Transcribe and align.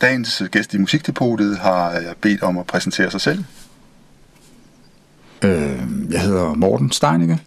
dagens 0.00 0.42
gæst 0.50 0.74
i 0.74 0.78
Musikdepotet 0.78 1.58
har 1.58 1.96
øh, 1.96 2.14
bedt 2.20 2.42
om 2.42 2.58
at 2.58 2.66
præsentere 2.66 3.10
sig 3.10 3.20
selv. 3.20 3.44
Øh, 5.44 5.78
jeg 6.10 6.20
hedder 6.20 6.54
Morten 6.54 6.92
Steinicke. 6.92 7.38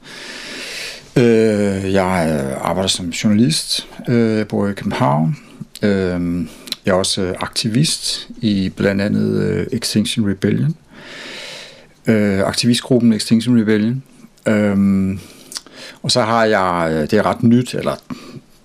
Øh, 1.15 1.93
jeg 1.93 2.41
øh, 2.45 2.69
arbejder 2.69 2.87
som 2.87 3.09
journalist. 3.09 3.87
Øh, 4.07 4.37
jeg 4.37 4.47
bor 4.47 4.67
i 4.67 4.73
København. 4.73 5.37
Øh, 5.81 6.47
jeg 6.85 6.91
er 6.91 6.95
også 6.95 7.21
øh, 7.21 7.35
aktivist 7.39 8.29
i 8.37 8.69
blandt 8.69 9.01
andet 9.01 9.67
Extinction 9.71 10.29
Rebellion. 10.29 10.75
aktivistgruppen 12.45 13.13
Extinction 13.13 13.59
Rebellion. 13.61 14.03
og 16.03 16.11
så 16.11 16.21
har 16.21 16.45
jeg, 16.45 17.11
det 17.11 17.19
er 17.19 17.25
ret 17.25 17.43
nyt, 17.43 17.73
eller 17.73 17.95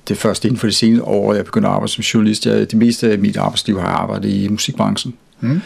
det 0.09 0.15
er 0.15 0.19
først 0.19 0.45
inden 0.45 0.59
for 0.59 0.67
de 0.67 0.73
seneste 0.73 1.05
år, 1.05 1.35
jeg 1.35 1.45
begynder 1.45 1.69
at 1.69 1.75
arbejde 1.75 1.93
som 1.93 2.03
journalist. 2.03 2.47
Jeg, 2.47 2.71
det 2.71 2.75
meste 2.75 3.13
af 3.13 3.19
mit 3.19 3.37
arbejdsliv 3.37 3.81
har 3.81 3.89
jeg 3.89 3.97
arbejdet 3.97 4.29
i 4.29 4.49
musikbranchen. 4.49 5.15
Mm. 5.41 5.61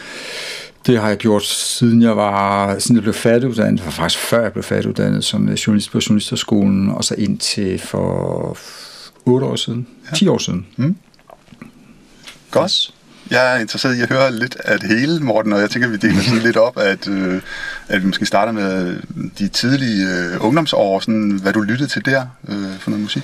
Det 0.85 0.99
har 0.99 1.07
jeg 1.07 1.17
gjort 1.17 1.45
siden 1.45 2.01
jeg 2.01 2.17
var, 2.17 2.79
siden 2.79 2.95
jeg 2.95 3.03
blev 3.03 3.13
færdiguddannet, 3.13 3.79
det 3.79 3.85
var 3.85 3.91
faktisk 3.91 4.23
før 4.23 4.41
jeg 4.41 4.51
blev 4.53 4.63
færdiguddannet 4.63 5.23
som 5.23 5.49
journalist 5.49 5.91
på 5.91 5.99
Journalisterskolen, 6.09 6.89
og 6.89 7.03
så 7.03 7.15
indtil 7.17 7.79
for 7.79 8.57
8 9.25 9.45
år 9.45 9.55
siden, 9.55 9.87
ja. 10.11 10.15
10 10.15 10.27
år 10.27 10.37
siden. 10.37 10.65
Mm. 10.77 10.95
Godt. 12.51 12.93
Jeg 13.31 13.55
er 13.55 13.59
interesseret 13.59 13.95
i 13.95 14.01
at 14.01 14.09
høre 14.09 14.33
lidt 14.33 14.57
af 14.65 14.79
det 14.79 14.89
hele, 14.99 15.19
Morten, 15.19 15.53
og 15.53 15.59
jeg 15.59 15.69
tænker, 15.69 15.87
at 15.87 15.91
vi 15.91 16.07
deler 16.07 16.21
sådan 16.21 16.39
lidt 16.39 16.57
op, 16.57 16.77
at, 16.77 17.07
øh, 17.07 17.41
at 17.87 18.01
vi 18.01 18.07
måske 18.07 18.25
starter 18.25 18.51
med 18.51 18.95
de 19.39 19.47
tidlige 19.47 20.07
øh, 20.07 20.45
ungdomsår, 20.45 20.99
sådan, 20.99 21.39
hvad 21.41 21.53
du 21.53 21.61
lyttede 21.61 21.89
til 21.89 22.05
der 22.05 22.25
øh, 22.47 22.79
for 22.79 22.89
noget 22.89 23.01
musik. 23.03 23.23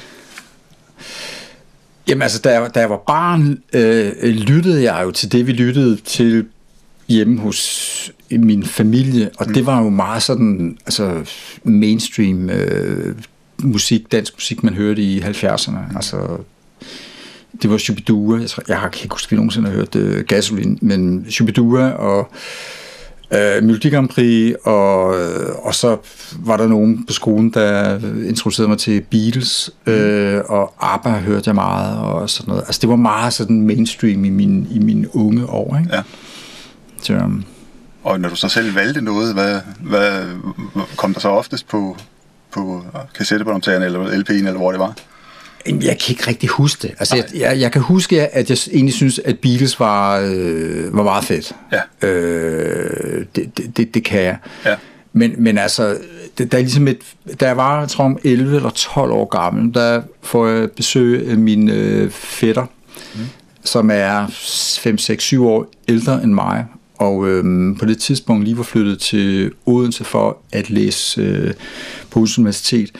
Jamen 2.10 2.22
altså, 2.22 2.40
da 2.42 2.60
jeg, 2.60 2.76
da 2.76 2.80
jeg 2.80 2.90
var 2.90 3.04
barn, 3.08 3.60
øh, 3.74 4.24
lyttede 4.24 4.84
jeg 4.94 5.04
jo 5.04 5.12
til 5.12 5.32
det, 5.32 5.48
vi 5.48 5.52
lyttede 5.52 5.96
til 5.96 6.46
hjemme 7.08 7.40
hos 7.40 8.12
min 8.32 8.66
familie, 8.66 9.30
og 9.38 9.46
mm. 9.48 9.54
det 9.54 9.66
var 9.66 9.82
jo 9.82 9.90
meget 9.90 10.24
sådan, 10.24 10.78
altså 10.86 11.32
mainstream 11.64 12.50
øh, 12.50 13.16
musik, 13.64 14.12
dansk 14.12 14.34
musik, 14.36 14.64
man 14.64 14.74
hørte 14.74 15.02
i 15.02 15.20
70'erne. 15.20 15.72
Mm. 15.72 15.96
Altså, 15.96 16.38
det 17.62 17.70
var 17.70 17.78
Shubidua, 17.78 18.40
jeg, 18.40 18.50
tror, 18.50 18.64
jeg 18.68 18.80
har 18.80 18.88
ikke 18.88 19.08
huske, 19.12 19.28
at 19.28 19.32
vi 19.32 19.36
nogensinde 19.36 19.70
har 19.70 19.76
hørt 19.76 19.96
uh, 19.96 20.20
Gasoline, 20.20 20.78
men 20.82 21.26
Shubidua 21.30 21.90
og 21.90 22.32
uh, 23.32 23.64
Melodi 23.64 23.90
Grand 23.90 24.10
Prix, 24.10 24.56
og, 24.64 25.06
og 25.66 25.76
så 25.76 25.98
var 26.40 26.58
der 26.58 26.68
nogen 26.68 27.06
på 27.06 27.14
skolen, 27.14 27.50
der 27.50 28.00
introducerede 28.28 28.70
mig 28.70 28.78
til 28.78 29.02
Beatles, 29.02 29.72
mm. 29.86 29.94
uh, 29.94 30.40
og 30.46 30.74
ABBA 30.80 31.10
hørte 31.10 31.44
jeg 31.48 31.56
meget, 31.56 32.00
og 32.00 32.30
sådan 32.30 32.50
noget. 32.50 32.64
Altså 32.68 32.80
det 32.82 32.90
var 32.90 32.96
meget 32.96 33.34
sådan 33.34 33.62
mainstream 33.62 34.26
i 34.26 34.30
min, 34.30 34.68
i 34.72 34.80
mine 34.80 35.16
unge 35.16 35.46
år, 35.46 35.78
ikke? 35.78 35.96
Ja. 35.96 36.02
Så, 37.02 37.14
um, 37.14 37.44
og 38.04 38.20
når 38.20 38.30
du 38.30 38.36
så 38.36 38.50
selv 38.50 38.76
valgte 38.76 39.02
noget, 39.02 39.34
hvad, 39.34 39.60
hvad 39.80 40.24
kom 40.98 41.14
der 41.14 41.20
så 41.20 41.30
oftest 41.30 41.68
på, 41.68 41.98
på 42.52 42.84
kassettebåndoptageren 43.18 43.84
eller 43.84 44.06
LP'en, 44.06 44.34
eller 44.34 44.58
hvor 44.58 44.72
det 44.72 44.80
var? 44.80 44.94
Jeg 45.66 45.98
kan 46.00 46.10
ikke 46.10 46.28
rigtig 46.28 46.50
huske 46.50 46.88
det. 46.88 46.96
Altså, 47.00 47.16
jeg, 47.16 47.26
jeg, 47.34 47.60
jeg 47.60 47.72
kan 47.72 47.82
huske, 47.82 48.28
at 48.28 48.50
jeg 48.50 48.58
egentlig 48.74 48.94
synes, 48.94 49.20
at 49.26 49.40
Beatles 49.40 49.80
var, 49.80 50.20
øh, 50.20 50.98
var 50.98 51.04
meget 51.04 51.24
fedt. 51.24 51.52
Ja. 51.72 52.08
Øh, 52.08 53.26
det, 53.36 53.78
det, 53.78 53.94
det 53.94 54.04
kan 54.04 54.22
jeg. 54.22 54.38
Ja. 54.66 54.76
Men, 55.14 55.36
men 55.38 55.58
altså, 55.58 55.98
det, 56.38 56.52
der 56.52 56.58
er 56.58 56.62
ligesom 56.62 56.88
et, 56.88 56.98
da 57.40 57.48
jeg 57.48 57.58
var, 57.58 57.80
jeg 57.80 57.90
tror, 57.90 58.20
11 58.24 58.56
eller 58.56 58.70
12 58.70 59.12
år 59.12 59.26
gammel, 59.26 59.74
der 59.74 60.02
får 60.24 60.48
jeg 60.48 60.72
besøg 60.72 61.30
af 61.30 61.38
min 61.38 61.70
øh, 61.70 62.12
fætter, 62.12 62.66
mm. 63.16 63.22
som 63.64 63.90
er 63.94 64.28
5, 64.80 64.98
6, 64.98 65.24
7 65.24 65.48
år 65.48 65.72
ældre 65.88 66.24
end 66.24 66.34
mig, 66.34 66.66
og 66.98 67.28
øhm, 67.28 67.76
på 67.76 67.86
det 67.86 67.98
tidspunkt 67.98 68.44
lige 68.44 68.58
var 68.58 68.64
flyttet 68.64 69.00
til 69.00 69.52
Odense 69.66 70.04
for 70.04 70.38
at 70.52 70.70
læse 70.70 71.22
øh, 71.22 71.54
på 72.10 72.20
Odense 72.20 72.40
Universitet. 72.42 72.92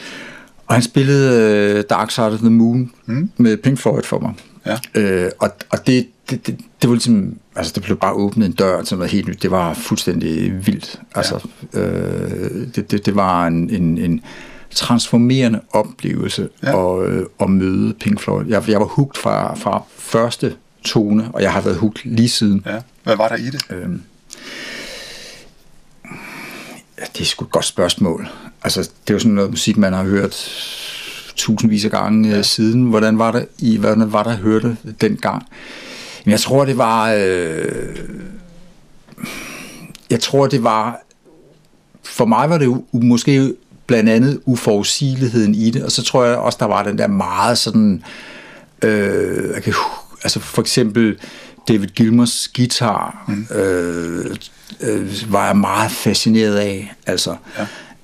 Og 0.70 0.76
han 0.76 0.82
spillede 0.82 1.76
øh, 1.78 1.84
Dark 1.90 2.10
Side 2.10 2.26
of 2.26 2.38
the 2.38 2.50
Moon 2.50 2.90
mm. 3.06 3.30
med 3.36 3.56
Pink 3.56 3.78
Floyd 3.78 4.02
for 4.02 4.18
mig. 4.18 4.34
Ja. 4.66 4.78
Øh, 4.94 5.30
og 5.38 5.50
og 5.70 5.86
det, 5.86 6.06
det, 6.30 6.46
det, 6.46 6.58
det 6.82 6.90
var 6.90 6.94
ligesom, 6.94 7.36
altså 7.56 7.72
det 7.74 7.82
blev 7.82 7.96
bare 7.96 8.12
åbnet 8.12 8.46
en 8.46 8.52
dør 8.52 8.82
til 8.82 8.96
noget 8.96 9.12
helt 9.12 9.28
nyt. 9.28 9.42
Det 9.42 9.50
var 9.50 9.74
fuldstændig 9.74 10.66
vildt. 10.66 11.00
Altså, 11.14 11.48
ja. 11.74 11.80
øh, 11.80 12.66
det, 12.74 12.90
det, 12.90 13.06
det 13.06 13.16
var 13.16 13.46
en, 13.46 13.70
en, 13.70 13.98
en 13.98 14.20
transformerende 14.70 15.60
oplevelse 15.70 16.48
ja. 16.62 17.00
at, 17.00 17.08
øh, 17.08 17.26
at 17.40 17.50
møde 17.50 17.94
Pink 17.94 18.20
Floyd. 18.20 18.46
Jeg, 18.48 18.64
jeg 18.68 18.80
var 18.80 18.86
hugt 18.86 19.18
fra, 19.18 19.54
fra 19.54 19.82
første 19.96 20.54
tone, 20.84 21.28
og 21.32 21.42
jeg 21.42 21.52
har 21.52 21.60
været 21.60 21.76
hugt 21.76 22.04
lige 22.04 22.28
siden. 22.28 22.62
Ja. 22.66 22.78
Hvad 23.02 23.16
var 23.16 23.28
der 23.28 23.36
i 23.36 23.46
det? 23.46 23.62
Øhm, 23.70 24.02
ja, 27.00 27.04
det 27.14 27.20
er 27.20 27.24
sgu 27.24 27.44
et 27.44 27.50
godt 27.50 27.64
spørgsmål. 27.64 28.28
Altså, 28.62 28.80
det 28.80 29.10
er 29.10 29.14
jo 29.14 29.18
sådan 29.18 29.32
noget 29.32 29.50
musik, 29.50 29.76
man 29.76 29.92
har 29.92 30.04
hørt 30.04 30.50
tusindvis 31.36 31.84
af 31.84 31.90
gange 31.90 32.28
ja. 32.28 32.38
Øh, 32.38 32.44
siden. 32.44 32.82
Hvordan 32.82 33.18
var 33.18 33.32
det, 33.32 33.46
i, 33.58 33.76
hvordan 33.76 34.12
var 34.12 34.22
der 34.22 34.36
hørte 34.36 34.76
dengang? 35.00 35.46
Men 36.24 36.30
jeg 36.30 36.40
tror, 36.40 36.64
det 36.64 36.78
var... 36.78 37.12
Øh, 37.18 37.98
jeg 40.10 40.20
tror, 40.20 40.46
det 40.46 40.62
var... 40.62 41.00
For 42.02 42.24
mig 42.24 42.50
var 42.50 42.58
det 42.58 42.64
jo 42.64 42.84
måske 42.92 43.54
blandt 43.86 44.10
andet 44.10 44.40
uforudsigeligheden 44.44 45.54
i 45.54 45.70
det, 45.70 45.84
og 45.84 45.92
så 45.92 46.02
tror 46.02 46.24
jeg 46.24 46.36
også, 46.36 46.56
der 46.60 46.66
var 46.66 46.82
den 46.82 46.98
der 46.98 47.06
meget 47.06 47.58
sådan... 47.58 48.04
Øh, 48.82 49.50
jeg 49.54 49.62
kan, 49.62 49.74
altså 50.22 50.40
for 50.40 50.62
eksempel 50.62 51.18
David 51.68 51.88
Gilmers 51.88 52.48
guitar 52.56 53.24
mm. 53.28 53.56
øh, 53.56 54.36
øh, 54.80 55.32
var 55.32 55.46
jeg 55.46 55.56
meget 55.56 55.90
fascineret 55.90 56.56
af. 56.56 56.94
Altså, 57.06 57.36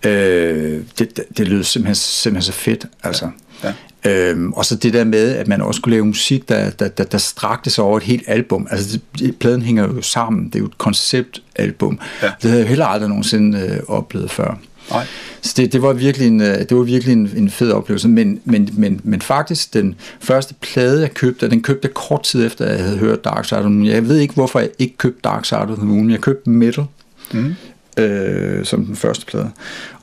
ja. 0.04 0.10
øh, 0.10 0.82
det, 0.99 1.21
det 1.37 1.49
lød 1.49 1.65
simpelthen, 1.65 1.94
simpelthen 1.94 2.53
så 2.53 2.59
fedt. 2.59 2.87
Altså. 3.03 3.25
Ja. 3.25 3.31
Ja. 3.69 3.72
Øhm, 4.06 4.53
og 4.53 4.65
så 4.65 4.77
det 4.77 4.93
der 4.93 5.04
med, 5.04 5.34
at 5.37 5.49
man 5.49 5.60
også 5.60 5.81
kunne 5.81 5.91
lave 5.91 6.04
musik, 6.04 6.49
der, 6.49 6.71
der, 6.71 6.88
der, 6.88 7.04
der 7.04 7.19
strakte 7.19 7.71
sig 7.71 7.84
over 7.84 7.97
et 7.97 8.03
helt 8.03 8.25
album. 8.27 8.69
Altså, 8.71 8.99
det, 9.19 9.38
pladen 9.38 9.62
hænger 9.62 9.82
jo 9.82 10.03
sammen. 10.03 10.47
Det 10.47 10.54
er 10.54 10.59
jo 10.59 10.66
et 10.66 10.78
konceptalbum. 10.78 11.99
Ja. 12.22 12.31
Det 12.43 12.50
havde 12.50 12.62
jeg 12.62 12.69
heller 12.69 12.87
aldrig 12.87 13.09
nogensinde 13.09 13.59
øh, 13.59 13.78
oplevet 13.88 14.31
før. 14.31 14.59
Nej. 14.91 15.06
Så 15.42 15.54
det, 15.56 15.72
det 15.72 15.82
var 15.82 15.92
virkelig 15.92 16.26
en, 16.26 16.41
øh, 16.41 16.58
det 16.58 16.76
var 16.76 16.82
virkelig 16.82 17.12
en, 17.12 17.30
en 17.36 17.50
fed 17.50 17.72
oplevelse. 17.72 18.08
Men, 18.08 18.41
men, 18.44 18.69
men, 18.72 19.00
men 19.04 19.22
faktisk, 19.22 19.74
den 19.74 19.94
første 20.20 20.54
plade, 20.54 21.00
jeg 21.00 21.14
købte, 21.14 21.50
den 21.50 21.62
købte 21.62 21.86
jeg 21.86 21.94
kort 21.94 22.22
tid 22.22 22.47
efter, 22.47 22.66
jeg 22.66 22.84
havde 22.84 22.98
hørt 22.98 23.24
Dark 23.24 23.44
Side 23.44 23.58
of 23.58 23.62
the 23.62 23.72
Moon. 23.72 23.86
Jeg 23.86 24.08
ved 24.08 24.16
ikke, 24.16 24.34
hvorfor 24.34 24.60
jeg 24.60 24.70
ikke 24.78 24.97
købte 24.97 25.20
Dark 25.24 25.44
Side 25.44 25.60
of 25.60 25.76
the 25.76 25.86
Moon. 25.86 26.10
Jeg 26.10 26.20
købte 26.20 26.50
Metal 26.50 26.84
mm. 27.32 27.54
øh, 27.97 28.64
som 28.64 28.84
den 28.84 28.97
første 28.97 29.26
plade. 29.26 29.50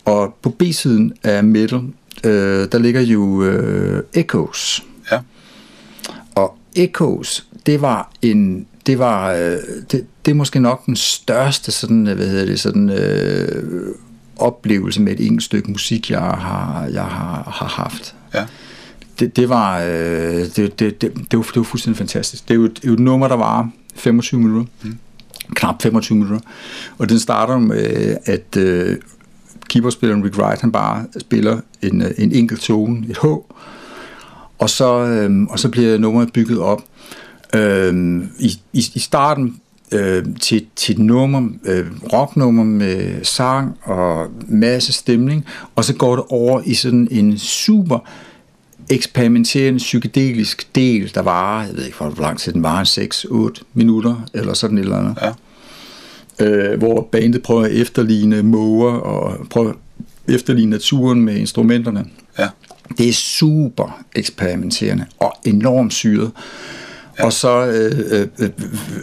Og 0.06 0.38
på 0.42 0.50
B-siden 0.50 1.14
af 1.24 1.44
Metal, 1.44 1.82
øh, 2.24 2.68
der 2.72 2.78
ligger 2.78 3.02
jo 3.02 3.44
øh, 3.44 4.04
Echoes. 4.14 4.84
Ja. 5.12 5.20
Og 6.36 6.58
Echoes, 6.76 7.46
det 7.66 7.82
var 7.82 8.12
en 8.22 8.68
det 8.86 9.00
var 9.00 9.34
øh, 9.34 9.58
det, 9.92 10.06
det 10.26 10.32
er 10.32 10.36
måske 10.36 10.60
nok 10.60 10.86
den 10.86 10.96
største 10.96 11.72
sådan 11.72 12.04
hvad 12.04 12.28
hedder 12.28 12.46
det 12.46 12.60
sådan 12.60 12.90
øh, 12.90 13.96
oplevelse 14.38 15.02
med 15.02 15.14
et 15.14 15.26
enkelt 15.26 15.44
stykke 15.44 15.72
musik, 15.72 16.10
jeg 16.10 16.20
har, 16.20 16.90
jeg 16.94 17.04
har, 17.04 17.52
har 17.54 17.68
haft. 17.68 18.16
Ja. 18.34 18.46
Det, 19.20 19.36
det, 19.36 19.50
var, 19.50 19.82
øh, 19.82 19.90
det, 19.90 20.80
det, 20.80 20.80
det, 20.80 21.02
det, 21.02 21.38
var, 21.38 21.44
det 21.44 21.56
var 21.56 21.64
fuldstændig 21.64 21.98
fantastisk. 21.98 22.48
Det 22.48 22.54
er 22.54 22.56
jo 22.56 22.66
et, 22.66 22.80
et 22.84 23.00
nummer, 23.00 23.28
der 23.28 23.36
var 23.36 23.70
25 23.96 24.42
minutter. 24.42 24.72
Mm. 24.84 24.98
Knap 25.56 25.82
25 25.82 26.18
minutter. 26.18 26.40
Og 26.98 27.10
den 27.10 27.20
starter 27.20 27.60
med, 27.60 28.18
at 28.26 28.58
øh, 28.58 28.98
keyboardspilleren 29.70 30.24
Rick 30.24 30.38
Wright, 30.38 30.62
han 30.62 30.72
bare 30.72 31.06
spiller 31.20 31.60
en, 31.82 32.02
øh, 32.02 32.12
en 32.18 32.32
enkelt 32.32 32.62
tone, 32.62 33.06
et 33.10 33.18
H, 33.18 33.26
og 34.60 34.70
så, 34.70 35.00
øh, 35.00 35.44
og 35.44 35.60
så 35.60 35.70
bliver 35.70 35.98
nummeret 35.98 36.34
bygget 36.34 36.60
op. 36.60 36.82
Øh, 37.56 38.24
i, 38.40 38.62
i, 38.74 38.86
I 38.94 39.00
starten 39.00 39.60
øh, 39.92 40.26
til, 40.42 40.66
til 40.76 40.94
et 40.94 41.00
nummer, 41.00 41.50
øh, 41.66 41.86
rocknummer 42.14 42.64
med 42.64 43.24
sang 43.24 43.78
og 43.84 44.28
masse 44.48 44.94
stemning, 44.94 45.46
og 45.76 45.86
så 45.86 45.94
går 45.96 46.16
det 46.16 46.26
over 46.30 46.62
i 46.66 46.74
sådan 46.74 47.08
en 47.12 47.38
super 47.38 48.00
eksperimenterende 48.90 49.78
psykedelisk 49.78 50.76
del, 50.76 51.12
der 51.16 51.22
varer, 51.22 51.66
jeg 51.66 51.76
ved 51.76 51.86
ikke, 51.86 51.98
hvor 51.98 52.22
lang 52.22 52.40
tid 52.40 52.54
den 52.54 52.64
varer, 52.64 53.58
6-8 53.60 53.64
minutter, 53.74 54.26
eller 54.34 54.54
sådan 54.54 54.78
et 54.78 54.82
eller 54.82 54.98
andet. 54.98 55.18
Ja. 55.22 55.32
Øh, 56.46 56.78
hvor 56.78 57.08
bandet 57.12 57.44
prøver 57.44 57.64
at 57.64 57.72
efterligne 57.72 58.44
måger, 58.44 58.92
og 58.92 59.48
prøver 59.50 59.70
at 59.70 59.76
efterligne 60.36 60.72
naturen 60.72 61.22
med 61.22 61.36
instrumenterne. 61.36 62.06
Ja. 62.40 62.48
Det 62.98 63.10
er 63.10 63.14
super 63.14 64.04
eksperimenterende, 64.16 65.06
og 65.20 65.34
enormt 65.46 65.94
syret. 65.94 66.32
Ja. 67.20 67.26
Og 67.26 67.34
så 67.34 67.66
øh, 67.66 68.28
øh, 68.40 68.50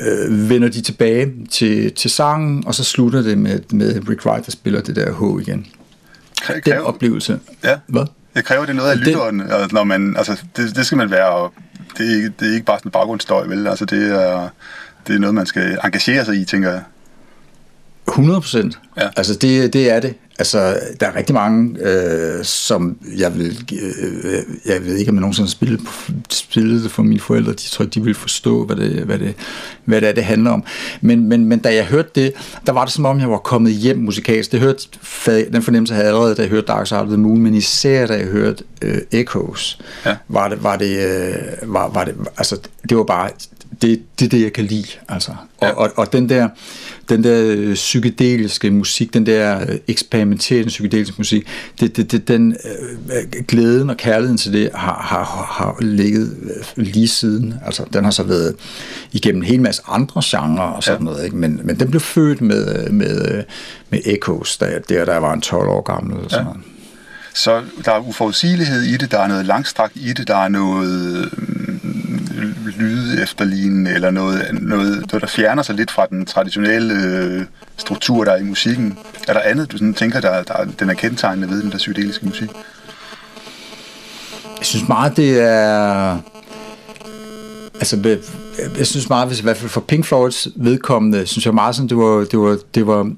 øh, 0.00 0.50
vender 0.50 0.68
de 0.68 0.80
tilbage 0.80 1.32
til, 1.50 1.92
til 1.92 2.10
sangen, 2.10 2.66
og 2.66 2.74
så 2.74 2.84
slutter 2.84 3.22
det 3.22 3.38
med, 3.38 3.60
med 3.72 4.08
Rick 4.08 4.26
Wright, 4.26 4.46
der 4.46 4.52
spiller 4.52 4.80
det 4.80 4.96
der 4.96 5.12
H 5.12 5.40
igen. 5.42 5.66
Kræver, 6.42 6.60
Den 6.64 6.78
oplevelse. 6.78 7.40
Ja. 7.64 7.78
Hvad? 7.86 8.04
Det 8.36 8.44
kræver 8.44 8.66
det 8.66 8.76
noget 8.76 8.90
af 8.90 8.98
lytteren, 8.98 9.38
det, 9.38 9.72
når 9.72 9.84
man, 9.84 10.16
altså, 10.16 10.42
det, 10.56 10.76
det 10.76 10.86
skal 10.86 10.98
man 10.98 11.10
være 11.10 11.50
det, 11.98 12.10
er 12.12 12.16
ikke, 12.16 12.32
det 12.40 12.48
er 12.48 12.54
ikke 12.54 12.66
bare 12.66 12.78
sådan 12.78 12.88
en 12.88 12.92
baggrundsstøj, 12.92 13.46
vel? 13.46 13.66
Altså, 13.66 13.84
det 13.84 14.22
er, 14.22 14.48
det 15.06 15.14
er 15.14 15.18
noget, 15.18 15.34
man 15.34 15.46
skal 15.46 15.78
engagere 15.84 16.24
sig 16.24 16.36
i, 16.36 16.44
tænker 16.44 16.70
jeg. 16.70 16.82
100 18.08 18.40
procent. 18.40 18.78
Ja. 18.96 19.08
Altså 19.16 19.34
det, 19.34 19.72
det 19.72 19.90
er 19.90 20.00
det. 20.00 20.14
Altså, 20.38 20.78
der 21.00 21.06
er 21.06 21.16
rigtig 21.16 21.34
mange, 21.34 21.76
øh, 21.80 22.44
som 22.44 22.96
jeg 23.16 23.38
vil, 23.38 23.58
øh, 23.72 24.42
jeg 24.66 24.84
ved 24.86 24.96
ikke, 24.96 25.08
om 25.10 25.14
jeg 25.16 25.20
nogensinde 25.20 25.50
spillede, 25.50 25.82
spillede 26.30 26.82
det 26.82 26.90
for 26.90 27.02
mine 27.02 27.20
forældre. 27.20 27.52
De 27.52 27.56
tror 27.56 27.82
ikke, 27.82 27.94
de 27.94 28.00
ville 28.00 28.14
forstå, 28.14 28.64
hvad 28.64 28.76
det, 28.76 28.90
hvad 29.04 29.18
det, 29.18 29.34
hvad 29.84 30.00
det 30.00 30.08
er, 30.08 30.12
det 30.12 30.24
handler 30.24 30.50
om. 30.50 30.64
Men, 31.00 31.28
men, 31.28 31.44
men 31.44 31.58
da 31.58 31.74
jeg 31.74 31.84
hørte 31.84 32.08
det, 32.14 32.32
der 32.66 32.72
var 32.72 32.84
det 32.84 32.94
som 32.94 33.04
om, 33.04 33.20
jeg 33.20 33.30
var 33.30 33.38
kommet 33.38 33.72
hjem 33.72 33.98
musikalsk. 33.98 34.52
Det 34.52 34.60
hørte, 34.60 34.88
den 35.52 35.62
fornemmelse 35.62 35.94
havde 35.94 36.06
jeg 36.06 36.14
allerede, 36.14 36.34
da 36.34 36.42
jeg 36.42 36.50
hørte 36.50 36.66
Dark 36.66 36.86
Side 36.86 37.00
of 37.00 37.06
the 37.08 37.16
Moon, 37.16 37.40
men 37.40 37.54
især 37.54 38.06
da 38.06 38.14
jeg 38.14 38.26
hørte 38.26 38.64
øh, 38.82 38.98
Echoes, 39.12 39.78
Ja. 40.06 40.16
var 40.28 40.48
det, 40.48 40.62
var 40.62 40.76
det, 40.76 41.06
øh, 41.06 41.34
var, 41.74 41.88
var 41.88 42.04
det, 42.04 42.14
altså, 42.36 42.56
det 42.88 42.96
var 42.96 43.04
bare, 43.04 43.30
det, 43.82 44.02
det 44.18 44.24
er 44.24 44.28
det, 44.30 44.42
jeg 44.42 44.52
kan 44.52 44.64
lide, 44.64 44.88
altså. 45.08 45.30
Og, 45.58 45.66
Ja. 45.68 45.72
og, 45.72 45.90
og 45.96 46.12
den 46.12 46.28
der, 46.28 46.48
den 47.10 47.24
der 47.24 47.42
øh, 47.56 47.74
psykedeliske 47.74 48.70
musik, 48.70 49.14
den 49.14 49.26
der 49.26 49.60
øh, 49.60 49.78
eksperimenterende 49.88 50.68
psykedeliske 50.68 51.14
musik, 51.18 51.46
det, 51.80 51.96
det, 51.96 52.12
det, 52.12 52.28
den 52.28 52.56
øh, 53.12 53.42
glæden 53.48 53.90
og 53.90 53.96
kærligheden 53.96 54.38
til 54.38 54.52
det 54.52 54.70
har, 54.74 55.02
har, 55.02 55.24
har 55.48 55.76
ligget 55.80 56.36
øh, 56.42 56.84
lige 56.84 57.08
siden. 57.08 57.54
Altså, 57.66 57.84
den 57.92 58.04
har 58.04 58.10
så 58.10 58.22
været 58.22 58.54
igennem 59.12 59.42
en 59.42 59.46
hel 59.48 59.60
masse 59.60 59.82
andre 59.88 60.22
genrer 60.24 60.62
og 60.62 60.82
sådan 60.82 61.00
Ja. 61.00 61.04
noget, 61.04 61.24
ikke? 61.24 61.36
Men, 61.36 61.60
men 61.64 61.80
den 61.80 61.90
blev 61.90 62.00
født 62.00 62.40
med, 62.40 62.84
øh, 62.86 62.92
med, 62.92 63.36
øh, 63.36 63.42
med 63.90 63.98
Echoes, 64.04 64.56
der, 64.56 64.78
der, 64.88 65.04
der 65.04 65.16
var 65.16 65.32
en 65.32 65.40
12 65.40 65.68
år 65.68 65.82
gammel. 65.82 66.16
Eller 66.16 66.28
sådan. 66.28 66.46
Ja. 66.46 66.52
Så 67.34 67.62
der 67.84 67.92
er 67.92 68.08
uforudsigelighed 68.08 68.82
i 68.82 68.96
det, 68.96 69.10
der 69.10 69.18
er 69.18 69.28
noget 69.28 69.46
langstrakt 69.46 69.92
i 69.96 70.12
det, 70.12 70.28
der 70.28 70.36
er 70.36 70.48
noget 70.48 71.28
mm, 71.38 71.59
efterlignende, 73.22 73.90
eller 73.90 74.10
noget, 74.10 74.48
noget, 74.52 74.96
noget, 75.12 75.20
der 75.22 75.26
fjerner 75.26 75.62
sig 75.62 75.74
lidt 75.74 75.90
fra 75.90 76.06
den 76.06 76.26
traditionelle 76.26 76.94
øh, 76.94 77.42
struktur, 77.76 78.24
der 78.24 78.32
er 78.32 78.36
i 78.36 78.42
musikken. 78.42 78.98
Er 79.28 79.32
der 79.32 79.40
andet, 79.40 79.72
du 79.72 79.76
sådan 79.78 79.94
tænker, 79.94 80.20
der, 80.20 80.42
der 80.42 80.64
den 80.78 80.90
er 80.90 80.94
kendetegnende 80.94 81.48
ved 81.50 81.62
den 81.62 81.70
der 81.70 81.78
psykedeliske 81.78 82.26
musik? 82.26 82.48
Jeg 84.58 84.66
synes 84.66 84.88
meget, 84.88 85.16
det 85.16 85.40
er... 85.40 86.18
Altså, 87.74 88.18
jeg- 88.78 88.86
synes 88.86 89.08
meget, 89.08 89.28
hvis 89.28 89.40
i 89.40 89.42
hvert 89.42 89.56
fald 89.56 89.70
for 89.70 89.80
Pink 89.80 90.04
Floyds 90.04 90.48
vedkommende, 90.56 91.26
synes 91.26 91.46
jeg 91.46 91.54
meget 91.54 91.74
sådan, 91.74 91.88
det 91.88 91.96
var 91.96 92.24
det, 92.30 92.38
var, 92.38 92.58
det, 92.74 92.86
var, 92.86 93.10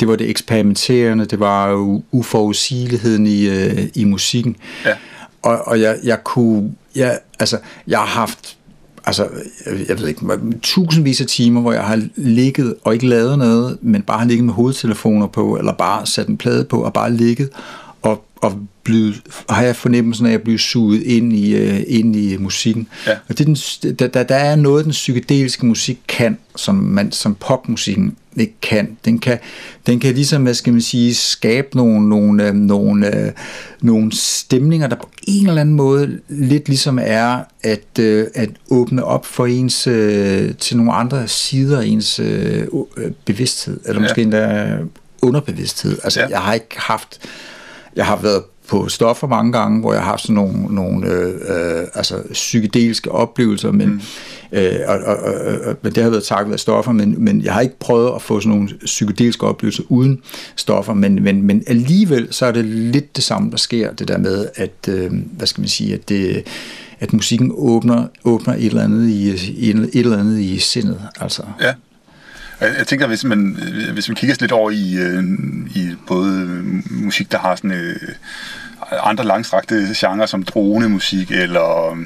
det, 0.00 0.08
var 0.08 0.16
det 0.16 0.30
eksperimenterende, 0.30 1.24
det 1.24 1.40
var 1.40 1.72
uforudsigeligheden 2.12 3.26
i, 3.26 3.46
øh, 3.48 3.88
i 3.94 4.04
musikken. 4.04 4.56
Ja. 4.84 4.94
Og, 5.42 5.68
og 5.68 5.80
jeg, 5.80 5.98
jeg 6.04 6.24
kunne... 6.24 6.72
Jeg, 6.96 7.18
altså, 7.38 7.58
jeg 7.86 7.98
har 7.98 8.06
haft 8.06 8.56
altså, 9.06 9.28
jeg, 9.66 9.88
jeg 9.88 9.98
ved 9.98 10.08
ikke, 10.08 10.26
tusindvis 10.62 11.20
af 11.20 11.26
timer, 11.26 11.60
hvor 11.60 11.72
jeg 11.72 11.84
har 11.84 12.02
ligget 12.16 12.74
og 12.84 12.94
ikke 12.94 13.06
lavet 13.06 13.38
noget, 13.38 13.78
men 13.82 14.02
bare 14.02 14.18
har 14.18 14.26
ligget 14.26 14.44
med 14.44 14.54
hovedtelefoner 14.54 15.26
på, 15.26 15.56
eller 15.56 15.72
bare 15.72 16.06
sat 16.06 16.28
en 16.28 16.36
plade 16.36 16.64
på, 16.64 16.82
og 16.82 16.92
bare 16.92 17.12
ligget, 17.12 17.50
og, 18.04 18.24
og 18.36 18.58
blevet, 18.82 19.22
har 19.48 19.62
jeg 19.62 19.76
fornemmelsen 19.76 20.26
af 20.26 20.32
at 20.32 20.42
blive 20.42 20.58
suget 20.58 21.02
ind 21.02 21.32
i, 21.32 21.54
øh, 21.54 21.82
ind 21.86 22.16
i 22.16 22.36
musikken. 22.36 22.88
Ja. 23.06 23.12
Og 23.28 23.38
det 23.38 23.40
er 23.40 23.44
den, 23.44 23.54
der, 23.94 24.06
der, 24.06 24.22
der 24.22 24.34
er 24.34 24.56
noget, 24.56 24.84
den 24.84 24.92
psykedeliske 24.92 25.66
musik 25.66 25.98
kan, 26.08 26.38
som, 26.56 26.74
man, 26.74 27.12
som 27.12 27.34
popmusikken 27.40 28.16
ikke 28.36 28.54
kan. 28.62 28.96
Den 29.04 29.18
kan, 29.18 29.38
den 29.86 30.00
kan 30.00 30.14
ligesom, 30.14 30.42
hvad 30.42 30.54
skal 30.54 30.72
man 30.72 30.82
sige, 30.82 31.14
skabe 31.14 31.76
nogle, 31.76 32.08
nogle, 32.08 32.48
øh, 32.48 32.54
nogle, 32.54 33.16
øh, 33.16 33.32
nogle 33.80 34.12
stemninger, 34.16 34.86
der 34.86 34.96
på 34.96 35.10
en 35.28 35.48
eller 35.48 35.60
anden 35.60 35.74
måde 35.74 36.20
lidt 36.28 36.68
ligesom 36.68 36.98
er 37.02 37.40
at, 37.62 37.98
øh, 38.00 38.26
at 38.34 38.50
åbne 38.70 39.04
op 39.04 39.26
for 39.26 39.46
ens, 39.46 39.86
øh, 39.86 40.54
til 40.54 40.76
nogle 40.76 40.92
andre 40.92 41.28
sider 41.28 41.80
af 41.80 41.86
ens 41.86 42.18
øh, 42.18 42.66
bevidsthed, 43.24 43.80
eller 43.86 44.02
Ja. 44.02 44.08
måske 44.08 44.22
endda 44.22 44.76
underbevidsthed. 45.22 45.98
Altså, 46.04 46.20
Ja. 46.20 46.26
jeg 46.28 46.38
har 46.38 46.54
ikke 46.54 46.66
haft, 46.76 47.18
jeg 47.96 48.06
har 48.06 48.16
været 48.16 48.42
på 48.68 48.88
stoffer 48.88 49.26
mange 49.26 49.52
gange, 49.52 49.80
hvor 49.80 49.92
jeg 49.92 50.02
har 50.02 50.10
haft 50.10 50.22
sådan 50.22 50.34
nogle, 50.34 50.74
nogle 50.74 51.06
øh, 51.06 51.34
øh, 51.34 51.86
altså 51.94 52.22
psykedeliske 52.32 53.12
oplevelser, 53.12 53.72
men, 53.72 53.88
mm. 53.88 54.00
øh, 54.58 54.74
og, 54.86 54.98
og, 54.98 55.16
og, 55.16 55.76
men 55.82 55.94
det 55.94 56.02
har 56.02 56.10
været 56.10 56.24
takket 56.24 56.52
af 56.52 56.60
stoffer, 56.60 56.92
men, 56.92 57.24
men 57.24 57.42
jeg 57.42 57.52
har 57.52 57.60
ikke 57.60 57.78
prøvet 57.78 58.12
at 58.14 58.22
få 58.22 58.40
sådan 58.40 58.56
nogle 58.56 58.68
psykedeliske 58.84 59.46
oplevelser 59.46 59.82
uden 59.88 60.22
stoffer, 60.56 60.94
men, 60.94 61.22
men, 61.22 61.42
men 61.42 61.62
alligevel 61.66 62.28
så 62.30 62.46
er 62.46 62.52
det 62.52 62.64
lidt 62.64 63.16
det 63.16 63.24
samme, 63.24 63.50
der 63.50 63.56
sker, 63.56 63.92
det 63.92 64.08
der 64.08 64.18
med, 64.18 64.48
at, 64.54 64.88
øh, 64.88 65.12
hvad 65.32 65.46
skal 65.46 65.60
man 65.60 65.68
sige, 65.68 65.94
at 65.94 66.08
det, 66.08 66.46
at 67.00 67.12
musikken 67.12 67.52
åbner, 67.54 68.06
åbner 68.24 68.54
et 68.54 68.64
eller 68.64 68.84
andet 68.84 69.08
i, 69.08 69.28
et, 69.28 69.90
et 69.92 70.00
eller 70.00 70.18
andet 70.18 70.40
i 70.40 70.58
sindet, 70.58 71.00
altså. 71.20 71.42
Ja. 71.60 71.74
Jeg, 72.60 72.86
tænker, 72.86 73.06
hvis 73.06 73.24
man, 73.24 73.58
hvis 73.92 74.08
man 74.08 74.16
kigger 74.16 74.36
lidt 74.40 74.52
over 74.52 74.70
i, 74.70 74.94
øh, 74.94 75.24
i 75.74 75.94
både 76.06 76.62
musik, 76.90 77.32
der 77.32 77.38
har 77.38 77.56
sådan 77.56 77.72
øh, 77.72 77.96
andre 79.02 79.24
langstrakte 79.24 79.88
genrer 79.96 80.26
som 80.26 80.42
dronemusik 80.42 81.30
eller 81.30 81.96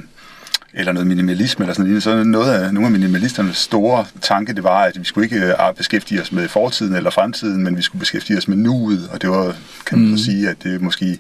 eller 0.73 0.93
noget 0.93 1.07
minimalisme 1.07 1.65
eller 1.65 1.75
sådan 1.75 1.89
noget, 1.89 2.03
så 2.03 2.25
noget 2.25 2.53
af 2.53 2.75
nogle 2.75 2.87
af 2.87 2.93
minimalisternes 2.93 3.57
store 3.57 4.07
tanke, 4.21 4.53
det 4.53 4.65
var, 4.65 4.83
at 4.83 5.01
vi 5.01 5.05
skulle 5.05 5.25
ikke 5.25 5.47
øh, 5.47 5.75
beskæftige 5.77 6.21
os 6.21 6.33
med 6.33 6.49
fortiden 6.49 6.95
eller 6.95 7.11
fremtiden, 7.11 7.65
men 7.65 7.77
vi 7.77 7.83
skulle 7.83 8.01
beskæftige 8.01 8.39
os 8.39 8.49
med 8.49 8.57
nuet, 8.57 9.09
og 9.13 9.23
det 9.23 9.31
var, 9.31 9.57
kan 9.87 9.99
man 9.99 10.11
mm. 10.11 10.19
sige, 10.19 10.49
at 10.49 10.57
det 10.63 10.75
er 10.75 10.79
måske 10.79 11.19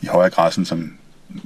i 0.00 0.06
højere 0.06 0.30
grad 0.30 0.52
sådan, 0.52 0.64
som 0.64 0.92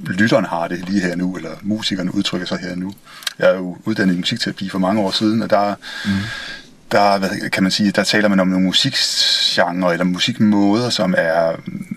lytteren 0.07 0.45
har 0.45 0.67
det 0.67 0.89
lige 0.89 1.01
her 1.01 1.15
nu, 1.15 1.35
eller 1.35 1.49
musikerne 1.61 2.15
udtrykker 2.15 2.47
sig 2.47 2.59
her 2.59 2.75
nu. 2.75 2.93
Jeg 3.39 3.49
er 3.49 3.55
jo 3.55 3.77
uddannet 3.85 4.15
i 4.15 4.17
musikterapi 4.17 4.69
for 4.69 4.79
mange 4.79 5.01
år 5.01 5.11
siden, 5.11 5.41
og 5.41 5.49
der, 5.49 5.75
mm 6.05 6.11
der 6.93 7.17
hvad 7.17 7.49
kan 7.49 7.63
man 7.63 7.71
sige, 7.71 7.91
der 7.91 8.03
taler 8.03 8.27
man 8.27 8.39
om 8.39 8.47
nogle 8.47 8.65
musikgenre 8.65 9.91
eller 9.91 10.03
musikmåder, 10.03 10.89
som 10.89 11.15
er, 11.17 11.55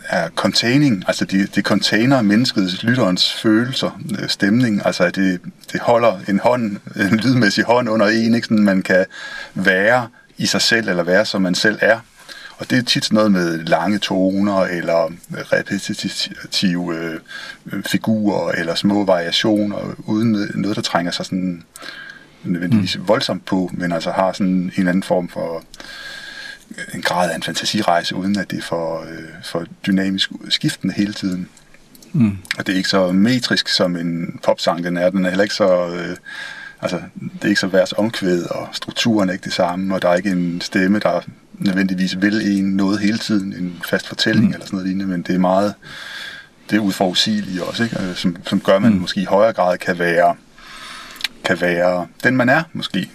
er 0.08 0.28
containing, 0.28 1.04
altså 1.06 1.24
det 1.24 1.54
de 1.54 1.62
container 1.62 2.22
menneskets, 2.22 2.82
lytterens 2.82 3.32
følelser, 3.32 4.00
øh, 4.22 4.28
stemning, 4.28 4.86
altså 4.86 5.04
at 5.04 5.16
det, 5.16 5.40
det 5.72 5.80
holder 5.80 6.18
en 6.28 6.38
hånd, 6.38 6.76
en 6.96 7.16
lydmæssig 7.16 7.64
hånd 7.64 7.88
under 7.88 8.06
en, 8.06 8.34
ikke? 8.34 8.46
Sådan, 8.46 8.64
man 8.64 8.82
kan 8.82 9.04
være 9.54 10.08
i 10.38 10.46
sig 10.46 10.62
selv, 10.62 10.88
eller 10.88 11.02
være 11.02 11.24
som 11.24 11.42
man 11.42 11.54
selv 11.54 11.78
er. 11.82 11.98
Og 12.58 12.70
det 12.70 12.78
er 12.78 12.82
tit 12.82 13.12
noget 13.12 13.32
med 13.32 13.58
lange 13.58 13.98
toner, 13.98 14.60
eller 14.60 15.12
repetitive 15.52 16.94
øh, 16.94 17.84
figurer, 17.86 18.52
eller 18.52 18.74
små 18.74 19.04
variationer, 19.04 19.94
uden 19.98 20.50
noget, 20.54 20.76
der 20.76 20.82
trænger 20.82 21.12
sig 21.12 21.26
sådan 21.26 21.62
nødvendigvis 22.46 22.98
mm. 22.98 23.08
voldsomt 23.08 23.44
på, 23.44 23.70
men 23.74 23.92
altså 23.92 24.10
har 24.10 24.32
sådan 24.32 24.46
en 24.46 24.72
eller 24.76 24.90
anden 24.90 25.02
form 25.02 25.28
for 25.28 25.64
en 26.94 27.02
grad 27.02 27.30
af 27.30 27.36
en 27.36 27.42
fantasirejse, 27.42 28.14
uden 28.14 28.38
at 28.38 28.50
det 28.50 28.58
er 28.58 28.62
for, 28.62 29.00
øh, 29.00 29.28
for 29.44 29.64
dynamisk 29.86 30.30
skiftende 30.48 30.94
hele 30.94 31.12
tiden. 31.12 31.48
Mm. 32.12 32.38
Og 32.58 32.66
det 32.66 32.72
er 32.72 32.76
ikke 32.76 32.88
så 32.88 33.12
metrisk 33.12 33.68
som 33.68 33.96
en 33.96 34.40
popsang, 34.44 34.84
den 34.84 34.96
er. 34.96 35.10
Den 35.10 35.24
er 35.24 35.28
heller 35.28 35.42
ikke 35.42 35.54
så... 35.54 35.88
Øh, 35.88 36.16
altså, 36.82 37.00
det 37.20 37.44
er 37.44 37.48
ikke 37.48 37.60
så 37.60 37.66
vers 37.66 37.92
omkvæd, 37.92 38.42
og 38.42 38.68
strukturen 38.72 39.28
er 39.28 39.32
ikke 39.32 39.44
det 39.44 39.52
samme, 39.52 39.94
og 39.94 40.02
der 40.02 40.08
er 40.08 40.14
ikke 40.14 40.30
en 40.30 40.60
stemme, 40.60 40.98
der 40.98 41.20
nødvendigvis 41.52 42.20
vil 42.20 42.58
en 42.58 42.64
noget 42.64 43.00
hele 43.00 43.18
tiden, 43.18 43.52
en 43.52 43.82
fast 43.88 44.08
fortælling 44.08 44.46
mm. 44.46 44.52
eller 44.52 44.66
sådan 44.66 44.76
noget 44.76 44.88
lignende, 44.88 45.06
men 45.12 45.22
det 45.22 45.34
er 45.34 45.38
meget 45.38 45.74
det 46.70 46.76
er 46.76 46.80
udforudsigelige 46.80 47.64
også, 47.64 47.84
ikke? 47.84 47.98
Altså, 47.98 48.22
som, 48.22 48.36
som 48.46 48.60
gør, 48.60 48.76
at 48.76 48.82
man 48.82 48.92
mm. 48.92 48.98
måske 48.98 49.20
i 49.20 49.24
højere 49.24 49.52
grad 49.52 49.78
kan 49.78 49.98
være 49.98 50.34
kan 51.46 51.60
være 51.60 52.06
den, 52.24 52.36
man 52.36 52.48
er, 52.48 52.62
måske. 52.72 53.10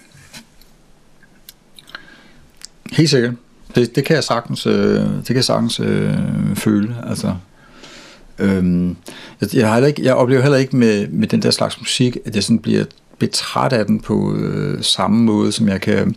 Helt 2.92 3.10
sikkert. 3.10 3.34
Det, 3.74 3.96
det 3.96 4.04
kan 4.04 4.14
jeg 4.16 4.24
sagtens, 4.24 4.66
øh, 4.66 5.00
det 5.00 5.26
kan 5.26 5.36
jeg 5.36 5.44
sagtens 5.44 5.80
øh, 5.80 6.16
føle. 6.54 6.96
Altså, 7.08 7.34
øhm, 8.38 8.96
jeg, 9.40 9.54
jeg, 9.54 9.66
har 9.66 9.74
heller 9.74 9.88
ikke, 9.88 10.04
jeg 10.04 10.14
oplever 10.14 10.42
heller 10.42 10.58
ikke 10.58 10.76
med, 10.76 11.08
med 11.08 11.28
den 11.28 11.42
der 11.42 11.50
slags 11.50 11.80
musik, 11.80 12.16
at 12.24 12.34
jeg 12.34 12.42
sådan 12.42 12.58
bliver 12.58 12.84
betræt 13.18 13.72
af 13.72 13.86
den 13.86 14.00
på 14.00 14.34
øh, 14.36 14.82
samme 14.82 15.22
måde, 15.24 15.52
som 15.52 15.68
jeg 15.68 15.80
kan 15.80 16.16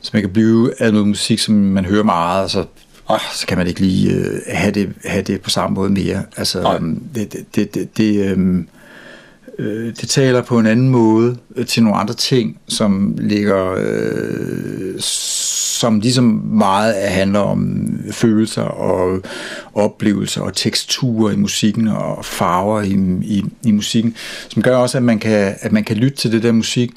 som 0.00 0.16
jeg 0.16 0.22
kan 0.22 0.32
blive 0.32 0.82
af 0.82 0.92
noget 0.92 1.08
musik, 1.08 1.38
som 1.38 1.54
man 1.54 1.84
hører 1.84 2.04
meget, 2.04 2.44
og 2.44 2.50
så, 2.50 2.64
øh, 3.12 3.18
så 3.34 3.46
kan 3.46 3.58
man 3.58 3.66
ikke 3.66 3.80
lige 3.80 4.12
øh, 4.12 4.40
have, 4.48 4.72
det, 4.72 4.92
have 5.04 5.22
det 5.22 5.40
på 5.40 5.50
samme 5.50 5.74
måde 5.74 5.90
mere. 5.90 6.22
Altså, 6.36 6.74
øhm, 6.74 7.02
det, 7.14 7.32
det, 7.54 7.74
det, 7.74 7.96
det, 7.96 8.30
øhm, 8.30 8.68
øh, 9.58 9.86
det 10.00 10.08
taler 10.08 10.42
på 10.42 10.58
en 10.58 10.66
anden 10.66 10.88
måde 10.88 11.36
øh, 11.56 11.66
til 11.66 11.82
nogle 11.82 11.98
andre 11.98 12.14
ting, 12.14 12.58
som 12.68 13.14
ligger, 13.18 13.74
øh, 13.78 14.94
som 15.00 16.00
ligesom 16.00 16.24
meget 16.44 16.94
handler 16.94 17.40
om 17.40 17.88
følelser 18.10 18.62
og 18.62 19.22
oplevelser 19.74 20.40
og 20.40 20.54
teksturer 20.54 21.32
i 21.32 21.36
musikken 21.36 21.88
og 21.88 22.24
farver 22.24 22.80
i, 22.82 22.92
i, 23.22 23.44
i 23.64 23.72
musikken, 23.72 24.14
som 24.48 24.62
gør 24.62 24.76
også, 24.76 24.98
at 24.98 25.02
man 25.04 25.18
kan, 25.18 25.54
at 25.60 25.72
man 25.72 25.84
kan 25.84 25.96
lytte 25.96 26.16
til 26.18 26.32
det 26.32 26.42
der 26.42 26.52
musik 26.52 26.90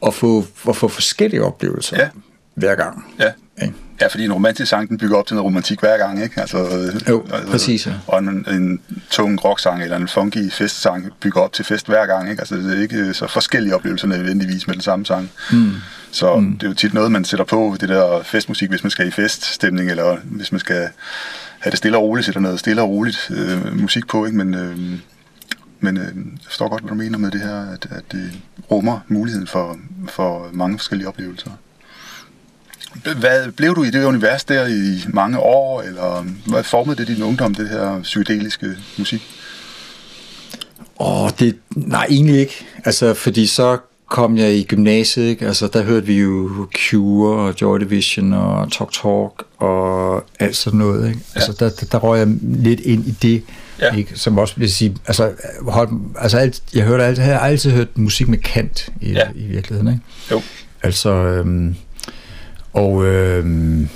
og 0.00 0.14
få, 0.14 0.44
og 0.64 0.76
få 0.76 0.88
forskellige 0.88 1.42
oplevelser 1.44 1.96
Ja. 1.98 2.08
hver 2.54 2.74
gang. 2.74 3.04
Ja, 3.20 3.32
Ikke? 3.62 3.74
Ja, 4.00 4.06
fordi 4.06 4.24
en 4.24 4.32
romantisk 4.32 4.70
sang, 4.70 4.88
den 4.88 4.98
bygger 4.98 5.16
op 5.16 5.26
til 5.26 5.34
noget 5.34 5.44
romantik 5.44 5.80
hver 5.80 5.98
gang, 5.98 6.22
ikke? 6.22 6.40
Altså, 6.40 6.58
jo, 7.08 7.24
altså, 7.32 7.50
præcis, 7.50 7.86
ja. 7.86 7.92
Og 8.06 8.18
en, 8.18 8.46
en 8.50 8.80
tung 9.10 9.44
rocksang 9.44 9.82
eller 9.82 9.96
en 9.96 10.08
funky 10.08 10.50
festsang 10.52 11.12
bygger 11.20 11.40
op 11.40 11.52
til 11.52 11.64
fest 11.64 11.86
hver 11.86 12.06
gang, 12.06 12.30
ikke? 12.30 12.40
Altså, 12.40 12.54
det 12.56 12.78
er 12.78 12.82
ikke 12.82 13.14
så 13.14 13.26
forskellige 13.26 13.74
oplevelser 13.74 14.06
nødvendigvis 14.06 14.66
med 14.66 14.74
den 14.74 14.82
samme 14.82 15.06
sang. 15.06 15.30
Mm. 15.52 15.72
Så 16.10 16.36
mm. 16.36 16.52
det 16.58 16.62
er 16.62 16.68
jo 16.70 16.74
tit 16.74 16.94
noget, 16.94 17.12
man 17.12 17.24
sætter 17.24 17.44
på, 17.44 17.76
det 17.80 17.88
der 17.88 18.22
festmusik, 18.22 18.68
hvis 18.68 18.82
man 18.82 18.90
skal 18.90 19.08
i 19.08 19.10
feststemning, 19.10 19.90
eller 19.90 20.16
hvis 20.24 20.52
man 20.52 20.58
skal 20.58 20.88
have 21.58 21.70
det 21.70 21.78
stille 21.78 21.96
og 21.96 22.02
roligt, 22.02 22.24
sætter 22.24 22.40
noget 22.40 22.60
stille 22.60 22.82
og 22.82 22.88
roligt 22.88 23.30
øh, 23.30 23.80
musik 23.80 24.06
på, 24.06 24.26
ikke? 24.26 24.38
Men, 24.38 24.54
øh, 24.54 24.78
men 25.80 25.96
øh, 25.96 26.04
jeg 26.04 26.12
forstår 26.44 26.68
godt, 26.68 26.82
hvad 26.82 26.88
du 26.88 26.94
mener 26.94 27.18
med 27.18 27.30
det 27.30 27.40
her, 27.40 27.72
at, 27.72 27.86
at 27.90 28.04
det 28.12 28.32
rummer 28.70 29.00
muligheden 29.08 29.46
for, 29.46 29.78
for 30.08 30.50
mange 30.52 30.78
forskellige 30.78 31.08
oplevelser. 31.08 31.50
Hvad, 33.18 33.52
blev 33.52 33.76
du 33.76 33.82
i 33.82 33.90
det 33.90 34.04
univers 34.04 34.44
der 34.44 34.66
i 34.66 35.04
mange 35.08 35.38
år, 35.38 35.82
eller 35.82 36.24
hvad 36.46 36.64
formede 36.64 36.96
det 36.96 37.08
din 37.08 37.22
ungdom, 37.22 37.54
det 37.54 37.68
her 37.68 38.02
psykedeliske 38.02 38.66
musik? 38.98 39.22
Åh, 41.00 41.22
oh, 41.22 41.30
det, 41.38 41.56
nej, 41.70 42.06
egentlig 42.10 42.40
ikke. 42.40 42.66
Altså, 42.84 43.14
fordi 43.14 43.46
så 43.46 43.78
kom 44.10 44.36
jeg 44.36 44.54
i 44.54 44.64
gymnasiet, 44.64 45.24
ikke? 45.24 45.46
Altså, 45.46 45.66
der 45.72 45.82
hørte 45.82 46.06
vi 46.06 46.20
jo 46.20 46.66
Cure 46.76 47.40
og 47.40 47.54
Joy 47.60 47.78
Division 47.78 48.32
og 48.32 48.72
Talk 48.72 48.92
Talk 48.92 49.44
og 49.58 50.24
alt 50.38 50.56
sådan 50.56 50.78
noget, 50.78 51.08
ikke? 51.08 51.20
Ja. 51.34 51.40
Altså, 51.40 51.52
der, 51.64 51.86
der, 51.92 51.98
røg 51.98 52.18
jeg 52.18 52.28
lidt 52.42 52.80
ind 52.80 53.06
i 53.06 53.10
det, 53.22 53.42
ja. 53.80 53.94
ikke? 53.94 54.18
Som 54.18 54.38
også 54.38 54.54
vil 54.56 54.72
sige, 54.72 54.96
altså, 55.06 55.32
hold, 55.62 55.88
altså 56.18 56.38
alt, 56.38 56.62
jeg 56.74 56.84
hørte 56.84 57.04
alt, 57.04 57.18
jeg 57.18 57.26
har 57.26 57.38
altid 57.38 57.70
hørt 57.70 57.98
musik 57.98 58.28
med 58.28 58.38
kant 58.38 58.88
i, 59.00 59.12
ja. 59.12 59.28
i 59.34 59.46
virkeligheden, 59.46 59.92
ikke? 59.92 60.04
Jo. 60.30 60.42
Altså, 60.82 61.10
øhm, 61.10 61.76
og, 62.72 63.04
øhm, 63.06 63.88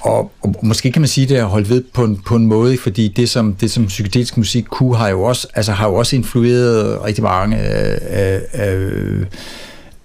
og, 0.00 0.32
og 0.42 0.54
måske 0.62 0.92
kan 0.92 1.02
man 1.02 1.08
sige, 1.08 1.24
at 1.24 1.28
det 1.28 1.38
har 1.38 1.46
holdt 1.46 1.70
ved 1.70 1.82
på 1.94 2.04
en, 2.04 2.16
på 2.26 2.36
en 2.36 2.46
måde, 2.46 2.78
fordi 2.78 3.08
det 3.08 3.28
som, 3.28 3.54
det 3.54 3.70
som 3.70 3.86
psykedelisk 3.86 4.36
musik 4.36 4.64
kunne, 4.70 4.96
har 4.96 5.08
jo 5.08 5.22
også, 5.22 5.48
altså, 5.54 5.72
har 5.72 5.88
jo 5.88 5.94
også 5.94 6.16
influeret 6.16 7.04
rigtig 7.04 7.24
mange 7.24 7.56
af, 7.56 8.40
af, 8.52 8.80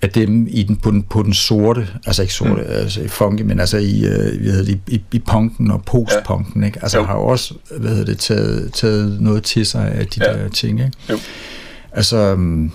af, 0.01 0.09
dem 0.09 0.47
i 0.49 0.63
den, 0.63 0.75
på, 0.75 0.91
den, 0.91 1.03
på 1.03 1.23
den 1.23 1.33
sorte, 1.33 1.87
altså 2.05 2.21
ikke 2.21 2.33
sorte, 2.33 2.51
mm. 2.51 2.69
altså 2.69 3.01
i 3.01 3.07
funky, 3.07 3.41
men 3.41 3.59
altså 3.59 3.77
i, 3.77 4.05
øh, 4.05 4.41
hvad 4.41 4.51
hedder 4.51 4.65
det, 4.65 4.79
i, 4.87 5.01
i 5.11 5.19
punken 5.19 5.71
og 5.71 5.83
postpunken, 5.85 6.63
ikke? 6.63 6.79
Altså 6.81 6.97
jo. 6.97 7.03
har 7.03 7.15
jo 7.15 7.23
også, 7.23 7.53
hvad 7.77 7.89
hedder 7.89 8.05
det, 8.05 8.17
taget, 8.17 8.73
taget 8.73 9.21
noget 9.21 9.43
til 9.43 9.65
sig 9.65 9.91
af 9.91 10.07
de 10.07 10.25
ja. 10.25 10.33
der 10.33 10.49
ting, 10.49 10.79
ikke? 10.79 10.91
Jo. 11.09 11.17
Altså, 11.93 12.33
um, 12.33 12.71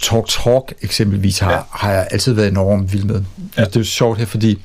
Talk 0.00 0.28
Talk 0.28 0.74
eksempelvis 0.82 1.38
har, 1.38 1.52
ja. 1.52 1.60
har 1.70 1.92
jeg 1.92 2.08
altid 2.10 2.32
været 2.32 2.48
enormt 2.48 2.92
vild 2.92 3.04
med. 3.04 3.22
Ja. 3.56 3.64
Det 3.64 3.76
er 3.76 3.80
jo 3.80 3.84
sjovt 3.84 4.18
her, 4.18 4.26
fordi 4.26 4.62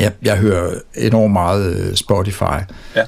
jeg, 0.00 0.12
jeg 0.22 0.36
hører 0.36 0.74
enormt 0.94 1.32
meget 1.32 1.76
øh, 1.76 1.94
Spotify. 1.94 2.60
Ja. 2.96 3.02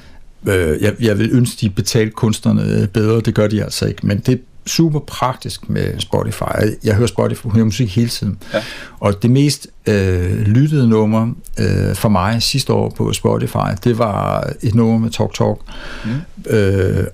Øh, 0.47 0.83
jeg, 0.83 0.93
jeg 0.99 1.17
vil 1.17 1.29
ønske, 1.31 1.57
de 1.61 1.69
betalte 1.69 2.11
kunstnerne 2.11 2.87
bedre, 2.87 3.21
det 3.21 3.35
gør 3.35 3.47
de 3.47 3.63
altså 3.63 3.85
ikke, 3.85 4.07
men 4.07 4.19
det 4.19 4.33
er 4.33 4.37
super 4.65 4.99
praktisk 4.99 5.69
med 5.69 5.99
Spotify. 5.99 6.43
Jeg 6.83 6.95
hører 6.95 7.07
Spotify, 7.07 7.45
jeg 7.45 7.51
hører 7.51 7.65
musik 7.65 7.95
hele 7.95 8.09
tiden. 8.09 8.37
Ja. 8.53 8.63
Og 8.99 9.21
det 9.21 9.31
mest 9.31 9.67
øh, 9.87 10.41
lyttede 10.41 10.89
nummer 10.89 11.33
øh, 11.59 11.95
for 11.95 12.09
mig 12.09 12.43
sidste 12.43 12.73
år 12.73 12.89
på 12.89 13.13
Spotify, 13.13 13.57
det 13.83 13.97
var 13.97 14.49
et 14.61 14.75
nummer 14.75 14.97
med 14.97 15.09
Talk 15.09 15.33
Talk, 15.33 15.59
mm. 16.05 16.11
øh, 16.49 17.05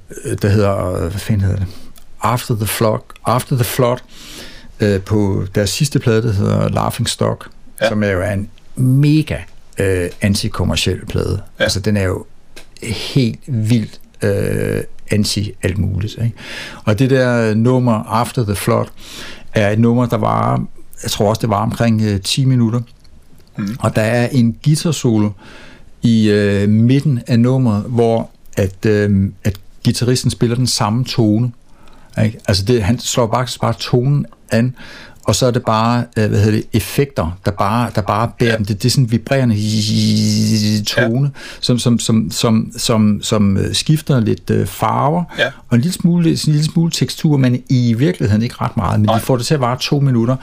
der 0.41 0.47
hedder, 0.47 0.99
hvad 0.99 1.19
fanden 1.19 1.41
hedder 1.41 1.57
det? 1.57 1.67
After 2.25 2.55
the 2.55 2.67
Flood, 2.67 2.99
After 3.25 3.55
the 3.55 3.65
Flood 3.65 3.97
øh, 4.79 5.01
på 5.01 5.45
deres 5.55 5.69
sidste 5.69 5.99
plade, 5.99 6.21
der 6.21 6.33
hedder 6.33 6.69
Laughing 6.69 7.09
Stock, 7.09 7.49
ja. 7.81 7.89
som 7.89 8.03
er 8.03 8.09
jo 8.09 8.21
en 8.21 8.49
mega 8.75 9.37
øh, 9.79 10.09
antikommersiel 10.21 11.05
plade. 11.05 11.41
Ja. 11.59 11.63
Altså, 11.63 11.79
den 11.79 11.97
er 11.97 12.03
jo 12.03 12.25
helt 12.81 13.39
vildt 13.47 13.99
øh, 14.21 14.83
anti 15.11 15.51
alt 15.63 15.77
muligt. 15.77 16.13
Ikke? 16.13 16.33
Og 16.85 16.99
det 16.99 17.09
der 17.09 17.53
nummer, 17.53 17.93
After 17.93 18.43
the 18.43 18.55
Flood, 18.55 18.85
er 19.53 19.69
et 19.69 19.79
nummer, 19.79 20.05
der 20.05 20.17
var, 20.17 20.65
jeg 21.03 21.11
tror 21.11 21.29
også, 21.29 21.39
det 21.41 21.49
var 21.49 21.61
omkring 21.61 22.01
øh, 22.01 22.21
10 22.21 22.45
minutter. 22.45 22.81
Mm. 23.57 23.77
Og 23.79 23.95
der 23.95 24.01
er 24.01 24.27
en 24.27 24.57
guitar 24.63 24.91
solo 24.91 25.29
i 26.01 26.29
øh, 26.29 26.69
midten 26.69 27.21
af 27.27 27.39
nummeret, 27.39 27.83
hvor 27.87 28.29
at, 28.57 28.85
øh, 28.85 29.29
at 29.43 29.59
gitarristen 29.83 30.31
spiller 30.31 30.55
den 30.55 30.67
samme 30.67 31.05
tone. 31.05 31.51
Ikke? 32.23 32.39
Altså 32.47 32.65
det, 32.65 32.83
han 32.83 32.99
slår 32.99 33.27
bare, 33.27 33.47
bare 33.61 33.73
tonen 33.73 34.25
an, 34.51 34.75
og 35.25 35.35
så 35.35 35.45
er 35.45 35.51
det 35.51 35.63
bare, 35.65 36.03
øh, 36.17 36.29
hvad 36.29 36.39
hedder 36.39 36.57
det, 36.57 36.65
effekter, 36.73 37.37
der 37.45 37.51
bare, 37.51 37.91
der 37.95 38.01
bare 38.01 38.31
bærer 38.39 38.51
ja. 38.51 38.57
dem. 38.57 38.65
Det, 38.65 38.83
det 38.83 38.89
er 38.89 38.91
sådan 38.91 39.03
en 39.03 39.11
vibrerende 39.11 39.55
tone, 40.93 41.31
ja. 41.35 41.41
som, 41.61 41.79
som, 41.79 41.99
som, 41.99 42.31
som, 42.31 42.71
som, 42.77 43.19
som 43.21 43.57
øh, 43.57 43.75
skifter 43.75 44.19
lidt 44.19 44.49
øh, 44.49 44.67
farver, 44.67 45.23
ja. 45.39 45.51
og 45.69 45.75
en 45.75 45.81
lille, 45.81 45.93
smule, 45.93 46.29
en 46.29 46.37
lille 46.45 46.63
smule 46.63 46.91
tekstur, 46.91 47.37
men 47.37 47.63
i 47.69 47.93
virkeligheden 47.93 48.43
ikke 48.43 48.55
ret 48.61 48.77
meget, 48.77 48.99
men 48.99 49.05
Nej. 49.05 49.15
de 49.15 49.21
får 49.21 49.37
det 49.37 49.45
til 49.45 49.53
at 49.53 49.61
vare 49.61 49.77
to 49.79 49.99
minutter, 49.99 50.35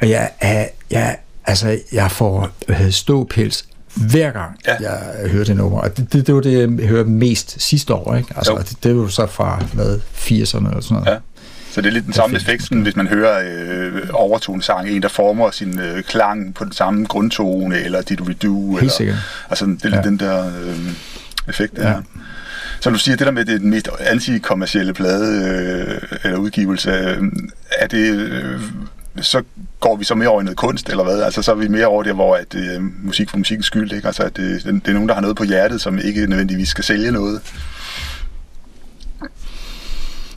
og 0.00 0.10
jeg, 0.10 0.30
jeg, 0.42 0.70
jeg, 0.90 1.16
altså, 1.46 1.78
jeg 1.92 2.10
får 2.10 2.50
ståpels 2.90 3.64
hver 3.94 4.30
gang, 4.30 4.58
ja. 4.66 4.76
jeg 4.80 5.30
hører 5.30 5.44
det 5.44 5.56
nummer. 5.56 5.80
Og 5.80 5.96
det, 5.96 6.12
det, 6.12 6.26
det 6.26 6.34
var 6.34 6.40
det, 6.40 6.78
jeg 6.80 6.88
hørte 6.88 7.08
mest 7.08 7.62
sidste 7.62 7.94
år. 7.94 8.14
Ikke? 8.14 8.34
Altså, 8.36 8.64
det, 8.68 8.84
det 8.84 8.96
var 8.96 9.02
jo 9.02 9.08
så 9.08 9.26
fra 9.26 9.64
hvad, 9.72 9.98
80'erne 10.14 10.32
eller 10.32 10.80
sådan 10.80 10.94
noget. 10.94 11.06
Ja. 11.06 11.16
Så 11.74 11.80
det 11.80 11.88
er 11.88 11.92
lidt 11.92 12.04
den 12.04 12.12
samme 12.12 12.36
effekt, 12.36 12.62
sådan, 12.62 12.82
hvis 12.82 12.96
man 12.96 13.06
hører 13.06 13.42
øh, 13.46 14.02
overtonesang, 14.12 14.88
en 14.88 15.02
der 15.02 15.08
former 15.08 15.50
sin 15.50 15.80
øh, 15.80 16.02
klang 16.02 16.54
på 16.54 16.64
den 16.64 16.72
samme 16.72 17.06
grundtone, 17.06 17.80
eller 17.80 18.02
dit 18.02 18.20
redo. 18.20 18.70
Helt 18.70 18.80
eller, 18.80 18.92
sikkert. 18.92 19.16
Altså, 19.50 19.64
det 19.66 19.84
er 19.84 19.88
lidt 19.88 19.94
ja. 19.94 20.02
den 20.02 20.18
der 20.18 20.46
øh, 20.46 20.78
effekt. 21.48 21.78
Ja. 21.78 21.94
Så 22.80 22.90
du 22.90 22.98
siger, 22.98 23.16
det 23.16 23.26
der 23.26 23.32
med 23.32 23.44
det 23.44 23.62
mest 23.62 23.88
antikommercielle 24.00 24.94
plade 24.94 25.48
øh, 25.48 26.18
eller 26.24 26.38
udgivelse, 26.38 26.90
øh, 26.90 27.22
er 27.78 27.86
det... 27.86 28.10
Øh, 28.10 28.60
så 29.20 29.42
går 29.80 29.96
vi 29.96 30.04
så 30.04 30.14
mere 30.14 30.28
over 30.28 30.40
i 30.40 30.44
noget 30.44 30.56
kunst, 30.56 30.88
eller 30.88 31.04
hvad? 31.04 31.22
Altså, 31.22 31.42
så 31.42 31.50
er 31.50 31.56
vi 31.56 31.68
mere 31.68 31.86
over 31.86 32.02
det, 32.02 32.14
hvor 32.14 32.36
at, 32.36 32.54
øh, 32.54 32.82
musik 33.04 33.30
for 33.30 33.36
musikkens 33.36 33.66
skyld, 33.66 33.92
ikke? 33.92 34.06
Altså, 34.06 34.22
at 34.22 34.36
det, 34.36 34.64
det 34.64 34.88
er 34.88 34.92
nogen, 34.92 35.08
der 35.08 35.14
har 35.14 35.20
noget 35.20 35.36
på 35.36 35.44
hjertet, 35.44 35.80
som 35.80 35.98
ikke 35.98 36.26
nødvendigvis 36.26 36.68
skal 36.68 36.84
sælge 36.84 37.10
noget. 37.10 37.40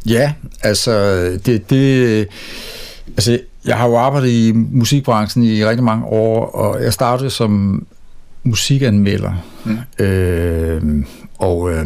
Ja, 0.06 0.34
altså, 0.64 1.22
det, 1.46 1.70
det, 1.70 2.28
altså, 3.08 3.40
jeg 3.66 3.78
har 3.78 3.88
jo 3.88 3.98
arbejdet 3.98 4.30
i 4.30 4.52
musikbranchen 4.52 5.44
i 5.44 5.66
rigtig 5.66 5.84
mange 5.84 6.06
år, 6.06 6.46
og 6.46 6.84
jeg 6.84 6.94
startede 6.94 7.30
som 7.30 7.86
musikanmelder. 8.44 9.34
Mm. 9.66 10.06
Øh, 10.06 11.06
og 11.38 11.72
øh, 11.72 11.86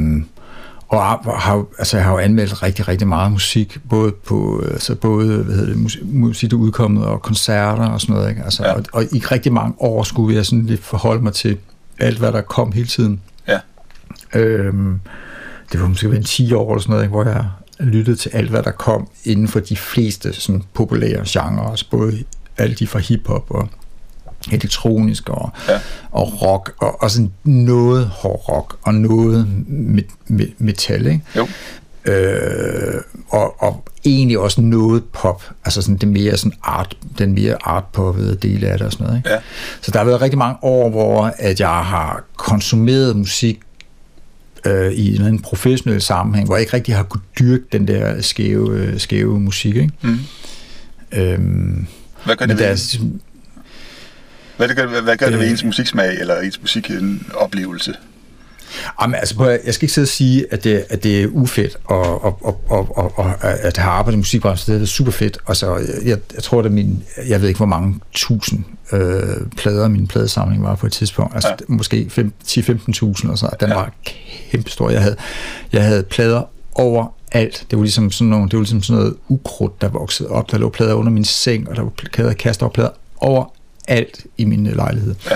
og 0.92 1.42
har, 1.42 1.66
altså, 1.78 1.98
jeg 1.98 2.06
har 2.06 2.12
jo 2.12 2.18
anmeldt 2.18 2.64
rigtig, 2.64 2.88
rigtig 2.88 3.08
meget 3.08 3.32
musik, 3.32 3.80
både 3.90 4.12
på 4.12 4.64
altså 4.72 4.96
både 4.96 5.44
hvad 5.44 5.56
hedder 5.56 5.70
det, 5.70 5.78
musik, 5.78 6.02
musik, 6.06 6.52
der 6.52 6.58
udkommet, 6.58 7.06
og 7.06 7.22
koncerter 7.22 7.90
og 7.90 8.02
sådan 8.02 8.16
noget. 8.16 8.30
Ikke? 8.30 8.44
Altså, 8.44 8.64
ja. 8.64 8.74
og, 8.74 8.84
og, 8.94 9.04
i 9.04 9.20
rigtig 9.20 9.54
mange 9.54 9.74
år 9.80 10.04
skulle 10.04 10.36
jeg 10.36 10.46
sådan 10.46 10.66
lidt 10.66 10.84
forholde 10.84 11.24
mig 11.24 11.34
til 11.34 11.58
alt, 12.00 12.18
hvad 12.18 12.32
der 12.32 12.42
kom 12.42 12.72
hele 12.72 12.88
tiden. 12.88 13.22
Ja. 13.48 13.60
Øhm, 14.36 15.00
det 15.72 15.82
var 15.82 15.88
måske 15.88 16.08
en 16.08 16.24
10 16.24 16.54
år 16.54 16.72
eller 16.72 16.82
sådan 16.82 16.92
noget, 16.92 17.04
ikke? 17.04 17.12
hvor 17.12 17.24
jeg 17.24 17.46
lyttede 17.80 18.16
til 18.16 18.30
alt, 18.34 18.50
hvad 18.50 18.64
der 18.64 18.72
kom 18.72 19.08
inden 19.26 19.48
for 19.48 19.60
de 19.60 19.76
fleste 19.76 20.34
sådan, 20.34 20.64
populære 20.74 21.24
genrer, 21.28 21.70
altså 21.70 21.86
både 21.92 22.24
alle 22.58 22.76
de 22.76 22.88
fra 22.88 23.00
hiphop 23.00 23.46
og 23.50 23.70
elektronisk 24.52 25.30
og, 25.30 25.50
ja. 25.68 25.80
og 26.12 26.42
rock, 26.42 26.74
og, 26.78 27.04
og 27.04 27.12
sådan 27.12 27.32
noget 27.44 28.08
hård 28.08 28.50
rock, 28.50 28.78
og 28.82 28.94
noget 28.94 29.48
med, 29.68 30.04
med, 30.28 30.48
metal, 30.58 31.06
ikke? 31.06 31.22
Jo. 31.36 31.48
Øh, 32.06 33.02
og, 33.30 33.64
og 33.64 33.84
egentlig 34.06 34.40
også 34.40 34.62
noget 34.62 35.04
pop, 35.14 35.44
altså 35.66 35.82
sådan 35.82 35.98
det 35.98 36.08
mere 36.08 36.38
sådan 36.38 36.58
art, 36.64 36.98
den 37.18 37.34
mere 37.34 37.56
artpoppede 37.62 38.36
del 38.36 38.66
af 38.66 38.78
det 38.78 38.88
og 38.88 38.92
sådan 38.92 39.06
noget. 39.06 39.18
Ikke? 39.18 39.30
Ja. 39.30 39.38
Så 39.82 39.92
der 39.92 40.00
har 40.00 40.06
været 40.06 40.22
rigtig 40.22 40.38
mange 40.38 40.58
år, 40.62 40.90
hvor 40.90 41.34
at 41.38 41.60
jeg 41.60 41.70
har 41.70 42.24
konsumeret 42.38 43.16
musik 43.16 43.60
øh, 44.66 44.92
i 44.92 45.16
en 45.16 45.40
professionel 45.40 46.02
sammenhæng, 46.02 46.48
hvor 46.48 46.56
jeg 46.56 46.62
ikke 46.62 46.74
rigtig 46.74 46.96
har 46.96 47.04
kunnet 47.04 47.24
dyrke 47.40 47.64
den 47.72 47.88
der 47.88 48.22
skæve, 48.22 49.00
skæve 49.00 49.40
musik. 49.40 49.76
Ikke? 49.76 49.92
Mm. 50.02 50.20
Øhm, 51.12 51.88
Hvad 52.26 52.36
gør 52.36 52.46
det 52.46 52.60
deres, 52.60 53.00
hvad, 54.62 54.68
det 54.68 54.78
gør, 54.78 55.02
hvad 55.02 55.18
gør 55.18 55.30
det 55.30 55.40
ved 55.40 55.46
øh, 55.46 55.52
ens 55.52 55.64
musiksmag 55.64 56.20
eller 56.20 56.40
ens 56.40 56.62
musikoplevelse? 56.62 57.94
Jamen, 59.02 59.16
altså, 59.16 59.60
jeg 59.66 59.74
skal 59.74 59.86
ikke 59.86 59.94
sidde 59.94 60.06
og 60.06 60.10
sige, 60.10 60.46
at 60.52 60.64
det, 60.64 60.86
at 60.90 61.04
det 61.04 61.24
er 61.24 61.28
ufedt, 61.28 61.78
og, 61.86 62.24
og, 62.24 62.42
og, 62.70 62.98
og, 62.98 63.20
og, 63.20 63.34
at 63.42 63.78
have 63.78 63.92
arbejdet 63.92 64.18
i 64.18 64.18
musikbranchen, 64.18 64.76
det 64.76 64.82
er 64.82 64.86
super 64.86 65.12
fedt. 65.12 65.38
Altså, 65.48 65.76
jeg, 66.06 66.18
jeg 66.36 66.44
tror, 66.44 66.64
at 66.64 66.72
min, 66.72 67.04
jeg 67.28 67.42
ved 67.42 67.48
ikke, 67.48 67.58
hvor 67.58 67.66
mange 67.66 68.00
tusind 68.12 68.64
øh, 68.92 69.48
plader 69.58 69.88
min 69.88 70.08
pladesamling 70.08 70.64
var 70.64 70.76
på 70.76 70.86
et 70.86 70.92
tidspunkt. 70.92 71.36
Altså, 71.36 71.50
ja. 71.50 71.56
måske 71.68 72.12
10-15.000 72.48 73.32
og 73.32 73.38
så. 73.38 73.50
Den 73.60 73.70
ja. 73.70 73.76
var 73.76 73.94
kæmpestor. 74.52 74.90
Jeg 74.90 75.02
havde, 75.02 75.16
jeg 75.74 75.84
havde 75.84 76.04
plader 76.04 76.44
over 76.76 77.14
alt. 77.32 77.66
Det 77.72 77.78
var 77.78 77.84
ligesom 77.84 78.12
sådan, 78.12 78.30
nogle, 78.30 78.50
det 78.50 78.54
var 78.54 78.62
ligesom 78.62 78.84
sådan 78.84 79.02
noget 79.02 79.16
ukrudt, 79.28 79.82
der 79.82 79.88
voksede 79.88 80.30
op. 80.30 80.52
Der 80.52 80.58
lå 80.58 80.70
plader 80.70 80.94
under 80.94 81.12
min 81.12 81.26
seng, 81.26 81.70
og 81.70 81.76
der 81.76 81.82
var 81.82 81.92
plader, 82.14 82.34
kastet 82.34 82.66
op 82.66 82.74
plader 82.74 82.90
over 83.18 83.46
alt 83.88 84.26
i 84.38 84.46
min 84.46 84.68
øh, 84.68 84.76
lejlighed. 84.76 85.16
Ja. 85.32 85.36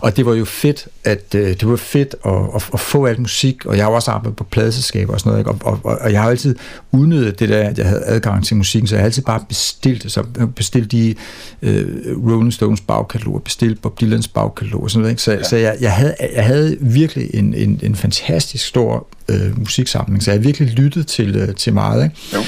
Og 0.00 0.16
det 0.16 0.26
var 0.26 0.34
jo 0.34 0.44
fedt, 0.44 0.88
at 1.04 1.34
øh, 1.34 1.48
det 1.48 1.68
var 1.68 1.76
fedt 1.76 2.14
at, 2.24 2.32
at, 2.54 2.70
at 2.72 2.80
få 2.80 3.06
alt 3.06 3.18
musik, 3.18 3.66
og 3.66 3.76
jeg 3.76 3.84
har 3.84 3.90
også 3.90 4.10
arbejdet 4.10 4.36
på 4.36 4.44
pladeselskaber 4.44 5.12
og 5.12 5.20
sådan 5.20 5.30
noget, 5.30 5.40
ikke? 5.40 5.50
Og, 5.50 5.58
og, 5.72 5.80
og, 5.84 5.98
og 5.98 6.12
jeg 6.12 6.22
har 6.22 6.30
altid 6.30 6.56
udnyttet 6.92 7.38
det 7.38 7.48
der, 7.48 7.68
at 7.68 7.78
jeg 7.78 7.86
havde 7.86 8.02
adgang 8.04 8.44
til 8.44 8.56
musikken, 8.56 8.88
så 8.88 8.94
jeg 8.94 9.00
har 9.00 9.04
altid 9.04 9.22
bare 9.22 9.44
bestilt, 9.48 10.12
så 10.12 10.22
bestilt 10.56 10.92
de 10.92 11.14
øh, 11.62 11.86
Rolling 12.26 12.52
Stones 12.52 12.80
bagkatalog, 12.80 13.42
bestilt 13.42 13.82
Bob 13.82 14.00
Dylans 14.00 14.28
bagkatalog 14.28 14.82
og 14.82 14.90
sådan 14.90 15.00
noget, 15.00 15.12
ikke? 15.12 15.22
Så, 15.22 15.32
ja. 15.32 15.42
så 15.42 15.56
jeg, 15.56 15.76
jeg, 15.80 15.92
havde, 15.92 16.14
jeg 16.34 16.44
havde 16.44 16.76
virkelig 16.80 17.34
en, 17.34 17.54
en, 17.54 17.80
en 17.82 17.94
fantastisk 17.94 18.66
stor 18.66 19.06
øh, 19.28 19.58
musiksamling, 19.58 20.22
så 20.22 20.30
jeg 20.30 20.38
har 20.38 20.42
virkelig 20.42 20.68
lyttet 20.68 21.06
til, 21.06 21.36
øh, 21.36 21.54
til 21.54 21.72
meget, 21.74 22.04
ikke? 22.04 22.16
Jo. 22.34 22.40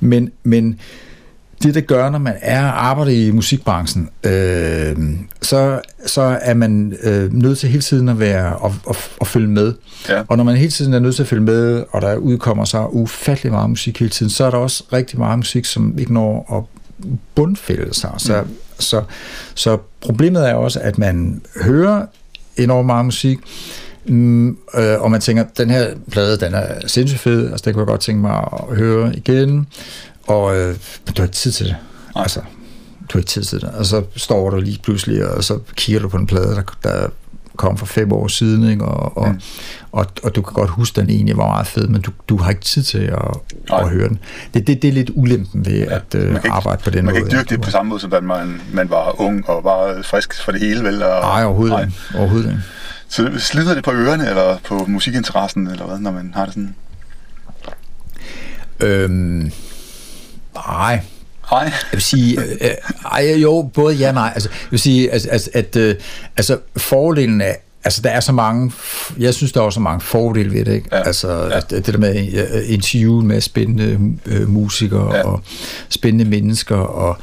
Men, 0.00 0.30
men 0.42 0.80
det, 1.62 1.74
det 1.74 1.86
gør, 1.86 2.10
når 2.10 2.18
man 2.18 2.34
er 2.40 2.62
arbejder 2.62 3.12
i 3.12 3.30
musikbranchen, 3.30 4.08
øh, 4.24 4.96
så, 5.42 5.80
så 6.06 6.38
er 6.42 6.54
man 6.54 6.96
øh, 7.02 7.32
nødt 7.32 7.58
til 7.58 7.68
hele 7.68 7.82
tiden 7.82 8.08
at 8.08 8.18
være 8.18 8.56
og, 8.56 8.74
og, 8.86 8.96
og 9.20 9.26
følge 9.26 9.48
med. 9.48 9.74
Ja. 10.08 10.22
Og 10.28 10.36
når 10.36 10.44
man 10.44 10.56
hele 10.56 10.70
tiden 10.70 10.94
er 10.94 10.98
nødt 10.98 11.14
til 11.14 11.22
at 11.22 11.28
følge 11.28 11.42
med, 11.42 11.84
og 11.90 12.02
der 12.02 12.16
udkommer 12.16 12.64
så 12.64 12.86
ufattelig 12.86 13.52
meget 13.52 13.70
musik 13.70 13.98
hele 13.98 14.10
tiden, 14.10 14.30
så 14.30 14.44
er 14.44 14.50
der 14.50 14.58
også 14.58 14.84
rigtig 14.92 15.18
meget 15.18 15.38
musik, 15.38 15.64
som 15.64 15.98
ikke 15.98 16.12
når 16.12 16.56
at 16.56 16.80
bundfælde 17.34 17.94
sig. 17.94 18.10
Så, 18.18 18.42
mm. 18.42 18.56
så, 18.78 19.02
så 19.54 19.78
problemet 20.00 20.48
er 20.48 20.54
også, 20.54 20.80
at 20.80 20.98
man 20.98 21.42
hører 21.64 22.06
enormt 22.56 22.86
meget 22.86 23.04
musik, 23.04 23.38
Mm, 24.06 24.48
øh, 24.48 25.00
og 25.00 25.10
man 25.10 25.20
tænker, 25.20 25.44
den 25.58 25.70
her 25.70 25.86
plade, 26.10 26.36
den 26.36 26.54
er 26.54 26.86
sindssygt 26.86 27.20
fed, 27.20 27.50
altså 27.50 27.64
det 27.64 27.74
kunne 27.74 27.80
jeg 27.80 27.86
godt 27.86 28.00
tænke 28.00 28.20
mig 28.20 28.48
at 28.70 28.76
høre 28.76 29.16
igen, 29.16 29.66
og 30.26 30.56
øh, 30.56 30.76
du 31.06 31.12
har 31.16 31.22
ikke 31.22 31.34
tid 31.34 31.52
til 31.52 31.66
det. 31.66 31.76
Nej. 32.14 32.22
Altså, 32.22 32.40
du 33.00 33.12
har 33.12 33.18
ikke 33.18 33.28
tid 33.28 33.42
til 33.42 33.60
det. 33.60 33.68
Og 33.68 33.86
så 33.86 34.02
står 34.16 34.50
du 34.50 34.60
lige 34.60 34.80
pludselig, 34.82 35.28
og 35.28 35.44
så 35.44 35.58
kigger 35.74 36.02
du 36.02 36.08
på 36.08 36.16
en 36.16 36.26
plade, 36.26 36.54
der, 36.54 36.62
der 36.82 37.08
kom 37.56 37.76
for 37.76 37.86
fem 37.86 38.12
år 38.12 38.28
siden, 38.28 38.70
ikke? 38.70 38.84
Og, 38.84 39.18
og, 39.18 39.28
mm. 39.28 39.40
og, 39.92 40.06
og 40.22 40.34
du 40.34 40.42
kan 40.42 40.52
godt 40.54 40.70
huske, 40.70 41.00
den 41.00 41.10
egentlig 41.10 41.36
var 41.36 41.46
meget 41.46 41.66
fed, 41.66 41.88
men 41.88 42.00
du, 42.00 42.10
du 42.28 42.36
har 42.36 42.50
ikke 42.50 42.62
tid 42.62 42.82
til 42.82 42.98
at, 42.98 43.36
at 43.72 43.88
høre 43.88 44.08
den. 44.08 44.18
Det, 44.54 44.66
det, 44.66 44.82
det 44.82 44.88
er 44.88 44.92
lidt 44.92 45.10
ulempen 45.14 45.66
ved 45.66 45.78
ja. 45.78 45.94
at 45.94 46.14
uh, 46.14 46.56
arbejde 46.56 46.82
på 46.84 46.90
den 46.90 47.04
måde. 47.04 47.14
Man 47.14 47.14
kan 47.14 47.24
ikke 47.24 47.36
dyrke 47.36 47.48
det 47.48 47.60
på 47.60 47.70
samme 47.70 47.88
måde, 47.88 48.00
som 48.00 48.10
da 48.10 48.20
man, 48.20 48.60
man 48.72 48.90
var 48.90 49.20
ung 49.20 49.48
og 49.48 49.64
var 49.64 50.02
frisk 50.02 50.44
for 50.44 50.52
det 50.52 50.60
hele, 50.60 50.84
vel? 50.84 51.02
Og, 51.02 51.20
nej, 51.20 51.44
overhovedet 51.44 51.72
nej. 51.72 51.84
ikke. 51.84 52.18
Overhovedet 52.18 52.48
ikke. 52.48 52.62
Så 53.08 53.30
slider 53.38 53.74
det 53.74 53.84
på 53.84 53.92
ørerne, 53.92 54.28
eller 54.28 54.58
på 54.64 54.84
musikinteressen, 54.88 55.66
eller 55.66 55.86
hvad, 55.86 55.98
når 55.98 56.10
man 56.10 56.32
har 56.34 56.44
det 56.44 56.54
sådan? 56.54 56.74
Øhm, 58.80 59.52
nej. 60.54 61.00
Nej. 61.50 61.62
Jeg 61.62 61.72
vil 61.92 62.02
sige, 62.02 62.40
øh, 62.40 62.56
øh, 62.60 62.70
ej, 63.12 63.34
jo, 63.36 63.70
både 63.74 63.94
ja 63.94 64.08
og 64.08 64.14
nej. 64.14 64.30
Altså, 64.34 64.48
jeg 64.52 64.70
vil 64.70 64.80
sige, 64.80 65.10
altså, 65.10 65.28
altså, 65.28 65.50
at 65.54 65.76
øh, 65.76 65.94
altså, 66.36 66.58
fordelen 66.76 67.40
af, 67.40 67.58
Altså, 67.84 68.02
der 68.02 68.10
er 68.10 68.20
så 68.20 68.32
mange, 68.32 68.72
jeg 69.18 69.34
synes, 69.34 69.52
der 69.52 69.60
er 69.60 69.64
også 69.64 69.74
så 69.74 69.80
mange 69.80 70.00
fordele 70.00 70.52
ved 70.52 70.64
det, 70.64 70.74
ikke? 70.74 70.88
Ja. 70.92 71.02
Altså, 71.02 71.32
ja. 71.32 71.56
At, 71.56 71.70
det 71.70 71.86
der 71.86 71.98
med 71.98 72.14
uh, 72.14 72.72
interview 72.72 73.22
med 73.22 73.40
spændende 73.40 74.16
uh, 74.26 74.48
musikere 74.48 75.16
ja. 75.16 75.22
og 75.22 75.40
spændende 75.88 76.24
mennesker 76.24 76.76
og, 76.76 77.16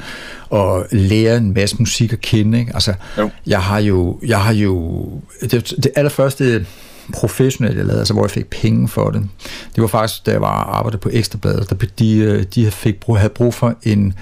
og 0.50 0.86
lære 0.90 1.36
en 1.36 1.54
masse 1.54 1.76
musik 1.78 2.12
at 2.12 2.20
kende, 2.20 2.58
ikke? 2.58 2.72
Altså, 2.74 2.94
jo. 3.18 3.30
jeg 3.46 3.62
har 3.62 3.78
jo, 3.78 4.18
jeg 4.26 4.40
har 4.40 4.52
jo, 4.52 5.06
det, 5.40 5.52
det 5.82 5.90
allerførste 5.96 6.66
professionelt, 7.12 7.76
jeg 7.76 7.84
lavede, 7.84 7.98
altså 7.98 8.14
hvor 8.14 8.24
jeg 8.24 8.30
fik 8.30 8.46
penge 8.46 8.88
for 8.88 9.10
det. 9.10 9.28
Det 9.74 9.82
var 9.82 9.86
faktisk, 9.86 10.26
da 10.26 10.30
jeg 10.30 10.40
var 10.40 10.64
arbejdet 10.64 11.00
på 11.00 11.10
Ekstrabladet, 11.12 11.70
der 11.70 11.86
de, 11.98 12.16
øh, 12.16 12.42
de 12.54 12.70
fik, 12.70 12.96
havde 13.16 13.28
brug 13.28 13.54
for 13.54 13.74
en 13.82 14.14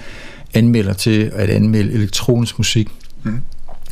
anmelder 0.53 0.93
til 0.93 1.31
at 1.35 1.49
anmelde 1.49 1.93
elektronisk 1.93 2.57
musik. 2.57 2.89
Mm. 3.23 3.41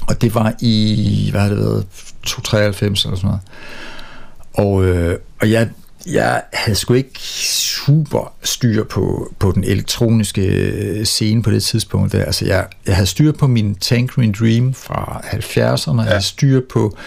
Og 0.08 0.22
det 0.22 0.36
var 0.36 0.54
i, 0.62 1.28
hvad 1.32 1.42
har 1.42 1.50
det 1.50 1.58
været, 1.58 1.86
293 2.24 3.06
eller 3.06 3.18
sådan 3.18 3.28
noget. 3.28 3.42
Og, 4.54 4.86
øh, 4.86 5.20
og 5.42 5.52
jeg, 5.52 5.70
jeg 6.06 6.44
havde 6.54 6.76
sgu 6.76 6.94
ikke 6.94 7.20
super 7.20 8.34
styr 8.44 8.84
på, 8.84 9.34
på 9.40 9.52
den 9.52 9.64
elektroniske 9.64 10.42
øh, 10.42 11.06
scene 11.06 11.44
på 11.44 11.52
det 11.52 11.64
tidspunkt. 11.64 12.12
Der. 12.12 12.26
Altså 12.26 12.46
jeg, 12.46 12.68
jeg 12.86 12.96
havde 12.96 13.08
styr 13.08 13.32
på 13.32 13.48
min 13.48 13.76
Tangerine 13.76 14.34
Dream 14.34 14.74
fra 14.74 15.22
70'erne, 15.26 15.92
ja. 15.92 16.02
jeg 16.02 16.12
havde 16.12 16.22
styr 16.22 16.62
på 16.70 16.98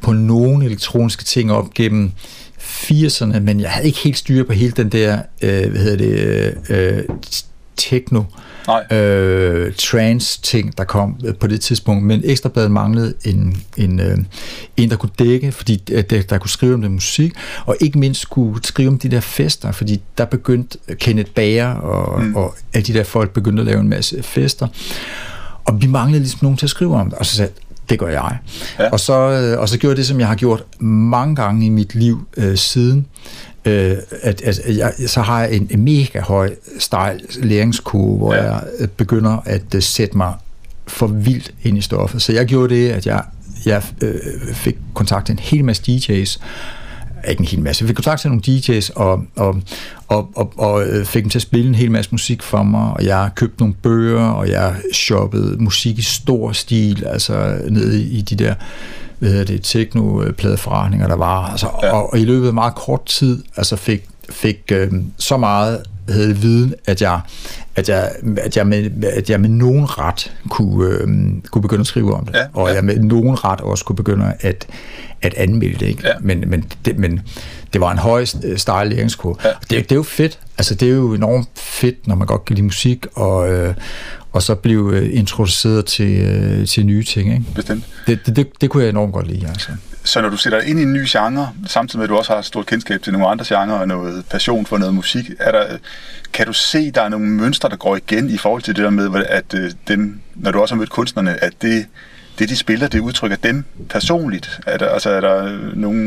på 0.00 0.12
nogle 0.12 0.64
elektroniske 0.64 1.24
ting 1.24 1.52
op 1.52 1.74
gennem 1.74 2.12
80'erne, 2.58 3.38
men 3.38 3.60
jeg 3.60 3.70
havde 3.70 3.86
ikke 3.86 3.98
helt 3.98 4.18
styr 4.18 4.44
på 4.44 4.52
hele 4.52 4.72
den 4.72 4.88
der, 4.88 5.22
øh, 5.42 5.70
hvad 5.70 5.80
hedder 5.80 5.96
det, 5.96 6.54
øh, 6.70 7.02
techno, 7.78 8.22
øh, 8.92 9.72
trance-ting, 9.74 10.78
der 10.78 10.84
kom 10.84 11.16
øh, 11.24 11.34
på 11.34 11.46
det 11.46 11.60
tidspunkt. 11.60 12.04
Men 12.04 12.20
Ekstrabladet 12.24 12.70
manglede 12.70 13.14
en, 13.24 13.62
en, 13.76 14.00
øh, 14.00 14.18
en 14.76 14.90
der 14.90 14.96
kunne 14.96 15.12
dække, 15.18 15.52
fordi 15.52 15.82
øh, 15.90 16.04
der, 16.10 16.22
der 16.22 16.38
kunne 16.38 16.50
skrive 16.50 16.74
om 16.74 16.82
den 16.82 16.92
musik, 16.92 17.32
og 17.66 17.76
ikke 17.80 17.98
mindst 17.98 18.30
kunne 18.30 18.58
skrive 18.62 18.88
om 18.88 18.98
de 18.98 19.08
der 19.08 19.20
fester, 19.20 19.72
fordi 19.72 20.00
der 20.18 20.24
begyndte 20.24 20.78
Kenneth 20.94 21.30
Bager 21.30 21.74
og, 21.74 22.22
mm. 22.22 22.36
og 22.36 22.54
alle 22.74 22.86
de 22.86 22.92
der 22.92 23.04
folk 23.04 23.32
begyndte 23.32 23.60
at 23.60 23.66
lave 23.66 23.80
en 23.80 23.88
masse 23.88 24.22
fester. 24.22 24.68
Og 25.64 25.82
vi 25.82 25.86
manglede 25.86 26.20
ligesom 26.20 26.38
nogen 26.42 26.58
til 26.58 26.66
at 26.66 26.70
skrive 26.70 26.96
om 26.96 27.10
det. 27.10 27.18
Og 27.18 27.26
så 27.26 27.36
sagde 27.36 27.52
det 27.88 27.98
gør 27.98 28.08
jeg. 28.08 28.38
Ja. 28.78 28.88
Og, 28.90 29.00
så, 29.00 29.12
øh, 29.12 29.60
og 29.60 29.68
så 29.68 29.78
gjorde 29.78 29.90
jeg 29.90 29.96
det, 29.96 30.06
som 30.06 30.20
jeg 30.20 30.28
har 30.28 30.34
gjort 30.34 30.64
mange 30.80 31.36
gange 31.36 31.66
i 31.66 31.68
mit 31.68 31.94
liv 31.94 32.26
øh, 32.36 32.56
siden. 32.56 33.06
Øh, 33.64 33.96
at, 34.22 34.42
at 34.42 34.60
jeg, 34.76 34.92
så 35.06 35.20
har 35.20 35.40
jeg 35.40 35.52
en, 35.52 35.84
mega 35.84 36.20
høj 36.20 36.54
stejl 36.78 37.20
læringskurve, 37.42 38.16
hvor 38.16 38.34
ja. 38.34 38.52
jeg 38.52 38.62
øh, 38.78 38.88
begynder 38.88 39.42
at 39.44 39.74
uh, 39.74 39.82
sætte 39.82 40.16
mig 40.16 40.34
for 40.86 41.06
vildt 41.06 41.54
ind 41.62 41.78
i 41.78 41.80
stoffet. 41.80 42.22
Så 42.22 42.32
jeg 42.32 42.46
gjorde 42.46 42.74
det, 42.74 42.90
at 42.90 43.06
jeg, 43.06 43.22
jeg 43.66 43.82
øh, 44.02 44.14
fik 44.52 44.76
kontakt 44.94 45.26
til 45.26 45.32
en 45.32 45.38
hel 45.38 45.64
masse 45.64 45.82
DJ's, 45.88 46.40
ikke 47.30 47.40
en 47.40 47.46
hel 47.46 47.60
masse. 47.60 47.82
Jeg 47.82 47.88
fik 47.88 47.96
kontakt 47.96 48.20
til 48.20 48.30
nogle 48.30 48.42
DJ's 48.46 48.90
og, 48.94 49.24
og, 49.36 49.60
og, 50.08 50.30
og, 50.36 50.52
og 50.56 50.84
øh, 50.86 51.04
fik 51.04 51.22
dem 51.22 51.30
til 51.30 51.38
at 51.38 51.42
spille 51.42 51.68
en 51.68 51.74
hel 51.74 51.90
masse 51.90 52.10
musik 52.10 52.42
for 52.42 52.62
mig, 52.62 52.92
og 52.92 53.04
jeg 53.04 53.30
købte 53.34 53.60
nogle 53.60 53.74
bøger, 53.74 54.28
og 54.28 54.48
jeg 54.48 54.76
shoppede 54.92 55.56
musik 55.62 55.98
i 55.98 56.02
stor 56.02 56.52
stil, 56.52 57.04
altså 57.06 57.60
nede 57.68 58.02
i 58.02 58.20
de 58.20 58.36
der 58.36 58.54
hvad 59.18 59.30
hedder 59.30 59.44
det, 59.44 59.62
techno-pladeforretninger, 59.62 61.08
der 61.08 61.16
var. 61.16 61.46
Altså, 61.46 61.68
ja. 61.82 61.92
og, 61.92 62.12
og 62.12 62.18
i 62.18 62.24
løbet 62.24 62.46
af 62.46 62.54
meget 62.54 62.74
kort 62.74 63.04
tid 63.04 63.42
altså 63.56 63.76
fik, 63.76 64.04
fik 64.30 64.58
øh, 64.72 64.92
så 65.18 65.36
meget 65.36 65.82
havde 66.08 66.36
viden, 66.36 66.74
at 66.86 67.02
jeg, 67.02 67.20
at 67.76 67.88
jeg, 67.88 68.10
at 68.36 68.56
jeg, 68.56 68.66
med, 68.66 69.04
at 69.04 69.30
jeg 69.30 69.40
med 69.40 69.48
nogen 69.48 69.98
ret 69.98 70.32
kunne, 70.48 70.88
øh, 70.88 71.08
kunne 71.50 71.62
begynde 71.62 71.80
at 71.80 71.86
skrive 71.86 72.14
om 72.14 72.24
det. 72.24 72.34
Ja, 72.34 72.44
og 72.54 72.68
ja. 72.68 72.74
jeg 72.74 72.84
med 72.84 72.98
nogen 72.98 73.44
ret 73.44 73.60
også 73.60 73.84
kunne 73.84 73.96
begynde 73.96 74.34
at, 74.40 74.66
at 75.22 75.34
anmelde 75.34 75.78
det. 75.78 75.86
Ikke? 75.86 76.08
Ja. 76.08 76.12
Men, 76.20 76.44
men, 76.46 76.64
det, 76.84 76.98
men 76.98 77.20
det 77.72 77.80
var 77.80 77.92
en 77.92 77.98
høj 77.98 78.26
øh, 78.44 78.58
stejl 78.58 78.88
læringskurve. 78.88 79.36
Ja. 79.44 79.48
Det, 79.48 79.70
det 79.70 79.92
er 79.92 79.96
jo 79.96 80.02
fedt. 80.02 80.38
Altså, 80.58 80.74
det 80.74 80.88
er 80.88 80.92
jo 80.92 81.14
enormt 81.14 81.48
fedt, 81.54 82.06
når 82.06 82.14
man 82.14 82.26
godt 82.26 82.44
kan 82.44 82.56
lide 82.56 82.64
musik, 82.64 83.06
og, 83.14 83.52
øh, 83.52 83.74
og 84.32 84.42
så 84.42 84.54
blive 84.54 84.96
øh, 84.96 85.18
introduceret 85.18 85.86
til, 85.86 86.20
øh, 86.20 86.66
til 86.66 86.86
nye 86.86 87.04
ting. 87.04 87.32
Ikke? 87.32 87.44
Bestemt. 87.54 87.84
Det, 88.06 88.26
det, 88.26 88.36
det, 88.36 88.60
det 88.60 88.70
kunne 88.70 88.82
jeg 88.82 88.90
enormt 88.90 89.12
godt 89.12 89.26
lide. 89.26 89.46
Altså. 89.48 89.70
Så 90.04 90.20
når 90.20 90.28
du 90.28 90.36
sætter 90.36 90.60
ind 90.60 90.78
i 90.78 90.82
en 90.82 90.92
ny 90.92 91.04
genre, 91.08 91.52
samtidig 91.66 91.98
med 91.98 92.04
at 92.04 92.10
du 92.10 92.16
også 92.16 92.34
har 92.34 92.42
stort 92.42 92.66
kendskab 92.66 93.02
til 93.02 93.12
nogle 93.12 93.28
andre 93.28 93.44
genrer 93.48 93.78
og 93.78 93.88
noget 93.88 94.24
passion 94.30 94.66
for 94.66 94.78
noget 94.78 94.94
musik, 94.94 95.30
er 95.40 95.52
der, 95.52 95.76
kan 96.32 96.46
du 96.46 96.52
se, 96.52 96.90
der 96.90 97.02
er 97.02 97.08
nogle 97.08 97.26
mønstre, 97.26 97.68
der 97.68 97.76
går 97.76 97.96
igen 97.96 98.30
i 98.30 98.38
forhold 98.38 98.62
til 98.62 98.76
det 98.76 98.84
der 98.84 98.90
med, 98.90 99.24
at 99.28 99.54
dem, 99.88 100.20
når 100.34 100.50
du 100.50 100.60
også 100.60 100.74
har 100.74 100.78
mødt 100.78 100.90
kunstnerne, 100.90 101.44
at 101.44 101.52
det, 101.62 101.86
det 102.38 102.48
de 102.48 102.56
spiller, 102.56 102.88
det 102.88 103.00
udtrykker 103.00 103.36
dem 103.36 103.64
personligt? 103.88 104.60
Er 104.66 104.76
der, 104.76 104.88
altså, 104.88 105.10
er 105.10 105.20
der 105.20 105.58
nogle 105.74 106.00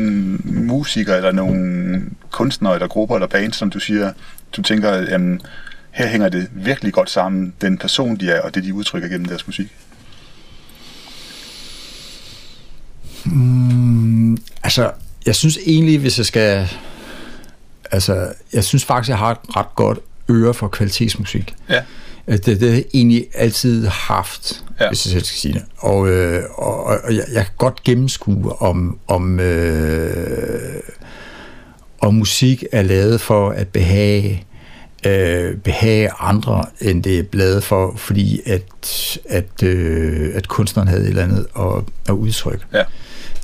musikere, 0.44 1.16
eller 1.16 1.32
nogle 1.32 2.02
kunstnere, 2.30 2.74
eller 2.74 2.88
grupper, 2.88 3.16
eller 3.16 3.28
bands, 3.28 3.56
som 3.56 3.70
du 3.70 3.78
siger, 3.78 4.12
du 4.56 4.62
tænker, 4.62 4.92
jamen, 4.92 5.40
her 5.92 6.06
hænger 6.06 6.28
det 6.28 6.48
virkelig 6.52 6.92
godt 6.92 7.10
sammen, 7.10 7.54
den 7.60 7.78
person, 7.78 8.16
de 8.16 8.30
er, 8.30 8.40
og 8.40 8.54
det, 8.54 8.64
de 8.64 8.74
udtrykker 8.74 9.08
gennem 9.08 9.26
deres 9.26 9.46
musik? 9.46 9.66
Mm, 13.24 14.36
altså, 14.62 14.90
jeg 15.26 15.34
synes 15.34 15.58
egentlig, 15.66 15.98
hvis 15.98 16.18
jeg 16.18 16.26
skal... 16.26 16.68
Altså, 17.92 18.32
jeg 18.52 18.64
synes 18.64 18.84
faktisk, 18.84 19.08
jeg 19.08 19.18
har 19.18 19.30
et 19.30 19.56
ret 19.56 19.74
godt 19.74 19.98
øre 20.30 20.54
for 20.54 20.68
kvalitetsmusik. 20.68 21.54
Ja. 21.68 21.82
Det, 22.26 22.46
det 22.46 22.60
har 22.60 22.76
jeg 22.76 22.84
egentlig 22.94 23.26
altid 23.34 23.86
haft, 23.86 24.64
ja. 24.80 24.88
hvis 24.88 25.06
jeg 25.06 25.12
selv 25.12 25.24
skal 25.24 25.38
sige 25.38 25.54
det. 25.54 25.64
Og, 25.78 26.08
øh, 26.08 26.44
og, 26.54 26.84
og 26.84 27.14
jeg, 27.14 27.24
jeg 27.32 27.44
kan 27.44 27.54
godt 27.58 27.82
gennemskue, 27.82 28.62
om, 28.62 28.98
om, 29.06 29.40
øh, 29.40 30.80
om 32.00 32.14
musik 32.14 32.64
er 32.72 32.82
lavet 32.82 33.20
for 33.20 33.50
at 33.50 33.68
behage 33.68 34.46
øh, 35.06 35.56
behage 35.56 36.10
andre, 36.20 36.64
end 36.80 37.02
det 37.02 37.18
er 37.18 37.22
lavet 37.32 37.64
for, 37.64 37.94
fordi 37.96 38.40
at, 38.46 39.18
at, 39.28 39.62
øh, 39.62 40.30
at 40.34 40.48
kunstneren 40.48 40.88
havde 40.88 41.02
et 41.02 41.08
eller 41.08 41.22
andet 41.22 41.46
at, 41.58 41.84
at 42.08 42.12
udtrykke. 42.12 42.64
Ja. 42.72 42.82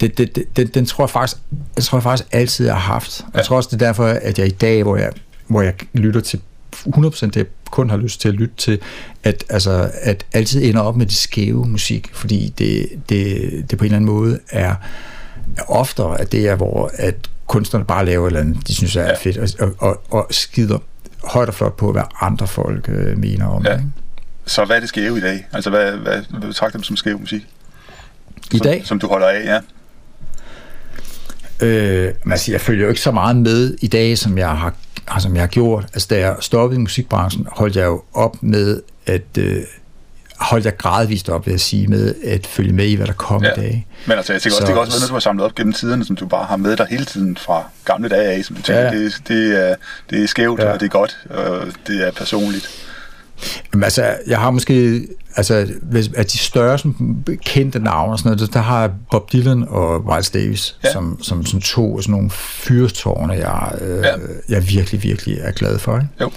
Det, 0.00 0.18
det, 0.18 0.36
det, 0.36 0.56
den, 0.56 0.66
den 0.66 0.86
tror 0.86 1.04
jeg 1.04 1.10
faktisk, 1.10 1.36
jeg 1.76 1.84
tror 1.84 1.98
jeg 1.98 2.02
faktisk 2.02 2.28
altid, 2.32 2.66
jeg 2.66 2.74
har 2.74 2.92
haft. 2.92 3.20
Ja. 3.20 3.38
Jeg 3.38 3.46
tror 3.46 3.56
også, 3.56 3.68
det 3.72 3.82
er 3.82 3.86
derfor, 3.86 4.04
at 4.06 4.38
jeg 4.38 4.46
i 4.46 4.50
dag, 4.50 4.82
hvor 4.82 4.96
jeg, 4.96 5.12
hvor 5.46 5.62
jeg 5.62 5.74
lytter 5.92 6.20
til 6.20 6.40
100% 6.76 7.26
det, 7.26 7.36
jeg 7.36 7.46
kun 7.70 7.90
har 7.90 7.96
lyst 7.96 8.20
til 8.20 8.28
at 8.28 8.34
lytte 8.34 8.54
til, 8.56 8.78
at, 9.24 9.44
altså, 9.48 9.90
at 10.02 10.26
altid 10.32 10.64
ender 10.64 10.80
op 10.80 10.96
med 10.96 11.06
det 11.06 11.14
skæve 11.14 11.66
musik, 11.66 12.10
fordi 12.12 12.54
det, 12.58 12.88
det, 13.08 13.50
det 13.70 13.78
på 13.78 13.84
en 13.84 13.86
eller 13.86 13.96
anden 13.96 14.10
måde 14.14 14.38
er, 14.50 14.74
er 15.56 15.62
oftere, 15.68 16.20
at 16.20 16.32
det 16.32 16.48
er, 16.48 16.54
hvor 16.54 16.90
at 16.94 17.14
kunstnerne 17.46 17.84
bare 17.84 18.04
laver 18.04 18.26
et 18.26 18.30
eller 18.30 18.40
andet, 18.40 18.68
de 18.68 18.74
synes 18.74 18.96
er 18.96 19.04
ja. 19.04 19.14
fedt, 19.14 19.60
og, 19.60 19.74
og, 19.78 20.02
og 20.10 20.26
skider 20.30 20.78
højt 21.24 21.48
og 21.48 21.54
flot 21.54 21.76
på, 21.76 21.92
hvad 21.92 22.02
andre 22.20 22.46
folk 22.46 22.88
øh, 22.88 23.18
mener 23.18 23.46
om 23.46 23.64
ja. 23.64 23.72
det. 23.72 23.78
Ikke? 23.78 23.90
Så 24.46 24.64
hvad 24.64 24.76
er 24.76 24.80
det 24.80 24.88
skæve 24.88 25.18
i 25.18 25.20
dag? 25.20 25.46
Altså, 25.52 25.70
hvad, 25.70 25.92
hvad, 25.92 26.22
hvad 26.30 26.40
betragter 26.40 26.78
du 26.78 26.84
som 26.84 26.96
skæv 26.96 27.20
musik? 27.20 27.46
I 28.52 28.58
dag? 28.58 28.78
Som, 28.78 28.86
som 28.86 28.98
du 28.98 29.08
holder 29.08 29.28
af, 29.28 29.44
ja. 29.44 29.60
Øh, 31.60 32.14
altså, 32.30 32.52
jeg 32.52 32.60
følger 32.60 32.84
jo 32.84 32.88
ikke 32.88 33.00
så 33.00 33.10
meget 33.10 33.36
med 33.36 33.76
i 33.80 33.86
dag, 33.86 34.18
som 34.18 34.38
jeg 34.38 34.50
har, 34.50 34.74
som 35.18 35.34
jeg 35.34 35.42
har 35.42 35.48
gjort. 35.48 35.84
Altså, 35.84 36.08
da 36.10 36.18
jeg 36.18 36.36
stoppede 36.40 36.78
i 36.78 36.80
musikbranchen, 36.80 37.46
holdt 37.52 37.76
jeg 37.76 37.86
jo 37.86 38.02
op 38.14 38.42
med 38.42 38.82
at... 39.06 39.38
Øh, 39.38 39.62
holdt 40.40 40.64
jeg 40.64 40.76
gradvist 40.76 41.28
op, 41.28 41.46
vil 41.46 41.52
jeg 41.52 41.60
sige, 41.60 41.86
med 41.86 42.14
at 42.24 42.46
følge 42.46 42.72
med 42.72 42.86
i, 42.86 42.94
hvad 42.94 43.06
der 43.06 43.12
kom 43.12 43.44
ja. 43.44 43.52
i 43.52 43.56
dag. 43.56 43.86
Men 44.06 44.16
altså, 44.16 44.32
jeg 44.32 44.42
tænker 44.42 44.56
så, 44.56 44.60
også, 44.60 44.66
det 44.66 44.74
kan 44.74 44.80
også 44.80 44.92
være 44.92 45.00
noget, 45.00 45.08
du 45.08 45.14
har 45.14 45.20
samlet 45.20 45.44
op 45.44 45.54
gennem 45.54 45.72
tiderne, 45.72 46.04
som 46.04 46.16
du 46.16 46.26
bare 46.26 46.44
har 46.44 46.56
med 46.56 46.76
dig 46.76 46.86
hele 46.90 47.04
tiden 47.04 47.36
fra 47.36 47.64
gamle 47.84 48.08
dage 48.08 48.32
af, 48.32 48.44
som 48.44 48.56
du 48.56 48.62
tænker, 48.62 48.82
ja. 48.82 48.90
det, 48.90 49.22
det, 49.28 49.68
er, 49.68 49.74
det 50.10 50.22
er 50.22 50.28
skævt, 50.28 50.60
ja. 50.60 50.72
og 50.72 50.80
det 50.80 50.86
er 50.86 50.90
godt, 50.90 51.18
og 51.30 51.66
det 51.86 52.06
er 52.06 52.10
personligt. 52.12 52.68
Jamen, 53.72 53.84
altså, 53.84 54.14
jeg 54.26 54.38
har 54.38 54.50
måske, 54.50 55.06
altså, 55.36 55.66
hvis, 55.82 56.10
af 56.16 56.26
de 56.26 56.38
større 56.38 56.78
sådan, 56.78 57.24
kendte 57.44 57.78
navne 57.78 58.12
og 58.12 58.18
sådan 58.18 58.36
noget, 58.36 58.54
der 58.54 58.60
har 58.60 58.90
Bob 59.10 59.32
Dylan 59.32 59.64
og 59.68 60.04
Miles 60.12 60.30
Davis, 60.30 60.76
ja. 60.84 60.92
som, 60.92 61.22
som 61.22 61.46
sådan 61.46 61.60
to 61.60 62.00
sådan 62.00 62.12
nogle 62.12 62.30
fyrtårne, 62.30 63.32
jeg, 63.32 63.72
øh, 63.80 64.04
ja. 64.04 64.14
jeg 64.48 64.68
virkelig, 64.68 65.02
virkelig 65.02 65.38
er 65.40 65.50
glad 65.50 65.78
for. 65.78 65.96
Ikke? 65.96 66.08
Jo. 66.20 66.30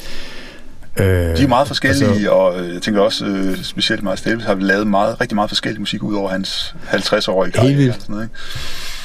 Øh, 0.98 1.06
de 1.06 1.44
er 1.44 1.48
meget 1.48 1.68
forskellige, 1.68 2.10
altså, 2.10 2.30
og 2.30 2.60
øh, 2.60 2.74
jeg 2.74 2.82
tænker 2.82 3.02
også, 3.02 3.26
øh, 3.26 3.64
specielt 3.64 4.04
Miles 4.04 4.22
Davis 4.22 4.46
har 4.46 4.56
lavet 4.56 4.88
meget, 4.88 5.22
rigtig 5.22 5.36
meget 5.36 5.50
forskellig 5.50 5.80
musik 5.80 6.04
ud 6.04 6.16
over 6.16 6.30
hans 6.30 6.76
50-årige 6.92 7.52
karriere. 7.52 7.74
Helt 7.74 7.80
vildt. 7.80 8.02
Sådan 8.02 8.14
noget, 8.14 8.30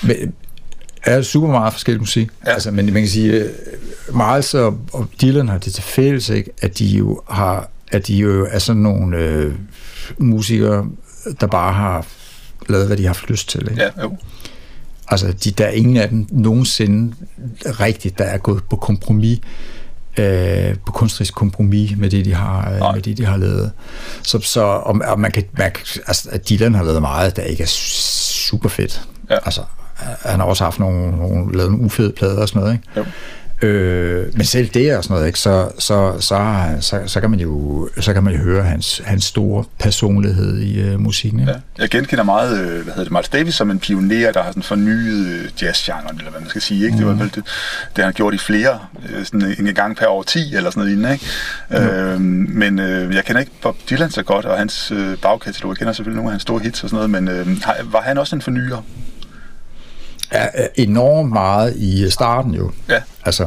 ikke? 0.04 0.20
Men, 0.20 0.34
er 1.04 1.22
super 1.22 1.48
meget 1.48 1.72
forskellig 1.72 2.00
musik. 2.00 2.28
Ja. 2.46 2.52
Altså, 2.52 2.70
men 2.70 2.84
man 2.86 3.02
kan 3.02 3.08
sige, 3.08 3.50
Miles 4.12 4.54
og, 4.54 4.78
og 4.92 5.08
Dylan 5.22 5.48
har 5.48 5.58
det 5.58 5.72
til 5.72 5.82
fælles, 5.82 6.28
ikke? 6.28 6.50
at 6.62 6.78
de 6.78 6.86
jo 6.86 7.22
har 7.30 7.70
at 7.92 8.06
de 8.06 8.14
jo 8.14 8.46
er 8.50 8.58
sådan 8.58 8.82
nogle 8.82 9.16
øh, 9.16 9.54
musikere, 10.18 10.86
der 11.40 11.46
bare 11.46 11.72
har 11.72 12.06
lavet, 12.68 12.86
hvad 12.86 12.96
de 12.96 13.02
har 13.02 13.08
haft 13.08 13.30
lyst 13.30 13.48
til. 13.48 13.68
Ikke? 13.70 13.82
Ja, 13.82 14.02
jo. 14.02 14.16
Altså, 15.08 15.32
de, 15.44 15.50
der 15.50 15.64
er 15.64 15.70
ingen 15.70 15.96
af 15.96 16.08
dem 16.08 16.26
nogensinde 16.30 17.14
rigtigt, 17.64 18.18
der 18.18 18.24
er 18.24 18.38
gået 18.38 18.62
på 18.70 18.76
kompromis, 18.76 19.40
øh, 20.18 20.76
på 20.86 20.92
kunstnerisk 20.92 21.34
kompromis 21.34 21.96
med 21.96 22.10
det, 22.10 22.24
de 22.24 22.34
har, 22.34 22.70
øh, 22.70 22.94
med 22.94 23.02
det, 23.02 23.18
de 23.18 23.24
har 23.24 23.36
lavet. 23.36 23.72
Så, 24.22 24.40
så 24.40 24.60
og, 24.62 25.00
og 25.04 25.20
man 25.20 25.30
kan, 25.30 25.44
man, 25.58 25.72
altså, 26.06 26.28
at 26.32 26.48
Dylan 26.48 26.74
har 26.74 26.84
lavet 26.84 27.02
meget, 27.02 27.36
der 27.36 27.42
ikke 27.42 27.62
er 27.62 27.66
super 28.46 28.68
fedt. 28.68 29.02
Ja. 29.30 29.34
Altså, 29.44 29.62
han 30.24 30.40
har 30.40 30.46
også 30.46 30.64
haft 30.64 30.78
nogle, 30.78 31.10
nogle, 31.10 31.56
lavet 31.56 31.70
nogle 31.70 31.84
ufede 31.84 32.12
plader 32.12 32.42
og 32.42 32.48
sådan 32.48 32.60
noget, 32.60 32.74
ikke? 32.74 32.88
Jo. 32.96 33.04
Øh, 33.62 34.26
men 34.34 34.44
selv 34.44 34.68
det 34.68 34.96
og 34.96 35.04
sådan 35.04 35.14
noget, 35.14 35.26
ikke, 35.26 35.38
så, 35.38 35.68
så, 35.78 36.16
så, 36.20 36.66
så, 36.80 37.02
så, 37.06 37.20
kan 37.20 37.30
man 37.30 37.40
jo, 37.40 37.88
så 38.00 38.12
kan 38.12 38.24
man 38.24 38.34
jo 38.34 38.38
høre 38.40 38.62
hans, 38.62 39.02
hans 39.04 39.24
store 39.24 39.64
personlighed 39.78 40.58
i 40.58 40.80
øh, 40.80 41.00
musikken. 41.00 41.40
Ikke? 41.40 41.52
Ja. 41.52 41.58
Jeg 41.78 41.88
genkender 41.88 42.24
meget, 42.24 42.60
øh, 42.60 42.66
hvad 42.66 42.84
hedder 42.84 43.02
det, 43.02 43.12
Miles 43.12 43.28
Davis 43.28 43.54
som 43.54 43.70
en 43.70 43.78
pioner, 43.78 44.32
der 44.32 44.42
har 44.42 44.50
sådan 44.50 44.62
fornyet 44.62 45.26
øh, 45.26 45.48
jazzgenren, 45.62 46.18
eller 46.18 46.30
hvad 46.30 46.40
man 46.40 46.48
skal 46.48 46.62
sige. 46.62 46.84
Ikke? 46.84 46.92
Mm. 46.92 46.98
Det 46.98 47.06
var 47.06 47.12
mhm. 47.12 47.20
vel 47.20 47.28
det, 47.28 47.44
det, 47.44 47.44
han 47.96 48.04
har 48.04 48.12
gjort 48.12 48.34
i 48.34 48.38
flere, 48.38 48.78
øh, 49.08 49.24
sådan 49.24 49.54
en 49.58 49.74
gang 49.74 49.96
per 49.96 50.06
år 50.06 50.22
10 50.22 50.54
eller 50.54 50.70
sådan 50.70 50.80
noget 50.80 50.90
lignende. 50.90 51.12
Ikke? 51.12 51.26
Mm. 51.70 51.76
Øh, 51.76 52.20
men 52.56 52.78
øh, 52.78 53.14
jeg 53.14 53.24
kender 53.24 53.40
ikke 53.40 53.52
Bob 53.62 53.76
Dylan 53.90 54.10
så 54.10 54.22
godt, 54.22 54.44
og 54.44 54.58
hans 54.58 54.90
øh, 54.90 55.18
bagkatalog. 55.18 55.70
Jeg 55.70 55.78
kender 55.78 55.92
selvfølgelig 55.92 56.16
nogle 56.16 56.30
af 56.30 56.32
hans 56.32 56.42
store 56.42 56.60
hits 56.60 56.82
og 56.82 56.90
sådan 56.90 57.10
noget, 57.10 57.24
men 57.24 57.28
øh, 57.28 57.92
var 57.92 58.00
han 58.00 58.18
også 58.18 58.36
en 58.36 58.42
fornyer? 58.42 58.82
Er 60.30 60.68
enormt 60.74 61.32
meget 61.32 61.76
i 61.76 62.10
starten 62.10 62.54
jo. 62.54 62.70
Ja. 62.88 63.00
Altså, 63.24 63.46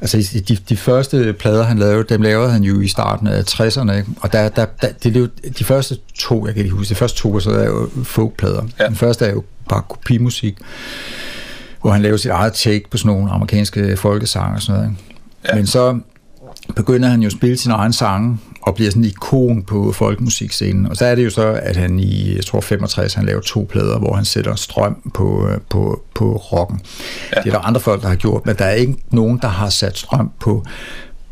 altså 0.00 0.40
de, 0.48 0.56
de 0.68 0.76
første 0.76 1.32
plader, 1.32 1.64
han 1.64 1.78
lavede, 1.78 2.04
dem 2.08 2.22
lavede 2.22 2.50
han 2.50 2.62
jo 2.62 2.80
i 2.80 2.88
starten 2.88 3.26
af 3.26 3.42
60'erne, 3.42 3.92
ikke? 3.92 4.06
og 4.20 4.32
der, 4.32 4.48
der, 4.48 4.66
der, 4.82 4.88
det 5.02 5.16
er 5.16 5.20
jo 5.20 5.28
de 5.58 5.64
første 5.64 5.96
to, 6.14 6.46
jeg 6.46 6.54
kan 6.54 6.64
ikke 6.64 6.76
huske, 6.76 6.90
de 6.90 6.94
første 6.94 7.18
to 7.18 7.40
så 7.40 7.50
er 7.50 7.64
jo 7.64 7.90
folkplader. 8.04 8.62
Ja. 8.80 8.86
Den 8.86 8.96
første 8.96 9.26
er 9.26 9.32
jo 9.32 9.42
bare 9.68 9.82
kopimusik, 9.88 10.58
hvor 11.80 11.90
han 11.90 12.02
lavede 12.02 12.18
sit 12.18 12.30
eget 12.30 12.52
take 12.52 12.84
på 12.90 12.96
sådan 12.96 13.12
nogle 13.12 13.30
amerikanske 13.30 13.96
folkesange 13.96 14.54
og 14.54 14.62
sådan 14.62 14.80
noget. 14.80 14.90
Ikke? 14.90 15.22
Ja. 15.48 15.54
Men 15.54 15.66
så 15.66 15.98
begynder 16.76 17.08
han 17.08 17.20
jo 17.20 17.26
at 17.26 17.32
spille 17.32 17.56
sin 17.56 17.70
egen 17.70 17.92
sange, 17.92 18.38
og 18.62 18.74
bliver 18.74 18.90
sådan 18.90 19.02
en 19.02 19.08
ikon 19.08 19.62
på 19.62 19.92
folkemusikscenen. 19.92 20.86
Og 20.86 20.96
så 20.96 21.04
er 21.04 21.14
det 21.14 21.24
jo 21.24 21.30
så, 21.30 21.60
at 21.62 21.76
han 21.76 21.98
i, 21.98 22.36
jeg 22.36 22.44
tror 22.44 22.60
65, 22.60 23.14
han 23.14 23.26
laver 23.26 23.40
to 23.40 23.66
plader, 23.70 23.98
hvor 23.98 24.14
han 24.14 24.24
sætter 24.24 24.54
strøm 24.54 25.10
på, 25.14 25.48
øh, 25.48 25.58
på, 25.68 26.02
på 26.14 26.36
rocken. 26.36 26.80
Ja. 27.36 27.40
Det 27.40 27.48
er 27.48 27.52
der 27.52 27.66
andre 27.66 27.80
folk, 27.80 28.02
der 28.02 28.08
har 28.08 28.16
gjort, 28.16 28.46
men 28.46 28.56
der 28.56 28.64
er 28.64 28.74
ikke 28.74 28.96
nogen, 29.10 29.38
der 29.42 29.48
har 29.48 29.68
sat 29.68 29.98
strøm 29.98 30.30
på, 30.40 30.64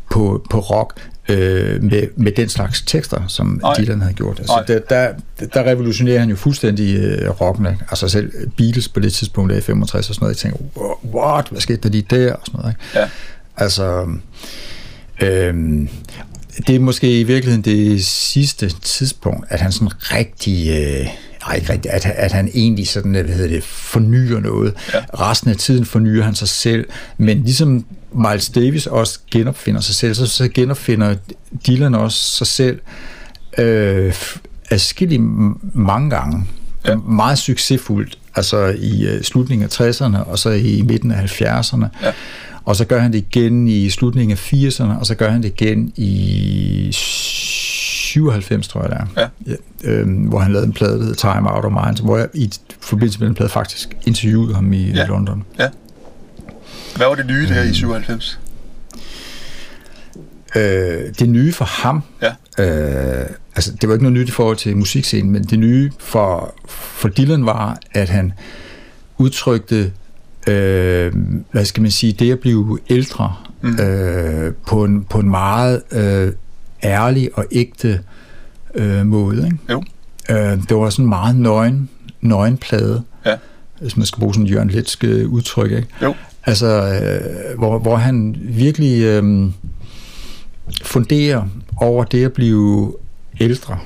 på, 0.09 0.45
på 0.49 0.59
rock 0.59 1.09
øh, 1.29 1.83
med, 1.83 2.07
med 2.15 2.31
den 2.31 2.49
slags 2.49 2.81
tekster, 2.81 3.27
som 3.27 3.59
Nej. 3.61 3.73
Dylan 3.77 4.01
havde 4.01 4.13
gjort. 4.13 4.39
Altså, 4.39 4.63
der, 4.67 4.79
der, 4.79 5.13
der 5.53 5.63
revolutionerer 5.63 6.19
han 6.19 6.29
jo 6.29 6.35
fuldstændig 6.35 6.97
øh, 6.97 7.29
rocken. 7.29 7.65
Altså 7.65 8.07
selv 8.07 8.31
Beatles 8.57 8.87
på 8.87 8.99
det 8.99 9.13
tidspunkt 9.13 9.51
af 9.51 9.63
65 9.63 10.09
og 10.09 10.15
sådan 10.15 10.25
noget. 10.25 10.43
Jeg 10.43 10.51
tænker, 10.51 10.79
what, 11.13 11.47
hvad 11.49 11.61
skete 11.61 11.79
der 11.79 11.89
lige 11.89 12.05
der? 12.09 12.33
Og 12.33 12.39
sådan 12.45 12.59
noget, 12.59 12.73
ikke? 12.73 12.99
Ja. 12.99 13.09
Altså, 13.57 14.07
Øhm, 15.21 15.89
det 16.67 16.75
er 16.75 16.79
måske 16.79 17.19
i 17.19 17.23
virkeligheden 17.23 17.61
det 17.61 18.05
sidste 18.05 18.69
tidspunkt, 18.69 19.45
at 19.49 19.61
han 19.61 19.71
sådan 19.71 19.89
rigtig... 20.01 20.69
Øh, 20.69 21.07
nej, 21.47 21.55
ikke 21.55 21.73
rigtigt, 21.73 21.93
at, 21.93 22.05
at 22.05 22.31
han 22.31 22.49
egentlig 22.53 22.87
sådan, 22.87 23.11
hvad 23.11 23.23
hedder 23.23 23.47
det, 23.47 23.63
fornyer 23.63 24.39
noget. 24.39 24.73
Ja. 24.93 24.99
Resten 24.99 25.49
af 25.49 25.57
tiden 25.57 25.85
fornyer 25.85 26.23
han 26.23 26.35
sig 26.35 26.47
selv, 26.47 26.85
men 27.17 27.43
ligesom 27.43 27.85
Miles 28.13 28.49
Davis 28.49 28.87
også 28.87 29.19
genopfinder 29.31 29.81
sig 29.81 29.95
selv, 29.95 30.13
så, 30.13 30.25
så 30.25 30.49
genopfinder 30.53 31.15
Dylan 31.67 31.95
også 31.95 32.37
sig 32.37 32.47
selv 32.47 32.79
øh, 33.57 34.13
adskillige 34.69 35.19
mange 35.73 36.09
gange. 36.09 36.45
Ja. 36.87 36.95
Meget 36.95 37.37
succesfuldt, 37.37 38.17
altså 38.35 38.75
i 38.79 39.07
øh, 39.07 39.23
slutningen 39.23 39.69
af 39.71 39.81
60'erne, 39.81 40.17
og 40.17 40.39
så 40.39 40.49
i 40.49 40.81
midten 40.81 41.11
af 41.11 41.41
70'erne. 41.41 41.85
Ja. 42.03 42.11
Og 42.67 42.75
så 42.75 42.85
gør 42.85 42.99
han 42.99 43.13
det 43.13 43.17
igen 43.17 43.67
i 43.67 43.89
slutningen 43.89 44.31
af 44.31 44.53
80'erne, 44.53 44.99
og 44.99 45.05
så 45.05 45.15
gør 45.15 45.29
han 45.29 45.43
det 45.43 45.47
igen 45.47 45.93
i 45.95 46.89
97, 46.91 48.67
tror 48.67 48.81
jeg 48.81 48.89
det 48.89 48.97
er. 48.97 49.05
Ja. 49.21 49.27
Ja, 49.51 49.91
øhm, 49.91 50.13
hvor 50.13 50.39
han 50.39 50.51
lavede 50.51 50.67
en 50.67 50.73
plade, 50.73 50.93
der 50.93 51.03
hedder 51.03 51.33
Time 51.33 51.55
Out 51.55 51.65
of 51.65 51.71
Mind, 51.71 51.97
hvor 52.03 52.17
jeg 52.17 52.27
i 52.33 52.51
forbindelse 52.79 53.19
med 53.19 53.27
den 53.27 53.35
plade 53.35 53.49
faktisk 53.49 53.97
interviewede 54.05 54.55
ham 54.55 54.73
i 54.73 54.91
ja. 54.91 55.05
London. 55.05 55.43
Ja. 55.59 55.69
Hvad 56.95 57.07
var 57.07 57.15
det 57.15 57.25
nye 57.25 57.47
der 57.47 57.61
øhm, 57.61 57.71
i 57.71 57.73
97? 57.73 58.39
Øh, 60.55 60.61
det 61.19 61.29
nye 61.29 61.53
for 61.53 61.65
ham, 61.65 62.03
ja. 62.21 62.31
øh, 62.63 63.29
altså 63.55 63.71
det 63.81 63.89
var 63.89 63.95
ikke 63.95 64.03
noget 64.03 64.19
nyt 64.19 64.29
i 64.29 64.31
forhold 64.31 64.57
til 64.57 64.77
musikscenen, 64.77 65.31
men 65.31 65.43
det 65.43 65.59
nye 65.59 65.91
for, 65.99 66.55
for 66.67 67.09
Dylan 67.09 67.45
var, 67.45 67.79
at 67.91 68.09
han 68.09 68.33
udtrykte 69.17 69.91
øh, 70.47 71.13
hvad 71.51 71.65
skal 71.65 71.81
man 71.81 71.91
sige, 71.91 72.13
det 72.13 72.31
at 72.31 72.39
blive 72.39 72.79
ældre 72.89 73.35
mm. 73.61 73.79
øh, 73.79 74.53
på, 74.67 74.83
en, 74.83 75.03
på 75.03 75.19
en 75.19 75.29
meget 75.29 75.81
øh, 75.91 76.31
ærlig 76.83 77.29
og 77.33 77.45
ægte 77.51 77.99
øh, 78.75 79.05
måde. 79.05 79.45
Ikke? 79.45 79.57
Jo. 79.69 79.83
Øh, 80.29 80.57
det 80.69 80.77
var 80.77 80.89
sådan 80.89 81.05
en 81.05 81.09
meget 81.09 81.35
nøgen, 81.35 81.89
nøgenplade, 82.21 83.03
ja. 83.25 83.35
hvis 83.81 83.97
man 83.97 84.05
skal 84.05 84.19
bruge 84.19 84.33
sådan 84.33 84.45
en 84.45 84.53
Jørgen 84.53 84.69
Letsk 84.69 85.03
udtryk. 85.27 85.71
Ikke? 85.71 85.87
Jo. 86.01 86.15
Altså, 86.45 86.67
øh, 86.67 87.57
hvor, 87.57 87.79
hvor 87.79 87.95
han 87.95 88.35
virkelig 88.41 89.03
øh, 89.03 89.51
funderer 90.83 91.47
over 91.77 92.03
det 92.03 92.25
at 92.25 92.33
blive 92.33 92.93
ældre. 93.39 93.79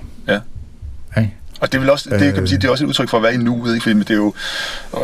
Og 1.61 1.71
det, 1.71 1.77
er 1.77 1.79
vel 1.79 1.89
også, 1.89 2.09
det, 2.09 2.19
kan 2.19 2.35
man 2.35 2.47
sige, 2.47 2.57
det 2.57 2.67
er 2.67 2.71
også 2.71 2.83
et 2.83 2.87
udtryk 2.87 3.09
for 3.09 3.17
at 3.17 3.23
være 3.23 3.33
i 3.33 3.37
nuet, 3.37 3.73
ikke? 3.73 3.83
fordi 3.83 3.99
det 3.99 4.09
er 4.09 4.15
jo 4.15 4.33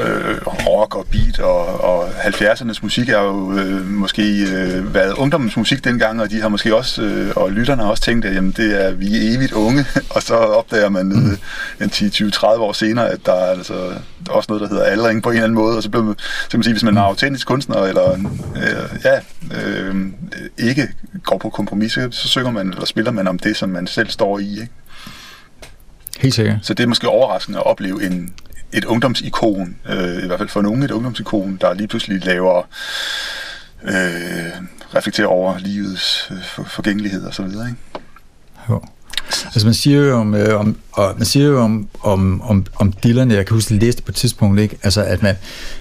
øh, 0.01 0.37
rock 0.47 0.95
og 0.95 1.05
beat, 1.11 1.39
og, 1.39 1.83
og 1.83 2.09
70'ernes 2.09 2.79
musik 2.81 3.09
er 3.09 3.21
jo 3.21 3.53
øh, 3.53 3.85
måske 3.85 4.41
øh, 4.41 4.93
været 4.93 5.13
ungdommens 5.13 5.57
musik 5.57 5.83
dengang, 5.83 6.21
og 6.21 6.31
de 6.31 6.41
har 6.41 6.49
måske 6.49 6.75
også, 6.75 7.01
øh, 7.01 7.31
og 7.35 7.51
lytterne 7.51 7.81
har 7.81 7.89
også 7.89 8.03
tænkt, 8.03 8.25
at 8.25 8.35
jamen, 8.35 8.51
det 8.51 8.85
er, 8.85 8.91
vi 8.91 9.05
er 9.05 9.35
evigt 9.35 9.53
unge, 9.53 9.85
og 10.15 10.21
så 10.21 10.35
opdager 10.35 10.89
man 10.89 11.05
mm. 11.05 11.37
en 11.81 11.89
10-20-30 11.93 12.45
år 12.45 12.73
senere, 12.73 13.09
at 13.09 13.19
der 13.25 13.33
er 13.33 13.51
altså 13.51 13.93
også 14.29 14.47
noget, 14.49 14.61
der 14.61 14.67
hedder 14.67 14.83
aldring 14.83 15.23
på 15.23 15.29
en 15.29 15.35
eller 15.35 15.43
anden 15.43 15.55
måde, 15.55 15.77
og 15.77 15.83
så 15.83 15.89
bliver 15.89 16.03
man, 16.03 16.15
så 16.19 16.49
kan 16.49 16.59
man 16.59 16.63
sige, 16.63 16.73
hvis 16.73 16.83
man 16.83 16.97
er 16.97 17.01
autentisk 17.01 17.47
kunstner, 17.47 17.83
eller 17.83 18.11
øh, 18.55 19.03
ja, 19.03 19.19
øh, 19.57 19.95
ikke 20.57 20.87
går 21.23 21.37
på 21.37 21.49
kompromis, 21.49 21.91
så, 21.91 22.07
så 22.11 22.27
synger 22.27 22.51
man, 22.51 22.67
eller 22.67 22.85
spiller 22.85 23.11
man 23.11 23.27
om 23.27 23.39
det, 23.39 23.57
som 23.57 23.69
man 23.69 23.87
selv 23.87 24.09
står 24.09 24.39
i, 24.39 24.51
ikke? 24.51 24.71
Helt 26.19 26.33
sikkert. 26.33 26.57
Så 26.61 26.73
det 26.73 26.83
er 26.83 26.87
måske 26.87 27.07
overraskende 27.07 27.59
at 27.59 27.65
opleve 27.65 28.05
en, 28.05 28.33
et 28.73 28.85
ungdomsikon, 28.85 29.75
øh, 29.89 30.23
i 30.23 30.27
hvert 30.27 30.39
fald 30.39 30.49
for 30.49 30.61
nogen 30.61 30.83
et 30.83 30.91
ungdomsikon, 30.91 31.57
der 31.61 31.73
lige 31.73 31.87
pludselig 31.87 32.25
laver 32.25 32.67
øh, 33.83 33.93
reflektere 34.95 35.27
over 35.27 35.57
livets 35.59 36.31
øh, 36.31 36.65
forgængelighed 36.65 37.23
og 37.23 37.33
så 37.33 37.43
videre, 37.43 37.67
ikke? 37.67 37.79
Jo. 38.69 38.81
Altså 39.45 39.67
man 39.67 39.73
siger 39.73 39.99
jo 39.99 40.17
om, 40.17 40.35
øh, 40.35 40.59
om, 40.59 40.77
og 40.91 41.15
man 41.17 41.25
siger 41.25 41.45
jo 41.45 41.61
om, 41.61 41.87
om, 42.01 42.41
om, 42.41 42.65
om 42.75 42.93
Dylan, 43.03 43.31
jeg 43.31 43.45
kan 43.45 43.53
huske, 43.53 43.73
at 43.73 43.81
læste 43.81 44.03
på 44.03 44.11
et 44.11 44.15
tidspunkt, 44.15 44.59
ikke? 44.59 44.77
Altså, 44.83 45.03
at, 45.03 45.23
man, 45.23 45.35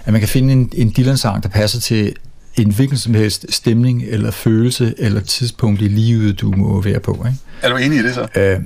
at 0.04 0.12
man 0.12 0.20
kan 0.20 0.28
finde 0.28 0.52
en, 0.52 0.70
en 0.74 0.92
Dylan-sang, 0.96 1.42
der 1.42 1.48
passer 1.48 1.80
til 1.80 2.14
en 2.54 2.70
hvilken 2.70 2.98
som 2.98 3.14
helst 3.14 3.46
stemning, 3.48 4.02
eller 4.06 4.30
følelse, 4.30 4.94
eller 4.98 5.20
tidspunkt 5.20 5.82
i 5.82 5.88
livet, 5.88 6.40
du 6.40 6.50
må 6.50 6.80
være 6.80 7.00
på. 7.00 7.26
Ikke? 7.26 7.38
Er 7.62 7.68
du 7.68 7.76
enig 7.76 7.98
i 7.98 8.02
det 8.02 8.14
så? 8.14 8.28
Øh, 8.36 8.60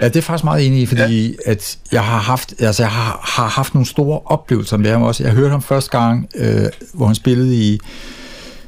ja, 0.00 0.08
det 0.08 0.16
er 0.16 0.20
faktisk 0.20 0.44
meget 0.44 0.66
enig 0.66 0.80
i, 0.80 0.86
fordi 0.86 1.26
ja. 1.46 1.50
at 1.50 1.78
jeg 1.92 2.04
har 2.04 2.18
haft, 2.18 2.54
altså 2.58 2.82
jeg 2.82 2.90
har, 2.90 3.20
har 3.36 3.48
haft 3.48 3.74
nogle 3.74 3.86
store 3.86 4.20
oplevelser 4.24 4.76
med 4.76 4.90
ham 4.90 5.02
også. 5.02 5.24
Jeg 5.24 5.32
hørte 5.32 5.50
ham 5.50 5.62
første 5.62 5.90
gang, 5.98 6.28
øh, 6.34 6.66
hvor 6.92 7.06
han 7.06 7.14
spillede 7.14 7.56
i 7.56 7.80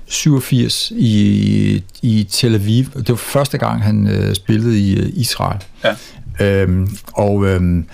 87 0.07 0.93
i, 0.97 1.85
i 2.03 2.27
Tel 2.31 2.55
Aviv. 2.55 2.85
Det 2.85 3.09
var 3.09 3.17
første 3.17 3.59
gang, 3.59 3.83
han 3.83 4.09
øh, 4.09 4.35
spillede 4.35 4.81
i 4.81 4.97
øh, 4.97 5.11
Israel. 5.15 5.61
Ja. 5.85 5.95
Øhm, 6.41 6.97
og, 7.13 7.47
øhm, 7.47 7.87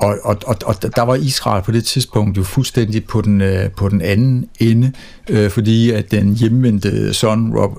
og, 0.00 0.18
og, 0.22 0.36
og, 0.46 0.56
og 0.64 0.82
der 0.96 1.02
var 1.02 1.14
Israel 1.14 1.62
på 1.62 1.72
det 1.72 1.84
tidspunkt 1.84 2.36
jo 2.36 2.42
fuldstændig 2.42 3.04
på 3.04 3.20
den, 3.20 3.40
øh, 3.40 3.70
på 3.70 3.88
den 3.88 4.00
anden 4.00 4.48
ende, 4.58 4.92
øh, 5.28 5.50
fordi 5.50 5.90
at 5.90 6.10
den 6.10 6.34
hjemvendte 6.34 7.14
søn, 7.14 7.52
Rob, 7.56 7.78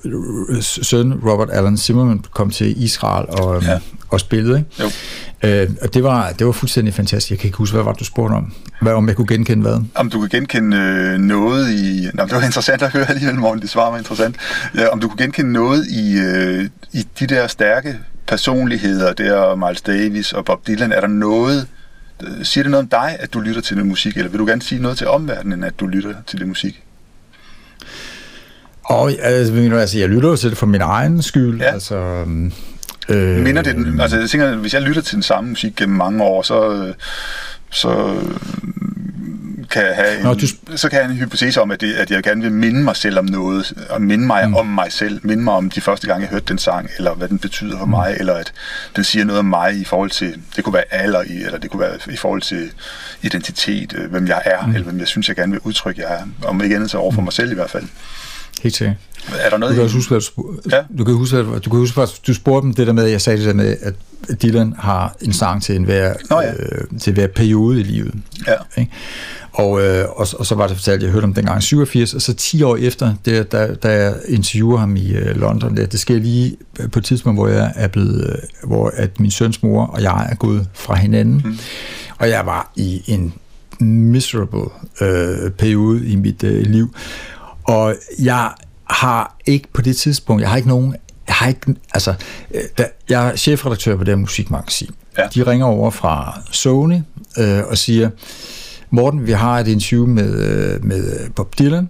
søn 0.61 1.13
Robert 1.13 1.49
Allen 1.51 1.77
Zimmerman 1.77 2.23
kom 2.33 2.49
til 2.49 2.83
Israel 2.83 3.25
og, 3.29 3.55
øhm, 3.55 3.65
ja. 3.65 3.79
og 4.09 4.19
spillede. 4.19 4.57
Ikke? 4.57 4.83
Jo. 4.83 4.89
Øh, 5.43 5.69
og 5.81 5.93
det 5.93 6.03
var, 6.03 6.31
det 6.31 6.45
var 6.47 6.51
fuldstændig 6.51 6.93
fantastisk. 6.93 7.31
Jeg 7.31 7.39
kan 7.39 7.47
ikke 7.47 7.57
huske, 7.57 7.75
hvad 7.75 7.83
var 7.83 7.91
det, 7.91 7.99
du 7.99 8.05
spurgte 8.05 8.33
om? 8.33 8.53
Hvad, 8.81 8.93
om 8.93 9.07
jeg 9.07 9.15
kunne 9.15 9.27
genkende 9.27 9.61
hvad? 9.61 9.81
Om 9.95 10.09
du 10.09 10.17
kunne 10.17 10.29
genkende 10.29 10.77
øh, 10.77 11.19
noget 11.19 11.71
i... 11.71 12.09
Nå, 12.13 12.23
det 12.23 12.31
var 12.31 12.41
interessant 12.41 12.81
at 12.81 12.91
høre 12.91 13.09
alligevel, 13.09 13.39
morgen. 13.39 13.61
Det 13.61 13.69
svar 13.69 13.91
var 13.91 13.97
interessant. 13.97 14.35
Ja, 14.75 14.87
om 14.87 14.99
du 14.99 15.07
kunne 15.07 15.23
genkende 15.23 15.51
noget 15.51 15.87
i, 15.87 16.17
øh, 16.17 16.69
i 16.93 17.07
de 17.19 17.27
der 17.27 17.47
stærke 17.47 17.97
personligheder, 18.27 19.13
der 19.13 19.55
Miles 19.55 19.81
Davis 19.81 20.33
og 20.33 20.45
Bob 20.45 20.67
Dylan. 20.67 20.91
Er 20.91 20.99
der 20.99 21.07
noget... 21.07 21.67
Øh, 22.23 22.45
siger 22.45 22.63
det 22.63 22.71
noget 22.71 22.83
om 22.83 22.89
dig, 22.89 23.17
at 23.19 23.33
du 23.33 23.39
lytter 23.39 23.61
til 23.61 23.77
den 23.77 23.87
musik, 23.87 24.17
eller 24.17 24.29
vil 24.29 24.39
du 24.39 24.45
gerne 24.45 24.61
sige 24.61 24.81
noget 24.81 24.97
til 24.97 25.07
omverdenen, 25.07 25.63
at 25.63 25.79
du 25.79 25.87
lytter 25.87 26.13
til 26.27 26.39
den 26.39 26.47
musik? 26.47 26.83
Og 28.83 29.11
altså, 29.11 29.53
altså, 29.53 29.99
jeg 29.99 30.09
lytter 30.09 30.29
jo 30.29 30.35
til 30.35 30.49
det 30.49 30.57
for 30.57 30.65
min 30.65 30.81
egen 30.81 31.21
skyld. 31.21 31.61
Ja. 31.61 31.73
Altså, 31.73 32.25
Øh, 33.09 33.43
Minder 33.43 33.61
det, 33.61 33.75
den, 33.75 33.99
altså 33.99 34.19
jeg 34.19 34.29
tænker, 34.29 34.55
hvis 34.55 34.73
jeg 34.73 34.81
lytter 34.81 35.01
til 35.01 35.15
den 35.15 35.23
samme 35.23 35.49
musik 35.49 35.75
gennem 35.75 35.97
mange 35.97 36.23
år, 36.23 36.41
så, 36.41 36.93
så 37.71 38.15
kan 39.71 39.95
have 39.95 40.17
en, 40.17 40.23
Nå, 40.23 40.33
du... 40.33 40.47
så 40.75 40.89
kan 40.89 40.97
jeg 40.99 41.05
have 41.05 41.13
en 41.13 41.19
hypotese 41.19 41.61
om, 41.61 41.71
at, 41.71 41.81
det, 41.81 41.93
at 41.93 42.11
jeg 42.11 42.23
gerne 42.23 42.41
vil 42.41 42.51
minde 42.51 42.83
mig 42.83 42.95
selv 42.95 43.19
om 43.19 43.25
noget, 43.25 43.73
og 43.89 44.01
minde 44.01 44.25
mig 44.25 44.47
mm. 44.47 44.55
om 44.55 44.65
mig 44.65 44.91
selv, 44.91 45.19
minde 45.23 45.43
mig 45.43 45.53
om 45.53 45.69
de 45.69 45.81
første 45.81 46.07
gange, 46.07 46.21
jeg 46.21 46.29
hørte 46.29 46.45
den 46.45 46.57
sang, 46.57 46.89
eller 46.97 47.13
hvad 47.13 47.27
den 47.27 47.39
betyder 47.39 47.77
for 47.77 47.85
mm. 47.85 47.91
mig, 47.91 48.15
eller 48.19 48.33
at 48.33 48.53
den 48.95 49.03
siger 49.03 49.25
noget 49.25 49.39
om 49.39 49.45
mig 49.45 49.79
i 49.79 49.83
forhold 49.83 50.09
til, 50.09 50.41
det 50.55 50.63
kunne 50.63 50.73
være 50.73 50.93
alder 50.93 51.21
i, 51.21 51.43
eller 51.43 51.57
det 51.57 51.69
kunne 51.69 51.79
være 51.79 51.97
i 52.13 52.17
forhold 52.17 52.41
til 52.41 52.71
identitet, 53.21 53.93
øh, 53.97 54.11
hvem 54.11 54.27
jeg 54.27 54.41
er, 54.45 54.65
mm. 54.65 54.73
eller 54.73 54.83
hvem 54.85 54.99
jeg 54.99 55.07
synes, 55.07 55.27
jeg 55.27 55.35
gerne 55.35 55.51
vil 55.51 55.61
udtrykke, 55.63 56.01
jeg 56.01 56.13
er, 56.13 56.47
om 56.47 56.63
ikke 56.63 56.75
andet 56.75 56.91
så 56.91 56.97
over 56.97 57.11
for 57.11 57.21
mm. 57.21 57.25
mig 57.25 57.33
selv 57.33 57.51
i 57.51 57.55
hvert 57.55 57.69
fald. 57.69 57.87
Helt 58.61 58.75
sikkert. 58.75 58.97
Er 59.39 59.49
der 59.49 59.57
noget 59.57 59.71
du 59.71 59.75
kan 59.75 59.83
også 59.83 59.95
huske, 59.95 60.15
at 60.15 60.23
du, 60.37 60.59
ja. 60.71 60.81
du 60.97 61.03
kan 61.03 61.13
huske, 61.13 61.37
at 61.37 61.45
du 61.45 61.69
kan 61.69 61.79
huske, 61.79 62.01
at 62.01 62.19
du 62.27 62.33
spurgte 62.33 62.65
dem 62.65 62.73
det 62.73 62.87
der 62.87 62.93
med, 62.93 63.03
at 63.03 63.11
jeg 63.11 63.21
sagde 63.21 63.37
det 63.39 63.47
der 63.47 63.53
med, 63.53 63.77
at 63.81 63.93
Dylan 64.41 64.73
har 64.79 65.15
en 65.21 65.33
sang 65.33 65.63
til 65.63 65.75
enhver, 65.75 66.13
Nå, 66.29 66.41
ja. 66.41 66.53
øh, 66.53 66.99
til 66.99 67.13
hver 67.13 67.27
periode 67.27 67.79
i 67.79 67.83
livet. 67.83 68.13
Ja. 68.47 68.81
Ikke? 68.81 68.91
Og, 69.51 69.81
øh, 69.81 70.05
og, 70.09 70.27
og 70.39 70.45
så 70.45 70.55
var 70.55 70.67
det 70.67 70.75
fortalt, 70.75 71.03
jeg 71.03 71.11
hørte 71.11 71.23
om 71.23 71.33
dengang 71.33 71.63
87, 71.63 72.13
og 72.13 72.21
så 72.21 72.33
10 72.33 72.63
år 72.63 72.75
efter, 72.75 73.13
det, 73.25 73.51
da, 73.51 73.73
da 73.73 73.89
jeg 73.89 74.15
interviewer 74.27 74.77
ham 74.77 74.95
i 74.95 75.11
øh, 75.11 75.35
London, 75.35 75.77
det, 75.77 75.91
det 75.91 75.99
sker 75.99 76.19
lige 76.19 76.57
på 76.91 76.99
et 76.99 77.05
tidspunkt, 77.05 77.39
hvor 77.39 77.47
jeg 77.47 77.73
er 77.75 77.87
blevet, 77.87 78.29
øh, 78.29 78.69
hvor 78.69 78.91
at 78.95 79.19
min 79.19 79.31
søns 79.31 79.63
mor 79.63 79.85
og 79.85 80.01
jeg 80.01 80.27
er 80.31 80.35
gået 80.35 80.67
fra 80.73 80.95
hinanden, 80.95 81.41
mm. 81.45 81.57
og 82.17 82.29
jeg 82.29 82.45
var 82.45 82.71
i 82.75 83.03
en 83.07 83.33
miserable 83.85 84.69
øh, 85.01 85.51
periode 85.51 86.07
i 86.07 86.15
mit 86.15 86.43
øh, 86.43 86.65
liv, 86.65 86.95
og 87.63 87.95
jeg 88.19 88.51
har 88.89 89.37
ikke 89.45 89.67
på 89.73 89.81
det 89.81 89.97
tidspunkt, 89.97 90.41
jeg 90.41 90.49
har 90.49 90.57
ikke 90.57 90.69
nogen, 90.69 90.95
jeg 91.27 91.35
har 91.35 91.47
ikke, 91.47 91.75
altså, 91.93 92.13
øh, 92.53 92.61
da, 92.77 92.87
jeg 93.09 93.27
er 93.27 93.35
chefredaktør 93.35 93.95
på 93.95 94.03
det 94.03 94.11
her 94.11 94.15
musikmagasin. 94.15 94.89
Ja. 95.17 95.23
De 95.35 95.43
ringer 95.43 95.65
over 95.65 95.91
fra 95.91 96.41
Sony 96.51 96.99
øh, 97.37 97.63
og 97.67 97.77
siger, 97.77 98.09
Morten, 98.89 99.27
vi 99.27 99.31
har 99.31 99.59
et 99.59 99.67
interview 99.67 100.07
med, 100.07 100.39
øh, 100.39 100.85
med 100.85 101.29
Bob 101.29 101.59
Dylan. 101.59 101.89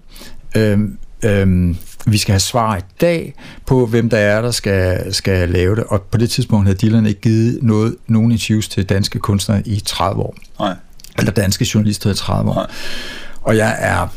Øh, 0.55 0.79
øh, 1.23 1.75
vi 2.05 2.17
skal 2.17 2.33
have 2.33 2.39
svar 2.39 2.77
i 2.77 2.81
dag 3.01 3.33
på, 3.65 3.85
hvem 3.85 4.09
der 4.09 4.17
er, 4.17 4.41
der 4.41 4.51
skal, 4.51 5.13
skal 5.13 5.49
lave 5.49 5.75
det. 5.75 5.83
Og 5.83 6.01
på 6.01 6.17
det 6.17 6.29
tidspunkt 6.29 6.65
havde 6.65 6.77
Dylan 6.77 7.05
ikke 7.05 7.21
givet 7.21 7.59
noget, 7.61 7.95
nogen 8.07 8.31
interviews 8.31 8.69
til 8.69 8.85
danske 8.85 9.19
kunstnere 9.19 9.67
i 9.67 9.79
30 9.85 10.21
år. 10.21 10.35
Nej. 10.59 10.75
Eller 11.17 11.31
danske 11.31 11.67
journalister 11.73 12.11
i 12.11 12.15
30 12.15 12.49
år. 12.49 12.55
Nej. 12.55 12.67
Og 13.41 13.57
jeg 13.57 13.75
er 13.79 14.07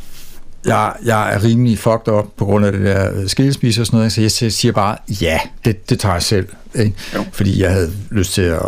jeg, 0.66 0.92
jeg 1.04 1.34
er 1.34 1.44
rimelig 1.44 1.78
fucked 1.78 2.08
op 2.08 2.36
på 2.36 2.44
grund 2.44 2.66
af 2.66 2.72
det 2.72 2.80
der 2.80 3.26
skilsmisse 3.26 3.82
og 3.82 3.86
sådan 3.86 3.96
noget, 3.96 4.12
så 4.12 4.44
jeg 4.44 4.52
siger 4.52 4.72
bare, 4.72 4.96
ja, 5.20 5.38
det, 5.64 5.90
det 5.90 5.98
tager 5.98 6.14
jeg 6.14 6.22
selv. 6.22 6.48
Ikke? 6.74 6.94
Fordi 7.32 7.62
jeg 7.62 7.72
havde 7.72 7.92
lyst 8.10 8.32
til 8.32 8.42
at 8.42 8.60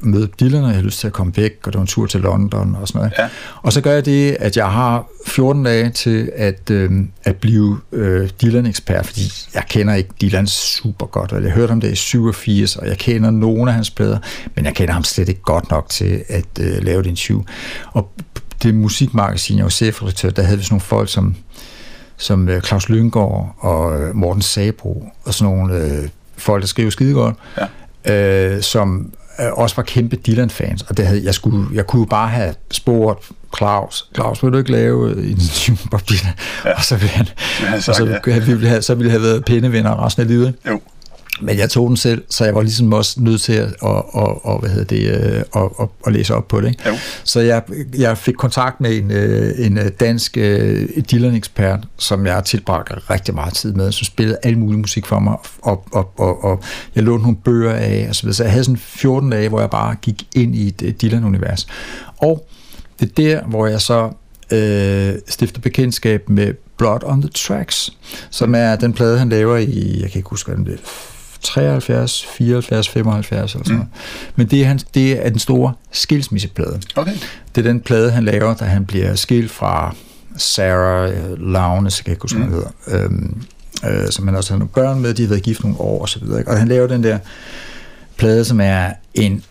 møde 0.00 0.28
og 0.40 0.52
jeg 0.52 0.60
havde 0.60 0.82
lyst 0.82 1.00
til 1.00 1.06
at 1.06 1.12
komme 1.12 1.32
væk, 1.36 1.52
og 1.64 1.72
det 1.72 1.74
var 1.74 1.80
en 1.80 1.86
tur 1.86 2.06
til 2.06 2.20
London 2.20 2.76
og 2.80 2.88
sådan 2.88 2.98
noget. 2.98 3.12
Ja. 3.18 3.28
Og 3.62 3.72
så 3.72 3.80
gør 3.80 3.92
jeg 3.92 4.04
det, 4.06 4.36
at 4.40 4.56
jeg 4.56 4.70
har 4.70 5.06
14 5.26 5.64
dage 5.64 5.90
til 5.90 6.30
at, 6.36 6.70
øh, 6.70 6.90
at 7.24 7.36
blive 7.36 7.80
øh, 7.92 8.30
Dylan-ekspert, 8.42 9.06
fordi 9.06 9.32
jeg 9.54 9.64
kender 9.68 9.94
ikke 9.94 10.10
Dylan 10.20 10.46
super 10.46 11.06
godt, 11.06 11.32
og 11.32 11.42
jeg 11.42 11.50
hørte 11.50 11.70
om 11.70 11.80
det 11.80 11.92
i 11.92 11.96
87, 11.96 12.76
og 12.76 12.88
jeg 12.88 12.98
kender 12.98 13.30
nogle 13.30 13.70
af 13.70 13.74
hans 13.74 13.90
plader, 13.90 14.18
men 14.54 14.64
jeg 14.64 14.74
kender 14.74 14.94
ham 14.94 15.04
slet 15.04 15.28
ikke 15.28 15.42
godt 15.42 15.70
nok 15.70 15.88
til 15.88 16.24
at 16.28 16.44
øh, 16.60 16.82
lave 16.82 17.00
et 17.00 17.06
interview. 17.06 17.42
Og 17.92 18.12
det 18.62 18.74
musikmagasin, 18.74 19.56
jeg 19.56 19.64
var 19.64 19.70
chefredaktør, 19.70 20.30
der 20.30 20.42
havde 20.42 20.58
vi 20.58 20.64
sådan 20.64 20.74
nogle 20.74 20.80
folk 20.80 21.08
som, 21.08 21.36
som 22.16 22.48
øh, 22.48 22.62
Claus 22.62 22.88
Lyngård 22.88 23.54
og 23.58 24.00
øh, 24.00 24.16
Morten 24.16 24.42
Sabro, 24.42 25.08
og 25.24 25.34
sådan 25.34 25.54
nogle 25.54 25.74
øh, 25.74 26.08
folk, 26.36 26.62
der 26.62 26.68
skriver 26.68 26.90
skide 26.90 27.14
godt, 27.14 27.36
ja. 28.06 28.54
øh, 28.54 28.62
som 28.62 29.12
øh, 29.40 29.52
også 29.52 29.76
var 29.76 29.82
kæmpe 29.82 30.16
Dylan-fans, 30.16 30.82
og 30.82 30.96
det 30.96 31.06
havde, 31.06 31.24
jeg, 31.24 31.34
skulle, 31.34 31.66
jeg 31.74 31.86
kunne 31.86 32.06
bare 32.06 32.28
have 32.28 32.54
spurgt 32.70 33.30
Claus, 33.56 34.08
Claus, 34.14 34.42
vil 34.42 34.52
du 34.52 34.58
ikke 34.58 34.72
lave 34.72 35.10
en 35.10 35.38
med 35.68 35.90
Bob 35.90 36.08
Dylan? 36.08 36.32
Ja. 36.64 36.74
Og 36.74 36.84
så 36.84 36.96
ville 36.96 37.10
han, 37.10 37.26
ja, 37.62 37.80
så, 37.80 37.90
og 37.90 37.96
så, 37.96 38.20
ja. 38.26 38.38
ville 38.38 38.68
have, 38.68 38.82
så 38.82 38.94
ville 38.94 39.10
have 39.10 39.22
været 39.22 39.44
pændevenner 39.44 40.06
resten 40.06 40.22
af 40.22 40.28
livet. 40.28 40.54
Jo. 40.66 40.80
Men 41.42 41.58
jeg 41.58 41.70
tog 41.70 41.88
den 41.88 41.96
selv, 41.96 42.22
så 42.30 42.44
jeg 42.44 42.54
var 42.54 42.62
ligesom 42.62 42.92
også 42.92 43.20
nødt 43.20 43.40
til 43.40 43.52
at, 43.52 43.74
og, 43.80 44.14
og, 44.14 44.46
og, 44.46 44.58
hvad 44.58 44.70
hedder 44.70 44.84
det, 44.84 45.02
øh, 45.08 45.62
at, 45.62 45.70
at, 45.80 45.88
at 46.06 46.12
læse 46.12 46.34
op 46.34 46.48
på 46.48 46.60
det. 46.60 46.68
Ikke? 46.68 46.88
Jo. 46.88 46.94
Så 47.24 47.40
jeg, 47.40 47.62
jeg 47.98 48.18
fik 48.18 48.34
kontakt 48.34 48.80
med 48.80 48.96
en, 48.96 49.10
øh, 49.10 49.66
en 49.66 49.78
øh, 49.78 49.90
dansk 50.00 50.34
Dylan-ekspert, 51.10 51.80
som 51.98 52.26
jeg 52.26 52.34
har 52.34 52.40
tilbragt 52.40 53.10
rigtig 53.10 53.34
meget 53.34 53.54
tid 53.54 53.72
med, 53.72 53.92
som 53.92 54.04
spillede 54.04 54.38
al 54.42 54.58
mulig 54.58 54.80
musik 54.80 55.06
for 55.06 55.18
mig, 55.18 55.36
og, 55.62 55.84
og, 55.92 56.12
og, 56.18 56.44
og 56.44 56.62
jeg 56.94 57.02
lånte 57.04 57.22
nogle 57.22 57.38
bøger 57.44 57.72
af, 57.72 58.06
og 58.08 58.14
så, 58.14 58.22
videre. 58.22 58.34
så 58.34 58.42
jeg 58.42 58.52
havde 58.52 58.64
sådan 58.64 58.78
14 58.78 59.30
dage, 59.30 59.48
hvor 59.48 59.60
jeg 59.60 59.70
bare 59.70 59.94
gik 60.02 60.26
ind 60.34 60.54
i 60.54 60.68
et 60.68 61.02
Dylan-univers. 61.02 61.66
Og 62.18 62.48
det 63.00 63.08
er 63.08 63.12
der, 63.14 63.44
hvor 63.44 63.66
jeg 63.66 63.80
så 63.80 64.10
øh, 64.52 65.14
stifter 65.28 65.60
bekendtskab 65.60 66.28
med 66.28 66.54
Blood 66.76 67.00
on 67.02 67.22
the 67.22 67.30
Tracks, 67.30 67.90
som 68.30 68.54
er 68.54 68.76
den 68.76 68.92
plade, 68.92 69.18
han 69.18 69.28
laver 69.28 69.56
i, 69.56 70.00
jeg 70.00 70.10
kan 70.10 70.18
ikke 70.18 70.30
huske, 70.30 70.52
hvad 70.52 70.64
det 70.64 70.74
er, 70.74 70.78
73, 71.42 72.26
74, 72.26 72.88
75 72.88 73.54
eller 73.54 73.64
sådan 73.64 73.78
mm. 73.78 73.86
Men 74.36 74.46
det 74.46 74.62
er, 74.62 74.66
han, 74.66 74.80
det 74.94 75.26
er 75.26 75.30
den 75.30 75.38
store 75.38 75.72
skilsmisseplade. 75.92 76.80
Okay. 76.96 77.12
Det 77.54 77.66
er 77.66 77.70
den 77.70 77.80
plade, 77.80 78.10
han 78.10 78.24
laver, 78.24 78.54
da 78.54 78.64
han 78.64 78.86
bliver 78.86 79.14
skilt 79.14 79.50
fra 79.50 79.94
Sarah 80.36 81.12
Laune, 81.38 81.90
så 81.90 82.04
kan 82.04 82.10
jeg 82.10 82.12
ikke 82.12 82.22
huske, 82.22 82.38
mm. 82.38 82.50
hedder, 82.50 82.68
øhm, 82.86 83.42
øh, 83.84 84.10
som 84.10 84.28
han 84.28 84.36
også 84.36 84.52
har 84.52 84.58
nogle 84.58 84.70
børn 84.74 85.00
med, 85.00 85.14
de 85.14 85.22
har 85.22 85.28
været 85.28 85.42
gift 85.42 85.62
nogle 85.62 85.80
år 85.80 86.00
og 86.00 86.08
så 86.08 86.20
videre. 86.20 86.38
Ikke? 86.38 86.50
Og 86.50 86.58
han 86.58 86.68
laver 86.68 86.86
den 86.86 87.02
der 87.02 87.18
plade, 88.16 88.44
som 88.44 88.60
er 88.60 88.92
en, 89.14 89.44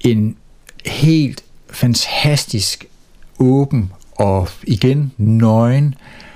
en 0.00 0.36
helt 0.86 1.44
fantastisk 1.70 2.86
åben 3.38 3.92
og 4.12 4.48
igen 4.62 5.12
nøgen 5.18 5.86
øh, 5.86 6.31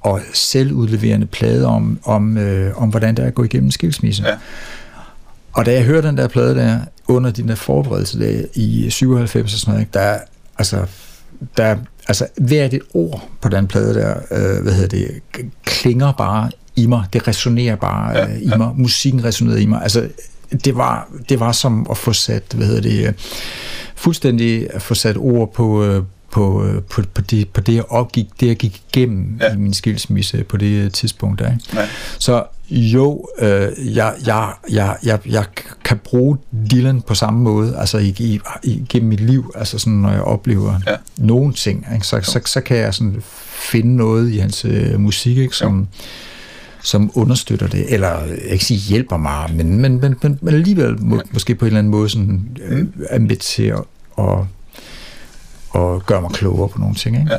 og 0.00 0.20
selvudleverende 0.32 1.26
plade 1.26 1.66
om, 1.66 1.98
om, 2.04 2.38
øh, 2.38 2.82
om 2.82 2.88
hvordan 2.88 3.14
det 3.16 3.22
er 3.22 3.26
at 3.26 3.34
gå 3.34 3.44
igennem 3.44 3.70
skilsmisse. 3.70 4.22
Ja. 4.26 4.34
Og 5.52 5.66
da 5.66 5.72
jeg 5.72 5.84
hørte 5.84 6.08
den 6.08 6.16
der 6.16 6.28
plade 6.28 6.54
der, 6.54 6.78
under 7.08 7.30
din 7.30 7.48
der 7.48 7.54
forberedelse 7.54 8.20
der 8.20 8.44
i 8.54 8.90
97 8.90 9.54
og 9.54 9.60
sådan 9.60 9.74
noget, 9.74 9.94
der, 9.94 10.18
altså, 10.58 10.86
der, 11.56 11.76
altså 12.08 12.26
hvert 12.36 12.74
et 12.74 12.82
ord 12.94 13.28
på 13.40 13.48
den 13.48 13.66
plade 13.66 13.94
der, 13.94 14.14
øh, 14.30 14.62
hvad 14.62 14.72
hedder 14.72 14.88
det, 14.88 15.10
klinger 15.64 16.12
bare 16.12 16.50
i 16.76 16.86
mig. 16.86 17.04
Det 17.12 17.28
resonerer 17.28 17.76
bare 17.76 18.18
ja, 18.18 18.28
øh, 18.28 18.38
i 18.38 18.48
ja. 18.48 18.56
mig. 18.56 18.70
Musikken 18.76 19.24
resonerede 19.24 19.62
i 19.62 19.66
mig. 19.66 19.82
Altså, 19.82 20.08
det 20.64 20.76
var, 20.76 21.08
det 21.28 21.40
var 21.40 21.52
som 21.52 21.86
at 21.90 21.96
få 21.96 22.12
sat, 22.12 22.42
hvad 22.54 22.66
hedder 22.66 22.82
det, 22.82 23.06
øh, 23.06 23.12
fuldstændig 23.94 24.74
at 24.74 24.82
få 24.82 24.94
sat 24.94 25.16
ord 25.16 25.52
på, 25.52 25.84
øh, 25.84 26.02
på, 26.30 26.64
øh, 26.64 26.82
på, 26.82 27.02
på, 27.14 27.22
det, 27.22 27.48
på 27.48 27.60
det, 27.60 27.74
jeg 27.74 27.84
opgik, 27.88 28.26
det, 28.40 28.46
jeg 28.46 28.56
gik 28.56 28.82
igennem 28.88 29.38
ja. 29.40 29.52
i 29.52 29.56
min 29.56 29.74
skilsmisse 29.74 30.44
på 30.44 30.56
det 30.56 30.92
tidspunkt. 30.92 31.38
Der, 31.38 31.52
ikke? 31.52 31.64
Ja. 31.74 31.86
Så 32.18 32.44
jo, 32.70 33.26
øh, 33.38 33.96
jeg, 33.96 34.14
jeg, 34.26 34.52
jeg, 34.70 34.96
jeg, 35.04 35.18
jeg 35.26 35.44
kan 35.84 35.98
bruge 36.04 36.38
Dylan 36.70 37.02
på 37.02 37.14
samme 37.14 37.40
måde, 37.40 37.76
altså 37.76 37.98
i, 37.98 38.14
i, 38.18 38.40
i, 38.62 38.84
gennem 38.88 39.08
mit 39.08 39.20
liv, 39.20 39.52
altså 39.54 39.78
sådan, 39.78 39.92
når 39.92 40.10
jeg 40.10 40.22
oplever 40.22 40.80
ja. 40.86 40.96
nogle 41.16 41.52
ting, 41.52 41.86
ikke? 41.94 42.06
Så, 42.06 42.20
så, 42.22 42.40
så 42.46 42.60
kan 42.60 42.76
jeg 42.76 42.94
sådan 42.94 43.22
finde 43.72 43.96
noget 43.96 44.30
i 44.30 44.38
hans 44.38 44.64
øh, 44.64 45.00
musik, 45.00 45.38
ikke? 45.38 45.56
som... 45.56 45.78
Jo 45.80 45.86
som 46.82 47.10
understøtter 47.14 47.66
det, 47.66 47.94
eller 47.94 48.24
jeg 48.24 48.52
ikke 48.52 48.64
sige 48.64 48.78
hjælper 48.78 49.16
mig, 49.16 49.50
men, 49.54 49.80
men, 49.80 50.00
men, 50.00 50.38
men, 50.40 50.54
alligevel 50.54 51.02
må, 51.02 51.20
måske 51.32 51.54
på 51.54 51.64
en 51.64 51.66
eller 51.66 51.78
anden 51.78 51.90
måde 51.90 52.08
sådan, 52.08 52.58
øh, 52.62 52.78
mm. 52.78 52.92
er 53.08 53.18
med 53.18 53.36
til 53.36 53.62
at, 53.62 53.82
at, 54.18 54.38
at 55.74 56.06
gøre 56.06 56.20
mig 56.20 56.30
klogere 56.30 56.68
på 56.68 56.78
nogle 56.78 56.94
ting. 56.94 57.18
Ikke? 57.18 57.32
Ja. 57.32 57.38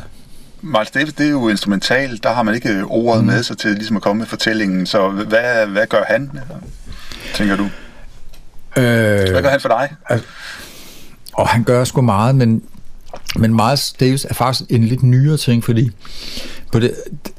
Miles 0.62 0.92
Davis, 0.92 1.14
det 1.14 1.26
er 1.26 1.30
jo 1.30 1.50
instrumental, 1.50 2.20
der 2.24 2.34
har 2.34 2.44
man 2.44 2.56
ikke 2.56 2.84
ordet 2.84 3.24
mm. 3.24 3.32
med 3.32 3.44
sig 3.44 3.58
til 3.58 3.72
ligesom 3.72 3.96
at 3.96 4.02
komme 4.02 4.20
med 4.20 4.28
fortællingen, 4.28 4.86
så 4.86 5.10
hvad, 5.10 5.68
hvad 5.68 5.88
gør 5.88 6.04
han, 6.08 6.32
tænker 7.34 7.56
du? 7.56 7.64
Øh, 8.78 9.32
hvad 9.32 9.42
gør 9.42 9.50
han 9.50 9.62
for 9.62 9.70
dig? 9.70 9.96
Altså, 10.10 10.28
og 11.34 11.48
han 11.48 11.64
gør 11.64 11.84
sgu 11.84 12.02
meget, 12.02 12.36
men, 12.36 12.64
men 13.36 13.54
Miles 13.54 13.94
Davis 14.00 14.26
er 14.30 14.34
faktisk 14.34 14.72
en 14.72 14.84
lidt 14.84 15.04
nyere 15.04 15.38
ting, 15.38 15.64
fordi 15.64 15.92
på 16.72 16.80
det, 16.80 16.94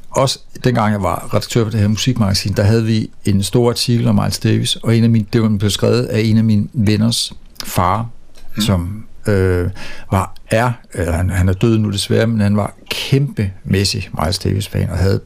også 0.09 0.39
dengang 0.63 0.91
jeg 0.91 1.03
var 1.03 1.29
redaktør 1.33 1.63
på 1.63 1.69
det 1.69 1.79
her 1.79 1.87
musikmagasin, 1.87 2.53
der 2.53 2.63
havde 2.63 2.85
vi 2.85 3.09
en 3.25 3.43
stor 3.43 3.69
artikel 3.69 4.07
om 4.07 4.15
Miles 4.15 4.39
Davis, 4.39 4.75
og 4.75 4.97
en 4.97 5.03
af 5.03 5.09
mine, 5.09 5.25
det 5.33 5.41
var 5.41 5.49
blev 5.49 5.69
skrevet 5.69 6.05
af 6.05 6.19
en 6.19 6.37
af 6.37 6.43
mine 6.43 6.67
venners 6.73 7.33
far, 7.65 8.09
mm. 8.55 8.61
som 8.61 9.05
øh, 9.27 9.69
var, 10.11 10.35
er, 10.49 10.71
eller 10.93 11.11
han, 11.11 11.29
han 11.29 11.49
er 11.49 11.53
død 11.53 11.77
nu 11.77 11.91
desværre, 11.91 12.27
men 12.27 12.41
han 12.41 12.57
var 12.57 12.73
kæmpemæssig 12.89 14.09
Miles 14.21 14.39
Davis-fan, 14.39 14.89
og 14.89 14.97
havde, 14.97 15.21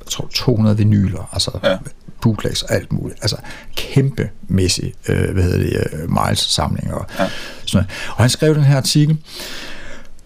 jeg 0.00 0.10
tror, 0.10 0.28
200 0.34 0.76
vinyler, 0.76 1.28
altså 1.32 1.58
ja. 1.64 1.76
bootlegs 2.20 2.62
og 2.62 2.74
alt 2.74 2.92
muligt. 2.92 3.18
Altså 3.22 3.36
kæmpemæssig, 3.76 4.94
øh, 5.08 5.30
hvad 5.30 5.42
hedder 5.42 5.58
det, 5.58 5.86
øh, 5.92 6.10
Miles-samling 6.10 6.94
og 6.94 7.06
ja. 7.18 7.28
sådan 7.64 7.76
noget. 7.76 7.86
Og 8.08 8.22
han 8.22 8.30
skrev 8.30 8.54
den 8.54 8.64
her 8.64 8.76
artikel, 8.76 9.18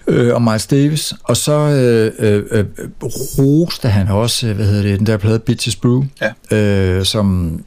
øh, 0.06 0.34
om 0.34 0.42
Miles 0.42 0.66
Davis, 0.66 1.14
og 1.24 1.36
så 1.36 1.52
øh, 1.52 2.12
øh, 2.18 2.44
øh, 2.50 2.64
roste 3.38 3.88
han 3.88 4.08
også, 4.08 4.52
hvad 4.52 4.66
hedder 4.66 4.82
det, 4.82 4.98
den 4.98 5.06
der 5.06 5.16
plade 5.16 5.38
Bitches 5.38 5.76
Brew, 5.76 6.04
ja. 6.20 6.56
øh, 6.56 7.04
som, 7.04 7.60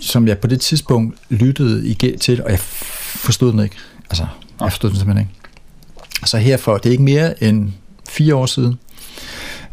som 0.00 0.28
jeg 0.28 0.38
på 0.38 0.46
det 0.46 0.60
tidspunkt 0.60 1.18
lyttede 1.28 1.86
igen 1.86 2.18
til, 2.18 2.42
og 2.44 2.50
jeg 2.50 2.58
forstod 2.58 3.52
den 3.52 3.60
ikke. 3.60 3.76
Altså, 4.10 4.26
jeg 4.60 4.72
forstod 4.72 4.90
den 4.90 4.98
simpelthen 4.98 5.28
ikke. 5.28 5.40
Så 6.26 6.38
herfor, 6.38 6.78
det 6.78 6.86
er 6.86 6.90
ikke 6.90 7.02
mere 7.02 7.42
end 7.44 7.72
fire 8.08 8.34
år 8.34 8.46
siden, 8.46 8.78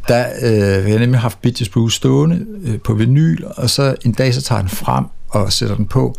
der 0.08 0.28
øh, 0.42 0.84
har 0.84 0.90
jeg 0.90 1.00
nemlig 1.00 1.20
haft 1.20 1.42
Bitches 1.42 1.70
Brew 1.70 1.88
stående 1.88 2.46
øh, 2.64 2.80
på 2.80 2.94
vinyl, 2.94 3.44
og 3.58 3.70
så 3.70 3.96
en 4.06 4.12
dag 4.12 4.34
så 4.34 4.42
tager 4.42 4.62
den 4.62 4.70
frem 4.70 5.06
og 5.30 5.54
sætter 5.54 5.76
den 5.76 5.86
på, 5.86 6.16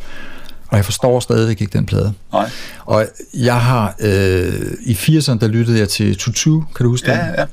og 0.69 0.77
jeg 0.77 0.85
forstår 0.85 1.21
stadigvæk 1.21 1.61
ikke 1.61 1.79
den 1.79 1.87
plade. 1.87 2.13
Nej. 2.33 2.51
Og 2.85 3.07
jeg 3.35 3.61
har, 3.61 3.95
øh, 4.01 4.73
i 4.83 4.93
80'erne, 4.93 5.39
der 5.39 5.47
lyttede 5.47 5.79
jeg 5.79 5.89
til 5.89 6.17
Tutu, 6.19 6.61
kan 6.77 6.85
du 6.85 6.91
huske 6.91 7.13
ja, 7.13 7.19
den? 7.19 7.35
Ja, 7.35 7.45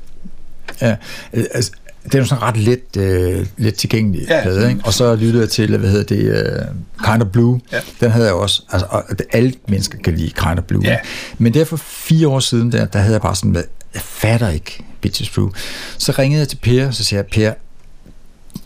ja. 0.88 0.96
Øh, 1.32 1.44
altså, 1.54 1.72
det 2.04 2.14
er 2.14 2.18
jo 2.18 2.24
sådan 2.24 2.42
ret 2.42 2.56
let, 2.56 2.96
øh, 2.98 3.46
let 3.56 3.74
tilgængelig 3.74 4.26
ja, 4.28 4.42
plade, 4.42 4.68
ikke? 4.68 4.80
Og 4.84 4.92
så 4.92 5.14
lyttede 5.14 5.40
jeg 5.40 5.50
til, 5.50 5.76
hvad 5.78 5.90
hedder 5.90 6.04
det, 6.04 6.28
uh, 6.28 7.04
Kind 7.04 7.22
of 7.22 7.28
Blue. 7.28 7.60
Ja. 7.72 7.80
Den 8.00 8.10
havde 8.10 8.26
jeg 8.26 8.34
også, 8.34 8.62
altså, 8.70 8.86
og 8.90 9.02
alle 9.32 9.52
mennesker 9.68 9.98
kan 9.98 10.14
lide 10.14 10.30
Kind 10.30 10.58
of 10.58 10.64
Blue. 10.64 10.82
Ja. 10.84 10.96
Men 11.38 11.54
der 11.54 11.64
for 11.64 11.76
fire 11.76 12.28
år 12.28 12.40
siden, 12.40 12.72
der, 12.72 12.84
der 12.84 12.98
havde 12.98 13.12
jeg 13.12 13.22
bare 13.22 13.34
sådan, 13.34 13.54
jeg 13.94 14.02
fatter 14.02 14.48
ikke 14.48 14.84
Bitches 15.00 15.30
Blue. 15.30 15.52
Så 15.98 16.14
ringede 16.18 16.40
jeg 16.40 16.48
til 16.48 16.56
Per, 16.56 16.90
så 16.90 17.04
siger 17.04 17.18
jeg, 17.18 17.26
Per, 17.26 17.52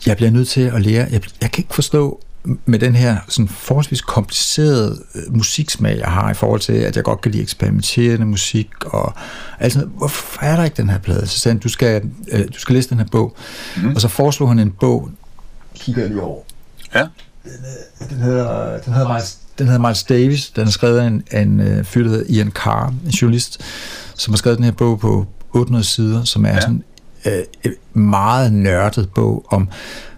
jeg 0.05 0.17
bliver 0.17 0.31
nødt 0.31 0.47
til 0.47 0.61
at 0.61 0.81
lære, 0.81 1.07
jeg, 1.11 1.21
jeg 1.41 1.51
kan 1.51 1.61
ikke 1.61 1.73
forstå, 1.73 2.21
med 2.65 2.79
den 2.79 2.95
her 2.95 3.17
sådan 3.27 3.47
forholdsvis 3.47 4.01
komplicerede 4.01 5.03
øh, 5.15 5.35
musiksmag, 5.35 5.97
jeg 5.97 6.07
har 6.07 6.31
i 6.31 6.33
forhold 6.33 6.59
til, 6.59 6.73
at 6.73 6.95
jeg 6.95 7.03
godt 7.03 7.21
kan 7.21 7.31
lide 7.31 7.43
eksperimenterende 7.43 8.25
musik 8.25 8.69
og 8.85 9.13
alt 9.59 9.73
sådan 9.73 9.89
Hvorfor 9.89 10.43
er 10.43 10.55
der 10.55 10.63
ikke 10.63 10.77
den 10.77 10.89
her 10.89 10.97
plade? 10.97 11.27
Så 11.27 11.39
sagde 11.39 11.53
han, 11.53 11.59
du 11.59 11.69
skal, 11.69 12.03
øh, 12.31 12.47
du 12.53 12.59
skal 12.59 12.75
læse 12.75 12.89
den 12.89 12.97
her 12.97 13.05
bog. 13.11 13.35
Mm. 13.77 13.95
Og 13.95 14.01
så 14.01 14.07
foreslog 14.07 14.49
han 14.49 14.59
en 14.59 14.71
bog, 14.71 15.09
kigger 15.75 16.01
jeg 16.01 16.09
lige 16.09 16.21
over. 16.21 16.41
Ja. 16.95 17.07
Den, 17.43 17.51
øh, 18.01 18.09
den, 18.09 18.17
hedder, 18.17 18.79
den, 18.79 18.93
hedder 18.93 19.13
Miles, 19.13 19.37
den 19.57 19.67
hedder 19.67 19.81
Miles 19.81 20.03
Davis. 20.03 20.49
Den 20.49 20.67
er 20.67 20.71
skrevet 20.71 20.99
af 20.99 21.07
en, 21.07 21.23
en 21.33 21.59
uh, 21.59 21.85
fyr, 21.85 22.03
der 22.03 22.09
hedder 22.09 22.25
Ian 22.29 22.51
Carr, 22.51 22.93
en 23.05 23.09
journalist, 23.09 23.61
som 24.15 24.33
har 24.33 24.37
skrevet 24.37 24.57
den 24.57 24.65
her 24.65 24.71
bog 24.71 24.99
på 24.99 25.25
800 25.51 25.85
sider, 25.85 26.23
som 26.23 26.45
er 26.45 26.49
ja. 26.49 26.61
sådan 26.61 26.83
en 27.25 27.73
meget 27.93 28.53
nørdet 28.53 29.09
bog 29.09 29.45
om, 29.49 29.69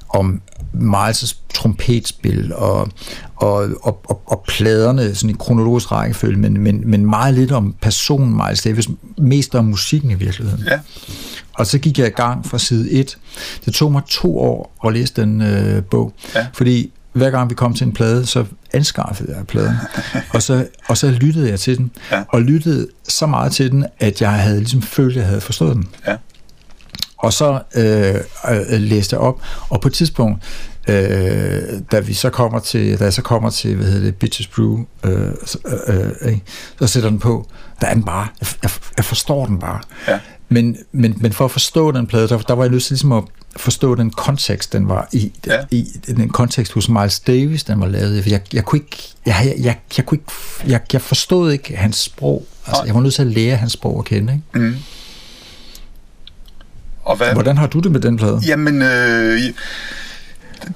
om 0.10 0.42
Miles' 0.74 1.36
trompetspil 1.54 2.54
og, 2.54 2.90
og, 3.36 3.70
og, 3.82 4.02
og, 4.04 4.22
og 4.26 4.44
pladerne 4.48 5.16
sådan 5.16 5.30
i 5.30 5.36
kronologisk 5.40 5.92
rækkefølge, 5.92 6.38
men, 6.38 6.62
men, 6.62 6.82
men 6.86 7.06
meget 7.06 7.34
lidt 7.34 7.52
om 7.52 7.76
personen 7.82 8.42
Miles 8.46 8.62
Davis, 8.62 8.90
mest 9.18 9.56
om 9.56 9.66
musikken 9.66 10.12
i 10.12 10.14
virkeligheden. 10.14 10.64
Ja. 10.68 10.80
Og 11.54 11.68
så 11.68 11.80
gik 11.80 12.00
jeg 12.00 12.08
i 12.08 12.12
gang 12.12 12.46
fra 12.46 12.58
side 12.58 12.92
1. 12.92 13.18
Det 13.66 13.74
tog 13.74 13.92
mig 13.92 14.02
to 14.10 14.40
år 14.40 14.78
at 14.86 14.94
læse 14.94 15.14
den 15.16 15.42
øh, 15.42 15.84
bog, 15.84 16.14
ja. 16.36 16.48
fordi 16.54 16.92
hver 17.14 17.30
gang 17.30 17.50
vi 17.50 17.56
kom 17.56 17.74
til 17.74 17.88
en 17.88 17.94
plade, 17.94 18.26
så 18.26 18.46
anskaffede 18.74 19.36
jeg 19.38 19.48
pladen. 19.48 19.76
og, 20.34 20.42
så, 20.42 20.68
og 20.88 20.98
så 20.98 21.12
lyttede 21.12 21.50
jeg 21.50 21.60
til 21.60 21.78
den, 21.78 21.92
ja. 22.12 22.24
og 22.30 22.42
lyttede 22.42 22.88
så 23.10 23.26
meget 23.26 23.52
til 23.52 23.72
den, 23.72 23.86
at 24.00 24.22
jeg 24.22 24.32
havde 24.32 24.58
ligesom 24.58 24.82
følt, 24.82 25.12
at 25.12 25.18
jeg 25.18 25.28
havde 25.28 25.42
forstået 25.42 25.76
den. 25.76 25.88
Ja. 26.08 26.16
Og 27.22 27.34
så 27.34 27.62
øh, 27.76 28.16
øh, 28.50 28.82
læste 28.82 29.18
op, 29.18 29.42
og 29.70 29.82
på 29.82 29.88
et 29.88 29.94
tidspunkt, 29.94 30.44
øh, 30.88 31.62
da 31.92 32.00
vi 32.00 32.14
så 32.14 32.30
kommer 32.30 32.60
til, 32.60 33.00
da 33.00 33.04
jeg 33.04 33.14
så 33.14 33.22
kommer 33.22 33.50
til, 33.50 33.76
hvad 33.76 33.86
hedder 33.86 34.06
det, 34.06 34.16
Bitches 34.16 34.48
Brew, 34.48 34.80
øh, 35.04 35.32
så, 35.46 35.58
øh, 35.88 36.12
øh, 36.22 36.38
så 36.80 36.88
sætter 36.88 37.10
den 37.10 37.20
på, 37.20 37.48
der 37.82 37.88
er 37.88 37.94
den 37.94 38.04
bare, 38.04 38.28
jeg, 38.64 38.72
jeg 38.98 39.06
forstår 39.06 39.46
den 39.46 39.60
bare. 39.60 39.80
Ja. 40.08 40.20
Men, 40.50 40.78
men, 40.92 41.18
men 41.18 41.34
for 41.34 41.46
at 41.46 41.52
forstå 41.52 41.92
den 41.92 42.08
plade, 42.08 42.28
der, 42.28 42.38
der 42.38 42.54
var 42.54 42.64
jeg 42.64 42.72
nødt 42.72 42.84
til 42.84 42.94
ligesom 42.94 43.12
at 43.12 43.24
forstå 43.56 43.96
den 43.96 44.10
kontekst, 44.10 44.74
den 44.74 44.90
var 44.90 45.10
i, 45.12 45.32
ja. 45.48 45.60
i 45.72 45.84
den 46.08 46.30
kontekst 46.30 46.74
hos 46.74 46.90
Miles 46.90 47.20
Davis, 47.20 47.64
den 47.64 47.80
var 47.80 47.88
lavet 47.88 48.28
i. 48.28 48.32
Jeg, 48.32 48.42
jeg 48.54 48.66
kunne 48.66 48.80
ikke, 48.80 48.98
jeg, 49.26 49.36
jeg, 49.46 49.56
jeg, 49.60 49.78
jeg, 49.98 50.06
kunne 50.06 50.16
ikke, 50.16 50.32
jeg, 50.68 50.82
jeg 50.94 51.02
forstod 51.02 51.52
ikke 51.52 51.76
hans 51.76 51.98
sprog. 51.98 52.46
Altså, 52.68 52.84
jeg 52.86 52.96
var 52.96 53.02
nødt 53.02 53.14
til 53.14 53.22
at 53.22 53.28
lære 53.28 53.56
hans 53.56 53.74
sprog 53.74 54.00
at 54.00 54.06
kende. 54.06 54.34
Ikke? 54.34 54.68
Mm. 54.68 54.76
Og 57.12 57.18
hvad, 57.18 57.34
Hvordan 57.34 57.58
har 57.58 57.68
du 57.68 57.80
det 57.80 57.92
med 57.92 58.00
den 58.00 58.18
plade? 58.18 58.42
Jamen, 58.48 58.82
øh, 58.82 59.40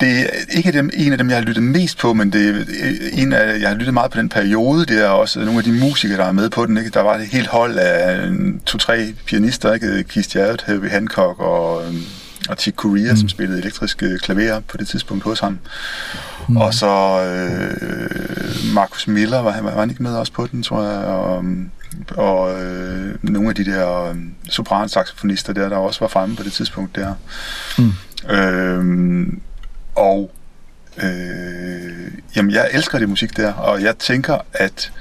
det 0.01 0.19
er 0.19 0.25
ikke 0.49 0.71
dem, 0.71 0.89
en 0.93 1.11
af 1.11 1.17
dem, 1.17 1.29
jeg 1.29 1.37
har 1.37 1.43
lyttet 1.43 1.63
mest 1.63 1.97
på, 1.97 2.13
men 2.13 2.33
det 2.33 2.49
er 2.49 2.63
en 3.13 3.33
af, 3.33 3.59
jeg 3.59 3.69
har 3.69 3.75
lyttet 3.75 3.93
meget 3.93 4.11
på 4.11 4.17
den 4.17 4.29
periode. 4.29 4.85
Det 4.85 5.03
er 5.03 5.07
også 5.07 5.39
nogle 5.39 5.57
af 5.57 5.63
de 5.63 5.71
musikere, 5.71 6.17
der 6.17 6.25
er 6.25 6.31
med 6.31 6.49
på 6.49 6.65
den. 6.65 6.77
Ikke? 6.77 6.89
Der 6.89 7.01
var 7.01 7.15
et 7.15 7.27
helt 7.27 7.47
hold 7.47 7.77
af 7.77 8.29
to-tre 8.65 9.13
pianister, 9.25 9.73
ikke? 9.73 10.03
Keith 10.03 10.35
Jarrett, 10.35 10.63
Herbie 10.67 10.89
Hancock 10.89 11.39
og, 11.39 11.83
og 12.49 12.55
Chick 12.59 12.77
Corea, 12.77 13.11
mm. 13.11 13.17
som 13.17 13.29
spillede 13.29 13.59
elektrisk 13.59 14.03
klaver 14.23 14.59
på 14.59 14.77
det 14.77 14.87
tidspunkt 14.87 15.23
hos 15.23 15.39
ham. 15.39 15.59
Mm. 16.47 16.57
Og 16.57 16.73
så 16.73 17.23
øh, 17.23 18.73
Marcus 18.73 19.07
Miller, 19.07 19.41
var 19.41 19.51
han, 19.51 19.63
var 19.63 19.79
han 19.79 19.89
ikke 19.89 20.03
med 20.03 20.15
også 20.15 20.33
på 20.33 20.47
den, 20.51 20.63
tror 20.63 20.83
jeg, 20.83 21.03
og 21.03 21.43
og 22.17 22.63
øh, 22.63 23.15
nogle 23.23 23.49
af 23.49 23.55
de 23.55 23.65
der 23.65 24.03
øh, 24.03 24.15
sopransaxofonister 24.49 25.53
der, 25.53 25.69
der 25.69 25.77
også 25.77 25.99
var 25.99 26.07
fremme 26.07 26.35
på 26.35 26.43
det 26.43 26.53
tidspunkt 26.53 26.95
der. 26.95 27.13
Mm. 27.77 27.91
Øh, 28.31 29.27
og 29.95 30.31
øh, 31.03 32.11
jamen, 32.35 32.51
jeg 32.51 32.69
elsker 32.73 32.99
det 32.99 33.09
musik 33.09 33.37
der, 33.37 33.53
og 33.53 33.81
jeg 33.81 33.97
tænker, 33.97 34.37
at 34.53 34.91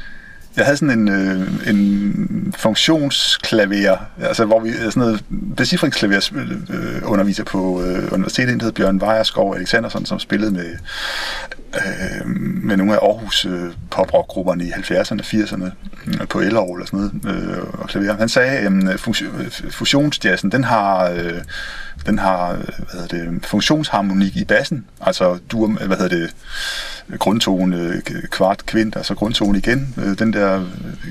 jeg 0.56 0.64
havde 0.64 0.76
sådan 0.76 0.98
en, 0.98 1.08
øh, 1.08 1.68
en 1.68 2.54
funktionsklaver, 2.56 3.96
altså 4.20 4.44
hvor 4.44 4.60
vi 4.60 4.72
sådan 4.72 4.92
noget 4.96 5.24
becifringsklaver 5.56 6.30
øh, 6.70 7.02
underviser 7.04 7.44
på 7.44 7.82
øh, 7.82 8.12
universitetet, 8.12 8.60
der 8.60 8.66
hed 8.66 8.72
Bjørn 8.72 9.00
Vejerskov 9.00 9.54
Alexandersson, 9.56 10.06
som 10.06 10.18
spillede 10.18 10.50
med, 10.50 10.76
øh, 11.76 12.26
med 12.64 12.76
nogle 12.76 12.92
af 12.92 12.98
Aarhus 13.02 13.46
øh, 13.46 13.72
poprockgrupperne 13.90 14.64
i 14.64 14.70
70'erne 14.70 15.18
og 15.18 15.24
80'erne 15.24 15.70
øh, 16.06 16.28
på 16.28 16.40
Ellerov 16.40 16.74
eller 16.74 16.86
sådan 16.86 17.10
noget, 17.22 17.36
øh, 17.36 17.58
og 17.72 17.88
klaver. 17.88 18.16
Han 18.16 18.28
sagde, 18.28 18.50
at 18.50 18.72
øh, 18.72 19.40
øh, 19.40 19.70
fusionsjazzen, 19.70 20.52
den 20.52 20.64
har 20.64 21.10
øh, 21.10 21.40
den 22.06 22.18
har 22.18 22.52
øh, 22.52 22.58
hvad 22.58 23.00
hedder 23.00 23.30
det, 23.30 23.44
funktionsharmonik 23.44 24.36
i 24.36 24.44
bassen, 24.44 24.84
altså 25.00 25.38
du, 25.52 25.66
hvad 25.66 25.96
hedder 25.96 26.16
det, 26.16 26.34
grundtone, 27.18 28.02
kvart 28.30 28.66
kvint, 28.66 28.96
altså 28.96 29.14
grundtone 29.14 29.58
igen, 29.58 29.94
øh, 29.96 30.18
den 30.18 30.32
der 30.32 30.64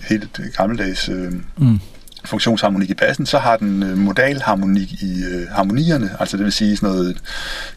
helt 0.10 0.42
gammeldags 0.58 1.10
øh, 1.10 1.34
mm 1.58 1.80
funktionsharmonik 2.26 2.90
i 2.90 2.94
bassen, 2.94 3.26
så 3.26 3.40
har 3.40 3.58
den 3.58 3.84
øh, 3.84 3.98
modalharmonik 3.98 4.92
i 4.92 5.24
øh, 5.24 5.48
harmonierne, 5.50 6.10
altså 6.20 6.38
det 6.38 6.46
vil 6.46 6.54
sige 6.54 6.78
sådan 6.78 6.90
noget 6.90 7.18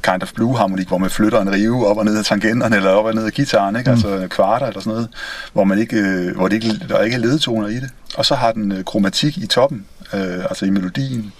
kind 0.02 0.22
of 0.22 0.32
blue 0.32 0.58
harmonik, 0.58 0.88
hvor 0.88 0.98
man 0.98 1.10
flytter 1.10 1.40
en 1.40 1.52
rive 1.52 1.86
op 1.86 1.96
og 1.96 2.04
ned 2.04 2.18
af 2.18 2.24
tangenterne, 2.24 2.76
eller 2.76 2.90
op 2.90 3.04
og 3.04 3.14
ned 3.14 3.24
af 3.24 3.32
gitaren, 3.32 3.76
ikke? 3.76 3.90
Mm. 3.90 3.94
altså 3.94 4.26
kvarter 4.30 4.66
eller 4.66 4.80
sådan 4.80 4.92
noget, 4.92 5.08
hvor, 5.52 5.64
man 5.64 5.78
ikke, 5.78 5.96
øh, 5.96 6.36
hvor 6.36 6.48
det 6.48 6.64
ikke, 6.64 6.80
der 6.88 7.02
ikke 7.02 7.14
er 7.14 7.20
ledetoner 7.20 7.68
i 7.68 7.74
det. 7.74 7.90
Og 8.16 8.26
så 8.26 8.34
har 8.34 8.52
den 8.52 8.72
øh, 8.72 8.84
kromatik 8.84 9.38
i 9.38 9.46
toppen, 9.46 9.84
øh, 10.12 10.38
altså 10.38 10.66
i 10.66 10.70
melodien. 10.70 11.32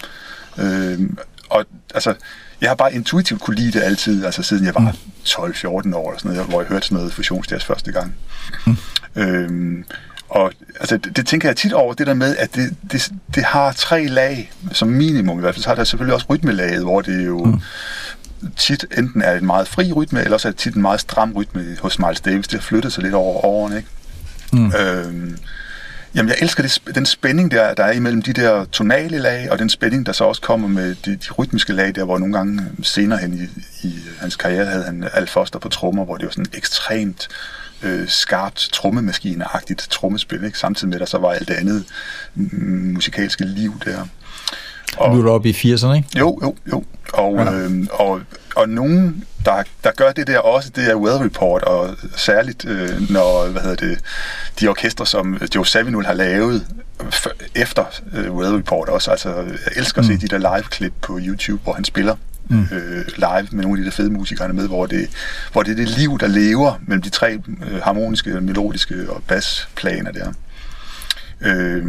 Øh, 0.58 1.00
og 1.50 1.64
altså, 1.94 2.14
jeg 2.60 2.70
har 2.70 2.74
bare 2.74 2.94
intuitivt 2.94 3.40
kunne 3.40 3.56
lide 3.56 3.72
det 3.72 3.82
altid, 3.82 4.24
altså 4.24 4.42
siden 4.42 4.64
jeg 4.64 4.74
var 4.74 4.96
12-14 5.24 5.68
år, 5.68 6.10
eller 6.10 6.18
sådan 6.18 6.32
noget, 6.32 6.48
hvor 6.48 6.60
jeg 6.60 6.68
hørte 6.68 6.86
sådan 6.86 6.96
noget 6.96 7.12
fusionsjazz 7.12 7.64
første 7.64 7.92
gang. 7.92 8.14
Mm. 8.66 8.76
Øh, 9.16 9.84
og 10.28 10.52
altså, 10.80 10.96
det, 10.96 11.16
det 11.16 11.26
tænker 11.26 11.48
jeg 11.48 11.56
tit 11.56 11.72
over, 11.72 11.94
det 11.94 12.06
der 12.06 12.14
med, 12.14 12.36
at 12.36 12.54
det, 12.54 12.76
det, 12.92 13.12
det 13.34 13.44
har 13.44 13.72
tre 13.72 14.06
lag, 14.06 14.52
som 14.72 14.88
minimum 14.88 15.38
i 15.38 15.40
hvert 15.40 15.54
fald. 15.54 15.62
Så 15.62 15.68
har 15.68 15.74
der 15.74 15.84
selvfølgelig 15.84 16.14
også 16.14 16.26
rytmelaget, 16.30 16.82
hvor 16.82 17.00
det 17.00 17.26
jo 17.26 17.44
mm. 17.44 17.60
tit 18.56 18.86
enten 18.98 19.22
er 19.22 19.32
en 19.32 19.46
meget 19.46 19.68
fri 19.68 19.92
rytme, 19.92 20.20
eller 20.20 20.32
også 20.32 20.48
er 20.48 20.52
det 20.52 20.58
tit 20.58 20.74
en 20.74 20.82
meget 20.82 21.00
stram 21.00 21.32
rytme 21.32 21.76
hos 21.80 21.98
Miles 21.98 22.20
Davis. 22.20 22.48
Det 22.48 22.60
har 22.60 22.64
flyttet 22.64 22.92
sig 22.92 23.02
lidt 23.02 23.14
over 23.14 23.44
årene, 23.44 23.76
ikke? 23.76 23.88
Mm. 24.52 24.72
Øhm, 24.80 25.38
Jamen, 26.14 26.28
jeg 26.28 26.36
elsker 26.40 26.62
det, 26.62 26.80
den 26.94 27.06
spænding, 27.06 27.50
der, 27.50 27.74
der 27.74 27.84
er 27.84 27.92
imellem 27.92 28.22
de 28.22 28.32
der 28.32 28.64
tonale 28.64 29.18
lag, 29.18 29.50
og 29.50 29.58
den 29.58 29.70
spænding, 29.70 30.06
der 30.06 30.12
så 30.12 30.24
også 30.24 30.42
kommer 30.42 30.68
med 30.68 30.94
de, 31.04 31.16
de 31.16 31.32
rytmiske 31.38 31.72
lag, 31.72 31.94
der 31.94 32.04
hvor 32.04 32.18
nogle 32.18 32.34
gange 32.34 32.62
senere 32.82 33.18
hen 33.18 33.50
i, 33.82 33.86
i 33.86 33.98
hans 34.20 34.36
karriere 34.36 34.66
havde 34.66 34.84
han 34.84 35.08
Al 35.12 35.26
Foster 35.26 35.58
på 35.58 35.68
trommer, 35.68 36.04
hvor 36.04 36.16
det 36.16 36.24
var 36.24 36.30
sådan 36.30 36.46
ekstremt 36.54 37.28
øh, 37.28 37.65
skarpt 38.06 38.68
trommemaskineagtigt 38.72 39.86
trommespil, 39.90 40.44
ikke? 40.44 40.58
samtidig 40.58 40.88
med, 40.88 40.96
at 40.96 41.00
der 41.00 41.06
så 41.06 41.18
var 41.18 41.30
alt 41.30 41.48
det 41.48 41.54
andet 41.54 41.84
musikalske 42.94 43.44
liv 43.44 43.80
der. 43.84 44.06
Og, 44.96 45.14
nu 45.14 45.18
er 45.18 45.22
du 45.22 45.30
oppe 45.30 45.48
i 45.48 45.52
80'erne, 45.52 45.92
ikke? 45.92 46.08
Jo, 46.18 46.38
jo, 46.42 46.56
jo. 46.72 46.84
Og, 47.12 47.36
ja. 47.36 47.52
øh, 47.52 47.86
og, 47.90 48.20
og 48.56 48.68
nogen, 48.68 49.24
der, 49.44 49.62
der 49.84 49.90
gør 49.90 50.12
det 50.12 50.26
der 50.26 50.38
også, 50.38 50.70
det 50.76 50.90
er 50.90 50.94
Well 50.94 51.16
Report, 51.16 51.62
og 51.62 51.96
særligt 52.16 52.64
øh, 52.64 53.10
når, 53.10 53.46
hvad 53.46 53.62
hedder 53.62 53.88
det, 53.88 53.98
de 54.60 54.68
orkestre, 54.68 55.06
som 55.06 55.38
Joe 55.54 55.66
Savinul 55.66 56.04
har 56.04 56.12
lavet 56.12 56.66
efter 57.54 57.84
øh, 58.12 58.32
Well 58.32 58.54
Report 58.54 58.88
også. 58.88 59.10
Altså, 59.10 59.28
jeg 59.28 59.72
elsker 59.76 60.00
at 60.00 60.06
se 60.06 60.12
mm. 60.12 60.18
de 60.18 60.28
der 60.28 60.38
live-klip 60.38 60.92
på 61.02 61.18
YouTube, 61.22 61.62
hvor 61.62 61.72
han 61.72 61.84
spiller 61.84 62.16
mm. 62.48 62.68
øh, 62.72 63.04
live 63.16 63.48
med 63.50 63.62
nogle 63.62 63.78
af 63.78 63.84
de 63.84 63.84
der 63.84 63.90
fede 63.90 64.10
musikere 64.10 64.52
med, 64.52 64.66
hvor 64.66 64.86
det, 64.86 65.08
hvor 65.52 65.62
det 65.62 65.72
er 65.72 65.76
det 65.76 65.88
liv, 65.88 66.18
der 66.18 66.26
lever 66.26 66.80
mellem 66.86 67.02
de 67.02 67.10
tre 67.10 67.32
øh, 67.70 67.82
harmoniske, 67.82 68.40
melodiske 68.40 69.10
og 69.10 69.22
basplaner 69.28 70.12
der. 70.12 70.32
Øh, 71.40 71.84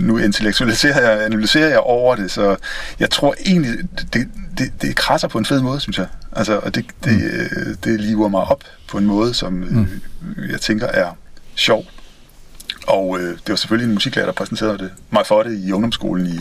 nu 0.00 0.18
intellektualiserer 0.18 1.10
jeg, 1.10 1.24
analyserer 1.24 1.68
jeg 1.68 1.78
over 1.78 2.16
det, 2.16 2.30
så 2.30 2.56
jeg 2.98 3.10
tror 3.10 3.34
egentlig, 3.46 3.78
det, 4.12 4.28
det, 4.58 4.72
det 4.82 4.96
krasser 4.96 5.28
på 5.28 5.38
en 5.38 5.46
fed 5.46 5.62
måde, 5.62 5.80
synes 5.80 5.98
jeg. 5.98 6.06
Altså, 6.32 6.58
og 6.58 6.74
det, 6.74 6.84
det, 7.04 7.12
mm. 7.12 7.22
Øh, 7.22 7.76
det 7.84 8.00
liver 8.00 8.28
mig 8.28 8.40
op 8.40 8.64
på 8.88 8.98
en 8.98 9.06
måde, 9.06 9.34
som 9.34 9.62
øh, 9.62 9.72
mm. 9.72 9.88
jeg 10.50 10.60
tænker 10.60 10.86
er 10.86 11.16
sjov. 11.54 11.84
Og 12.86 13.20
øh, 13.20 13.30
det 13.30 13.48
var 13.48 13.56
selvfølgelig 13.56 13.88
en 13.88 13.94
musiklærer, 13.94 14.26
der 14.26 14.32
præsenterede 14.32 14.78
det, 14.78 14.90
mig 15.10 15.26
for 15.26 15.42
det 15.42 15.58
i 15.58 15.72
ungdomsskolen 15.72 16.26
i 16.26 16.38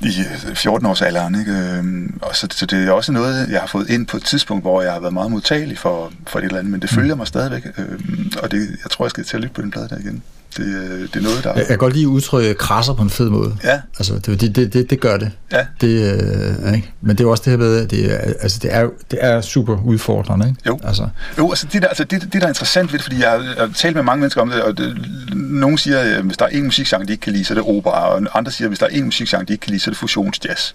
i 0.00 0.08
14-årsalderen. 0.08 1.38
Ikke? 1.38 1.52
Øhm, 1.52 2.18
og 2.22 2.36
så, 2.36 2.48
så 2.50 2.66
det 2.66 2.88
er 2.88 2.92
også 2.92 3.12
noget, 3.12 3.48
jeg 3.50 3.60
har 3.60 3.66
fået 3.66 3.90
ind 3.90 4.06
på 4.06 4.16
et 4.16 4.24
tidspunkt, 4.24 4.64
hvor 4.64 4.82
jeg 4.82 4.92
har 4.92 5.00
været 5.00 5.14
meget 5.14 5.30
modtagelig 5.30 5.78
for, 5.78 6.12
for 6.26 6.38
det 6.38 6.46
eller 6.46 6.58
andet, 6.58 6.72
men 6.72 6.82
det 6.82 6.90
følger 6.90 7.14
mig 7.14 7.26
stadigvæk, 7.26 7.66
øhm, 7.78 8.32
og 8.42 8.50
det, 8.50 8.60
jeg 8.82 8.90
tror, 8.90 9.04
jeg 9.04 9.10
skal 9.10 9.24
til 9.24 9.36
at 9.36 9.42
lytte 9.42 9.54
på 9.54 9.62
den 9.62 9.70
plade 9.70 9.88
der 9.88 9.98
igen. 9.98 10.22
Det, 10.56 10.66
øh, 10.66 11.00
det 11.00 11.16
er 11.16 11.20
noget, 11.20 11.44
der... 11.44 11.54
Jeg 11.54 11.66
kan 11.66 11.78
godt 11.78 11.94
lide 11.94 12.08
udtrykket 12.08 12.58
krasser 12.58 12.92
på 12.92 13.02
en 13.02 13.10
fed 13.10 13.30
måde. 13.30 13.56
Ja. 13.64 13.80
Altså, 13.98 14.14
det, 14.14 14.40
det, 14.56 14.72
det, 14.72 14.90
det 14.90 15.00
gør 15.00 15.16
det. 15.16 15.30
Ja. 15.52 15.66
det 15.80 16.22
øh, 16.64 16.74
ikke? 16.74 16.92
Men 17.00 17.18
det 17.18 17.24
er 17.24 17.28
også 17.28 17.42
det 17.44 17.50
her 17.50 17.58
med, 17.58 17.76
at 17.76 17.90
det 17.90 18.10
altså, 18.40 18.58
det 18.62 18.74
er, 18.74 18.88
det 19.10 19.18
er 19.22 19.40
super 19.40 19.78
udfordrende. 19.84 20.48
Ikke? 20.48 20.60
Jo, 20.66 20.80
altså. 20.84 21.08
jo 21.38 21.50
altså, 21.50 21.66
det, 21.72 21.82
der, 21.82 21.88
altså 21.88 22.04
det, 22.04 22.22
det, 22.22 22.32
der 22.32 22.44
er 22.44 22.48
interessant 22.48 22.92
ved 22.92 22.98
det, 22.98 23.04
fordi 23.04 23.20
jeg 23.20 23.30
har, 23.30 23.38
jeg 23.38 23.54
har 23.58 23.70
talt 23.74 23.94
med 23.94 24.02
mange 24.02 24.20
mennesker 24.20 24.40
om 24.42 24.50
det, 24.50 24.62
og 24.62 24.78
det, 24.78 24.98
nogen 25.34 25.78
siger, 25.78 25.98
at 25.98 26.22
hvis 26.22 26.36
der 26.36 26.44
er 26.44 26.48
en 26.48 26.64
musikgenre, 26.64 27.04
de 27.04 27.12
ikke 27.12 27.22
kan 27.22 27.32
lide, 27.32 27.44
så 27.44 27.52
er 27.52 27.58
det 27.58 27.64
opera, 27.76 28.08
og 28.08 28.38
andre 28.38 28.52
siger, 28.52 28.66
at 28.66 28.70
hvis 28.70 28.78
der 28.78 28.86
er 28.86 28.90
en 28.90 29.04
musikgenre, 29.04 29.44
de 29.44 29.52
ikke 29.52 29.62
kan 29.62 29.70
lide, 29.70 29.82
så 29.82 29.90
er 29.90 29.92
det 29.92 29.98
fusionsjazz. 29.98 30.72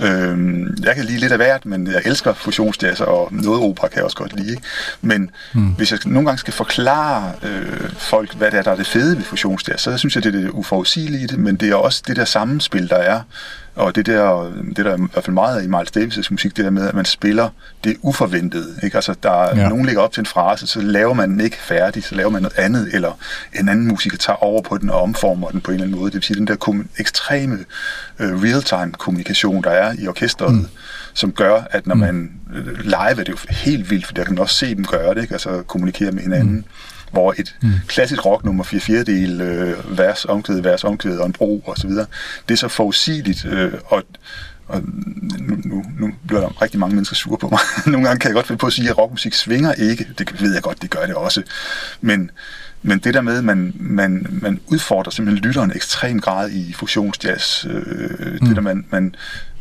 Øhm, 0.00 0.76
jeg 0.84 0.94
kan 0.94 1.04
lide 1.04 1.18
lidt 1.18 1.32
af 1.32 1.38
hvert, 1.38 1.66
men 1.66 1.86
jeg 1.86 2.02
elsker 2.04 2.34
fusionsjazz, 2.34 3.00
og 3.00 3.28
noget 3.30 3.60
opera 3.62 3.88
kan 3.88 3.96
jeg 3.96 4.04
også 4.04 4.16
godt 4.16 4.36
lide. 4.36 4.50
Ikke? 4.50 4.62
Men 5.02 5.30
hmm. 5.52 5.66
hvis 5.68 5.92
jeg 5.92 5.98
nogle 6.04 6.26
gange 6.26 6.38
skal 6.38 6.52
forklare 6.52 7.32
øh, 7.42 7.90
folk, 7.98 8.34
hvad 8.34 8.50
det 8.50 8.58
er, 8.58 8.62
der 8.62 8.70
er 8.70 8.76
det 8.76 8.86
fede 8.86 9.03
ved 9.06 9.22
fusionsjazz, 9.22 9.82
så 9.82 9.96
synes 9.96 10.14
jeg, 10.14 10.24
det 10.24 10.34
er 10.34 10.40
det 10.40 10.50
uforudsigelige 10.50 11.24
i 11.24 11.26
det, 11.26 11.38
men 11.38 11.56
det 11.56 11.70
er 11.70 11.74
også 11.74 12.02
det 12.06 12.16
der 12.16 12.24
sammenspil, 12.24 12.88
der 12.88 12.96
er 12.96 13.20
og 13.76 13.96
det 13.96 14.06
der, 14.06 14.52
det 14.76 14.84
der 14.84 14.92
er 14.92 14.96
i 14.96 15.00
hvert 15.12 15.24
fald 15.24 15.34
meget 15.34 15.64
i 15.64 15.66
Miles 15.66 15.90
Davis' 15.96 16.28
musik, 16.30 16.56
det 16.56 16.64
der 16.64 16.70
med, 16.70 16.88
at 16.88 16.94
man 16.94 17.04
spiller 17.04 17.48
det 17.84 17.96
uforventede. 18.02 18.74
Ikke? 18.82 18.96
Altså, 18.96 19.14
der 19.22 19.44
er 19.44 19.60
ja. 19.60 19.68
nogen 19.68 19.86
ligger 19.86 20.02
op 20.02 20.12
til 20.12 20.20
en 20.20 20.26
frase, 20.26 20.66
så 20.66 20.80
laver 20.80 21.14
man 21.14 21.30
den 21.30 21.40
ikke 21.40 21.56
færdig, 21.56 22.04
så 22.04 22.14
laver 22.14 22.30
man 22.30 22.42
noget 22.42 22.58
andet, 22.58 22.94
eller 22.94 23.18
en 23.60 23.68
anden 23.68 23.88
musiker 23.88 24.18
tager 24.18 24.36
over 24.36 24.62
på 24.62 24.78
den 24.78 24.90
og 24.90 25.02
omformer 25.02 25.48
den 25.48 25.60
på 25.60 25.70
en 25.70 25.74
eller 25.74 25.84
anden 25.84 25.98
måde. 26.00 26.10
Det 26.10 26.14
vil 26.14 26.22
sige, 26.22 26.36
den 26.36 26.46
der 26.46 26.56
kom- 26.56 26.88
ekstreme 26.98 27.58
uh, 28.20 28.42
real-time 28.42 28.92
kommunikation, 28.92 29.62
der 29.62 29.70
er 29.70 29.94
i 29.98 30.08
orkestret, 30.08 30.54
mm. 30.54 30.66
som 31.14 31.32
gør, 31.32 31.62
at 31.70 31.86
når 31.86 31.94
mm. 31.94 32.00
man 32.00 32.30
uh, 32.50 32.78
live 32.78 32.94
er 33.10 33.14
det 33.14 33.28
jo 33.28 33.36
helt 33.50 33.90
vildt, 33.90 34.06
for 34.06 34.14
der 34.14 34.24
kan 34.24 34.34
man 34.34 34.42
også 34.42 34.54
se 34.54 34.74
dem 34.74 34.84
gøre 34.84 35.14
det, 35.14 35.22
ikke? 35.22 35.34
altså 35.34 35.62
kommunikere 35.62 36.12
med 36.12 36.22
hinanden. 36.22 36.54
Mm 36.54 36.64
hvor 37.14 37.34
et 37.38 37.56
mm. 37.62 37.72
klassisk 37.86 38.26
rocknummer, 38.26 38.64
4 38.64 38.80
fjerdedel, 38.80 39.40
øh, 39.40 39.98
vers, 39.98 40.24
omkvædet, 40.24 40.64
vers, 40.64 40.84
omkvædet 40.84 41.20
og 41.20 41.26
en 41.26 41.32
bro 41.32 41.62
osv., 41.66 41.90
det 41.90 42.54
er 42.54 42.54
så 42.54 42.68
forudsigeligt, 42.68 43.44
øh, 43.44 43.72
og, 43.86 44.02
og 44.68 44.82
nu, 45.38 45.56
nu, 45.64 45.84
nu 45.98 46.12
bliver 46.26 46.40
der 46.40 46.62
rigtig 46.62 46.80
mange 46.80 46.94
mennesker 46.94 47.16
sure 47.16 47.38
på 47.38 47.48
mig. 47.48 47.58
Nogle 47.92 48.06
gange 48.06 48.20
kan 48.20 48.28
jeg 48.28 48.34
godt 48.34 48.46
finde 48.46 48.58
på 48.58 48.66
at 48.66 48.72
sige, 48.72 48.90
at 48.90 48.98
rockmusik 48.98 49.34
svinger 49.34 49.72
ikke. 49.72 50.06
Det 50.18 50.40
ved 50.42 50.54
jeg 50.54 50.62
godt, 50.62 50.82
det 50.82 50.90
gør 50.90 51.06
det 51.06 51.14
også. 51.14 51.42
Men, 52.00 52.30
men 52.82 52.98
det 52.98 53.14
der 53.14 53.20
med, 53.20 53.38
at 53.38 53.44
man, 53.44 53.74
man, 53.80 54.26
man 54.42 54.60
udfordrer 54.66 55.10
simpelthen 55.10 55.46
lytteren 55.46 55.72
ekstrem 55.74 56.20
grad 56.20 56.50
i 56.50 56.72
fusionsjazz, 56.72 57.64
øh, 57.64 58.32
mm. 58.32 58.46
det 58.46 58.56
der 58.56 58.62
man, 58.62 58.86
man 58.90 59.14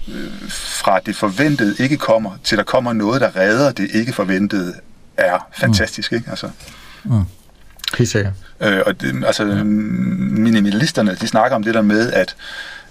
øh, 0.07 0.49
fra 0.49 0.99
det 1.05 1.15
forventede 1.15 1.75
ikke 1.79 1.97
kommer, 1.97 2.31
til 2.43 2.57
der 2.57 2.63
kommer 2.63 2.93
noget, 2.93 3.21
der 3.21 3.35
redder 3.35 3.71
det 3.71 3.89
ikke 3.93 4.13
forventede, 4.13 4.73
er 5.17 5.47
fantastisk, 5.53 6.11
mm. 6.11 6.15
ikke? 6.15 6.29
Altså. 6.29 6.49
Mm. 7.03 7.23
Helt 7.97 8.09
sikkert. 8.09 8.33
Øh, 8.61 8.81
og 8.85 9.01
det, 9.01 9.23
altså, 9.25 9.45
ja. 9.45 9.63
minimalisterne, 9.63 11.17
de 11.21 11.27
snakker 11.27 11.55
om 11.55 11.63
det 11.63 11.73
der 11.73 11.81
med, 11.81 12.11
at, 12.11 12.35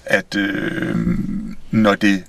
at 0.05 0.37
øh, 0.37 0.97
når 1.71 1.95
det 1.95 2.25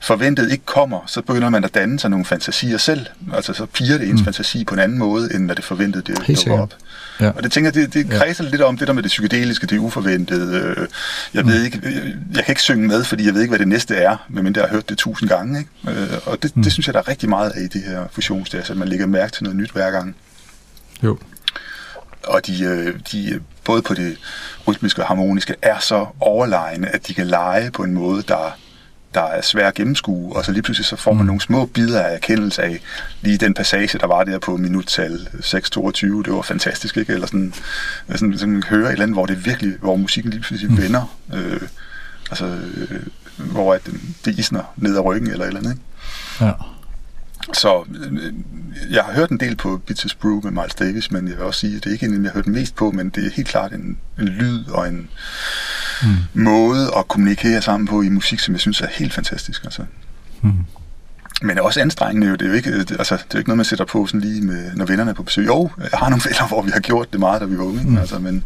forventet 0.00 0.52
ikke 0.52 0.64
kommer, 0.64 1.00
så 1.06 1.22
begynder 1.22 1.50
man 1.50 1.64
at 1.64 1.74
danne 1.74 2.00
sig 2.00 2.10
nogle 2.10 2.24
fantasier 2.24 2.78
selv. 2.78 3.06
Altså 3.34 3.52
så 3.52 3.66
piger 3.66 3.98
det 3.98 4.08
ens 4.08 4.20
mm. 4.20 4.24
fantasi 4.24 4.64
på 4.64 4.74
en 4.74 4.80
anden 4.80 4.98
måde, 4.98 5.34
end 5.34 5.44
når 5.44 5.54
det 5.54 5.64
forventede 5.64 6.02
det 6.12 6.36
dukker 6.36 6.62
op. 6.62 6.74
Ja. 7.20 7.30
Og 7.30 7.42
det 7.42 7.52
tænker 7.52 7.70
jeg, 7.74 7.74
det, 7.74 7.94
det 7.94 8.10
kredser 8.10 8.44
ja. 8.44 8.50
lidt 8.50 8.62
om 8.62 8.76
det 8.76 8.88
der 8.88 8.94
med 8.94 9.02
det 9.02 9.08
psykedeliske, 9.08 9.66
det 9.66 9.78
uforventede. 9.78 10.88
Jeg 11.34 11.42
mm. 11.42 11.48
ved 11.48 11.64
ikke, 11.64 11.80
jeg, 11.82 11.92
jeg 12.34 12.44
kan 12.44 12.52
ikke 12.52 12.62
synge 12.62 12.88
med, 12.88 13.04
fordi 13.04 13.26
jeg 13.26 13.34
ved 13.34 13.40
ikke, 13.40 13.50
hvad 13.50 13.58
det 13.58 13.68
næste 13.68 13.94
er, 13.94 14.16
medmindre 14.28 14.60
jeg 14.60 14.68
har 14.68 14.74
hørt 14.76 14.88
det 14.88 14.98
tusind 14.98 15.28
gange. 15.28 15.58
Ikke? 15.58 16.00
Øh, 16.00 16.18
og 16.26 16.42
det, 16.42 16.56
mm. 16.56 16.62
det 16.62 16.72
synes 16.72 16.86
jeg, 16.86 16.94
der 16.94 17.00
er 17.00 17.08
rigtig 17.08 17.28
meget 17.28 17.50
af 17.50 17.60
i 17.60 17.66
det 17.66 17.82
her 17.82 18.04
fusionsdags, 18.12 18.70
at 18.70 18.76
man 18.76 18.88
lægger 18.88 19.06
mærke 19.06 19.32
til 19.32 19.44
noget 19.44 19.56
nyt 19.56 19.70
hver 19.70 19.90
gang. 19.90 20.16
Jo 21.02 21.18
og 22.26 22.46
de, 22.46 22.64
øh, 22.64 23.00
de 23.12 23.40
både 23.64 23.82
på 23.82 23.94
det 23.94 24.16
rytmiske 24.68 25.02
og 25.02 25.08
harmoniske 25.08 25.54
er 25.62 25.78
så 25.78 26.06
overlegne, 26.20 26.94
at 26.94 27.08
de 27.08 27.14
kan 27.14 27.26
lege 27.26 27.70
på 27.70 27.82
en 27.82 27.94
måde, 27.94 28.22
der, 28.22 28.56
der 29.14 29.22
er 29.22 29.40
svær 29.40 29.68
at 29.68 29.74
gennemskue, 29.74 30.36
og 30.36 30.44
så 30.44 30.52
lige 30.52 30.62
pludselig 30.62 30.86
så 30.86 30.96
får 30.96 31.12
man 31.12 31.20
mm. 31.22 31.26
nogle 31.26 31.40
små 31.40 31.66
bidder 31.66 32.02
af 32.02 32.14
erkendelse 32.14 32.62
af 32.62 32.80
lige 33.22 33.38
den 33.38 33.54
passage, 33.54 33.98
der 33.98 34.06
var 34.06 34.24
der 34.24 34.38
på 34.38 34.56
minuttal 34.56 35.28
6.22, 35.32 36.22
det 36.22 36.32
var 36.32 36.42
fantastisk, 36.42 36.96
ikke? 36.96 37.12
Eller 37.12 37.26
sådan, 37.26 37.54
sådan, 38.14 38.38
sådan 38.38 38.62
høre 38.62 38.86
et 38.86 38.92
eller 38.92 39.02
andet, 39.02 39.16
hvor 39.16 39.26
det 39.26 39.46
virkelig, 39.46 39.74
hvor 39.80 39.96
musikken 39.96 40.30
lige 40.30 40.42
pludselig 40.42 40.70
mm. 40.72 40.82
vender, 40.82 41.16
øh, 41.34 41.60
altså, 42.30 42.44
øh, 42.76 43.00
hvor 43.36 43.74
at 43.74 43.80
det 44.24 44.38
isner 44.38 44.62
ned 44.76 44.96
ad 44.96 45.04
ryggen 45.04 45.30
eller 45.30 45.44
et 45.44 45.48
eller 45.48 45.60
andet, 45.60 45.72
ikke? 45.72 45.82
Ja. 46.40 46.52
Så 47.52 47.84
øh, 48.10 48.32
jeg 48.90 49.04
har 49.04 49.12
hørt 49.12 49.30
en 49.30 49.40
del 49.40 49.56
på 49.56 49.80
Beatles 49.86 50.14
Brew 50.14 50.40
med 50.40 50.50
Miles 50.50 50.74
Davis, 50.74 51.10
men 51.10 51.28
jeg 51.28 51.36
vil 51.36 51.44
også 51.44 51.60
sige, 51.60 51.76
at 51.76 51.84
det 51.84 51.90
er 51.90 51.92
ikke 51.92 52.06
en, 52.06 52.24
jeg 52.24 52.30
har 52.30 52.38
hørt 52.38 52.46
mest 52.46 52.74
på, 52.74 52.90
men 52.90 53.08
det 53.08 53.26
er 53.26 53.30
helt 53.30 53.48
klart 53.48 53.72
en, 53.72 53.98
en 54.18 54.28
lyd 54.28 54.64
og 54.68 54.88
en 54.88 55.08
mm. 56.02 56.42
måde 56.42 56.90
at 56.96 57.08
kommunikere 57.08 57.62
sammen 57.62 57.86
på 57.86 58.02
i 58.02 58.08
musik, 58.08 58.38
som 58.38 58.54
jeg 58.54 58.60
synes 58.60 58.80
er 58.80 58.88
helt 58.90 59.12
fantastisk. 59.12 59.64
Altså. 59.64 59.82
Mm. 60.42 60.52
Men 61.42 61.58
også 61.58 61.80
anstrengende 61.80 62.26
jo. 62.26 62.32
Det 62.32 62.42
er 62.42 62.48
jo 62.48 62.54
ikke, 62.54 62.70
altså, 62.70 63.14
det 63.14 63.22
er 63.22 63.26
jo 63.34 63.38
ikke 63.38 63.50
noget, 63.50 63.56
man 63.56 63.64
sætter 63.64 63.84
på 63.84 64.06
sådan 64.06 64.20
lige 64.20 64.42
med, 64.42 64.74
når 64.74 64.84
vennerne 64.84 65.10
er 65.10 65.14
på 65.14 65.22
besøg. 65.22 65.46
Jo, 65.46 65.70
jeg 65.78 65.98
har 65.98 66.08
nogle 66.08 66.22
venner, 66.28 66.48
hvor 66.48 66.62
vi 66.62 66.70
har 66.70 66.80
gjort 66.80 67.12
det 67.12 67.20
meget, 67.20 67.40
da 67.40 67.46
vi 67.46 67.58
var 67.58 67.64
unge. 67.64 67.82
Mm. 67.84 67.96
Altså, 67.96 68.18
men 68.18 68.44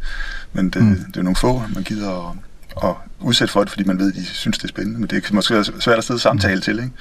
men 0.53 0.70
det, 0.70 0.82
mm. 0.82 0.96
det 0.96 1.05
er 1.05 1.11
jo 1.16 1.22
nogle 1.22 1.36
få, 1.36 1.62
man 1.74 1.82
gider 1.82 2.30
at, 2.30 2.88
at 2.88 2.94
udsætte 3.20 3.53
for 3.53 3.61
det, 3.61 3.70
fordi 3.70 3.84
man 3.84 3.99
ved, 3.99 4.09
at 4.09 4.14
de 4.14 4.24
synes, 4.24 4.59
det 4.59 4.64
er 4.64 4.68
spændende. 4.68 5.01
Men 5.01 5.11
det 5.11 5.24
er 5.30 5.34
måske 5.34 5.64
svært 5.64 5.99
at 5.99 6.05
sidde 6.05 6.20
samtale 6.20 6.55
mm. 6.55 6.62
til, 6.62 6.78
ikke? 6.78 6.92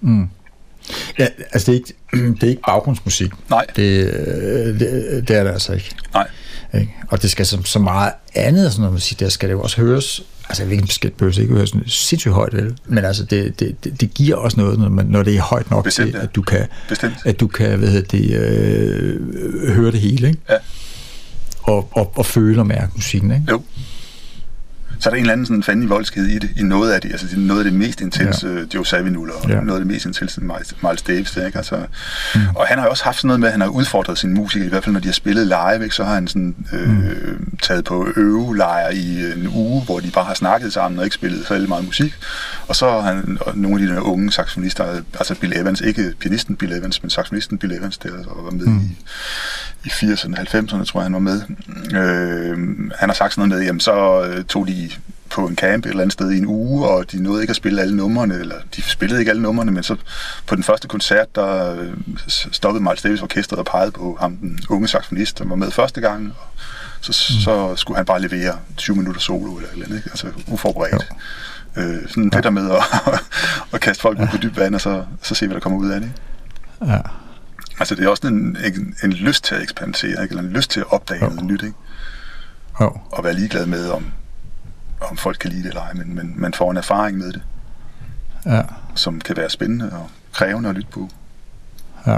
Mm. 0.00 0.28
Ja, 1.18 1.26
altså 1.52 1.72
det 1.72 1.78
er 1.78 1.80
ikke, 1.80 1.94
det 2.40 2.42
er 2.42 2.48
ikke 2.48 2.62
baggrundsmusik. 2.66 3.30
Nej. 3.50 3.66
Det, 3.76 4.06
øh, 4.06 4.80
det, 4.80 5.28
det 5.28 5.36
er 5.36 5.44
det 5.44 5.50
altså 5.50 5.72
ikke. 5.72 5.94
Nej. 6.14 6.28
Ikke? 6.74 6.94
Og 7.08 7.22
det 7.22 7.30
skal 7.30 7.46
som 7.46 7.64
så 7.64 7.78
meget 7.78 8.12
andet 8.34 8.72
sådan 8.72 8.80
noget 8.80 8.92
musik, 8.92 9.20
der 9.20 9.28
skal 9.28 9.48
det 9.48 9.52
jo 9.54 9.62
også 9.62 9.80
høres, 9.80 10.22
altså 10.48 10.64
hvilken 10.64 10.86
besked 10.86 11.10
behøver 11.10 11.40
ikke 11.40 11.54
høres 11.54 11.74
sindssygt 11.86 12.34
højt, 12.34 12.54
vel? 12.56 12.78
Men 12.86 13.04
altså 13.04 13.24
det, 13.24 13.60
det, 13.60 13.84
det, 13.84 14.00
det 14.00 14.14
giver 14.14 14.36
også 14.36 14.60
noget, 14.60 14.78
når, 14.78 14.88
man, 14.88 15.06
når 15.06 15.22
det 15.22 15.36
er 15.36 15.40
højt 15.42 15.70
nok 15.70 15.84
Bestemt, 15.84 16.06
til, 16.06 16.18
ja. 16.18 16.22
at 16.22 16.34
du 16.34 16.42
kan, 16.42 16.66
Bestemt. 16.88 17.14
at 17.24 17.40
du 17.40 17.46
kan 17.46 17.78
hvad 17.78 17.88
hedder 17.88 18.18
det, 18.18 18.36
øh, 18.36 19.74
høre 19.74 19.90
det 19.92 20.00
hele, 20.00 20.28
ikke? 20.28 20.40
Ja. 20.50 20.56
Og, 21.62 21.88
og, 21.92 22.12
og 22.16 22.26
føle 22.26 22.60
og 22.60 22.66
mærke 22.66 22.92
musikken, 22.94 23.30
ikke? 23.30 23.44
Jo. 23.50 23.62
Så 25.00 25.08
er 25.08 25.10
der 25.10 25.16
en 25.16 25.20
eller 25.20 25.32
anden 25.32 25.46
sådan 25.46 25.62
fandelig 25.62 25.90
voldsked 25.90 26.26
i 26.26 26.38
det, 26.38 26.50
i 26.56 26.62
noget 26.62 26.92
af 26.92 27.00
det, 27.00 27.10
altså 27.10 27.26
det 27.26 27.34
er 27.34 27.40
noget 27.40 27.60
af 27.60 27.64
det 27.64 27.72
mest 27.72 28.00
intense, 28.00 28.48
ja. 28.48 28.64
Joe 28.74 28.86
Zawinul, 28.86 29.30
og 29.30 29.48
Ja. 29.48 29.54
noget 29.60 29.72
af 29.72 29.78
det 29.78 29.86
mest 29.86 30.06
intense 30.06 30.40
Miles, 30.40 30.74
Miles 30.82 31.02
Davis, 31.02 31.36
ikke? 31.36 31.58
Altså, 31.58 31.76
mm. 32.34 32.40
Og 32.54 32.66
han 32.66 32.78
har 32.78 32.84
jo 32.84 32.90
også 32.90 33.04
haft 33.04 33.16
sådan 33.16 33.26
noget 33.26 33.40
med, 33.40 33.48
at 33.48 33.52
han 33.52 33.60
har 33.60 33.68
udfordret 33.68 34.18
sin 34.18 34.34
musik, 34.34 34.62
i 34.62 34.68
hvert 34.68 34.84
fald 34.84 34.92
når 34.92 35.00
de 35.00 35.08
har 35.08 35.12
spillet 35.12 35.46
live, 35.46 35.84
ikke? 35.84 35.94
så 35.94 36.04
har 36.04 36.14
han 36.14 36.28
sådan, 36.28 36.56
øh, 36.72 36.88
mm. 36.88 37.56
taget 37.62 37.84
på 37.84 38.08
øvelejr 38.16 38.88
i 38.90 39.32
en 39.32 39.48
uge, 39.54 39.82
hvor 39.84 40.00
de 40.00 40.10
bare 40.10 40.24
har 40.24 40.34
snakket 40.34 40.72
sammen 40.72 40.98
og 40.98 41.04
ikke 41.04 41.14
spillet 41.14 41.46
så 41.46 41.64
meget 41.68 41.84
musik. 41.84 42.14
Og 42.68 42.76
så 42.76 42.90
har 42.90 43.00
han 43.00 43.38
og 43.40 43.58
nogle 43.58 43.82
af 43.82 43.88
de 43.88 43.94
der 43.94 44.00
unge 44.00 44.32
saxofonister, 44.32 44.84
altså 45.18 45.34
Bill 45.34 45.52
Evans, 45.56 45.80
ikke 45.80 46.12
pianisten 46.20 46.56
Bill 46.56 46.72
Evans, 46.72 47.02
men 47.02 47.10
saxofonisten 47.10 47.58
Bill 47.58 47.72
Evans, 47.72 47.98
der 47.98 48.10
og 48.26 48.44
var 48.44 48.50
med 48.50 48.66
mm. 48.66 48.80
i, 49.84 49.88
i 49.88 49.88
80'erne, 49.88 50.40
90'erne, 50.40 50.84
tror 50.84 51.00
jeg, 51.00 51.02
han 51.04 51.12
var 51.12 51.18
med. 51.18 51.42
Øh, 51.94 52.58
han 52.98 53.08
har 53.08 53.14
sagt 53.14 53.34
sådan 53.34 53.48
noget 53.48 53.60
med, 53.60 53.66
jamen 53.66 53.80
så 53.80 54.24
øh, 54.24 54.44
tog 54.44 54.66
de 54.66 54.87
på 55.30 55.46
en 55.46 55.56
camp 55.56 55.86
et 55.86 55.90
eller 55.90 56.02
andet 56.02 56.12
sted 56.12 56.30
i 56.30 56.38
en 56.38 56.46
uge, 56.46 56.88
og 56.88 57.12
de 57.12 57.22
nåede 57.22 57.42
ikke 57.42 57.50
at 57.50 57.56
spille 57.56 57.82
alle 57.82 57.96
numrene, 57.96 58.34
eller 58.34 58.54
de 58.76 58.82
spillede 58.82 59.20
ikke 59.20 59.30
alle 59.30 59.42
numrene, 59.42 59.72
men 59.72 59.82
så 59.82 59.96
på 60.46 60.54
den 60.54 60.64
første 60.64 60.88
koncert, 60.88 61.34
der 61.34 61.80
øh, 61.80 61.92
stoppede 62.52 62.84
Miles 62.84 63.02
Davis 63.02 63.22
orkestret 63.22 63.58
og 63.58 63.64
pegede 63.64 63.90
på 63.90 64.16
ham, 64.20 64.36
den 64.36 64.60
unge 64.68 64.88
saxofonist, 64.88 65.38
der 65.38 65.44
var 65.44 65.56
med 65.56 65.70
første 65.70 66.00
gang, 66.00 66.26
og 66.26 66.46
så, 67.00 67.34
mm. 67.34 67.40
så 67.40 67.76
skulle 67.76 67.96
han 67.96 68.06
bare 68.06 68.20
levere 68.20 68.56
20 68.76 68.96
minutter 68.96 69.20
solo 69.20 69.56
eller 69.56 69.68
et 69.68 69.72
eller 69.72 69.86
andet, 69.86 69.96
ikke? 69.96 70.10
altså 70.10 70.26
uforberedt. 70.46 71.08
Øh, 71.76 72.08
sådan 72.08 72.30
ja. 72.32 72.36
det 72.36 72.44
der 72.44 72.50
med 72.50 72.70
at, 72.70 72.82
at 73.72 73.80
kaste 73.80 74.00
folk 74.00 74.18
ud 74.18 74.26
på 74.30 74.36
dyb 74.36 74.56
vand, 74.56 74.74
og 74.74 74.80
så, 74.80 75.04
så 75.22 75.34
se, 75.34 75.46
hvad 75.46 75.54
der 75.54 75.60
kommer 75.60 75.78
ud 75.78 75.90
af 75.90 76.00
det. 76.00 76.06
Ikke? 76.80 76.92
Ja. 76.92 77.00
Altså 77.80 77.94
det 77.94 78.04
er 78.04 78.08
også 78.08 78.26
en, 78.26 78.56
en, 78.64 78.94
en 79.04 79.12
lyst 79.12 79.44
til 79.44 79.54
at 79.54 79.62
eksperimentere, 79.62 80.22
ikke? 80.22 80.32
eller 80.32 80.42
en 80.42 80.50
lyst 80.50 80.70
til 80.70 80.80
at 80.80 80.92
opdage 80.92 81.24
Jo. 81.24 81.30
noget 81.30 81.44
nyt, 81.44 81.62
ikke? 81.62 81.76
Jo. 82.80 83.00
og 83.12 83.24
være 83.24 83.34
ligeglad 83.34 83.66
med, 83.66 83.90
om, 83.90 84.12
om 85.00 85.16
folk 85.16 85.36
kan 85.40 85.50
lide 85.50 85.62
det 85.62 85.68
eller 85.68 85.82
ej, 85.82 85.92
men, 85.94 86.14
men 86.14 86.34
man 86.36 86.54
får 86.54 86.70
en 86.70 86.76
erfaring 86.76 87.18
med 87.18 87.32
det, 87.32 87.42
Ja. 88.46 88.62
som 88.94 89.20
kan 89.20 89.36
være 89.36 89.50
spændende 89.50 89.90
og 89.92 90.10
krævende 90.32 90.68
at 90.68 90.74
lytte 90.74 90.90
på. 90.90 91.08
Ja. 92.06 92.16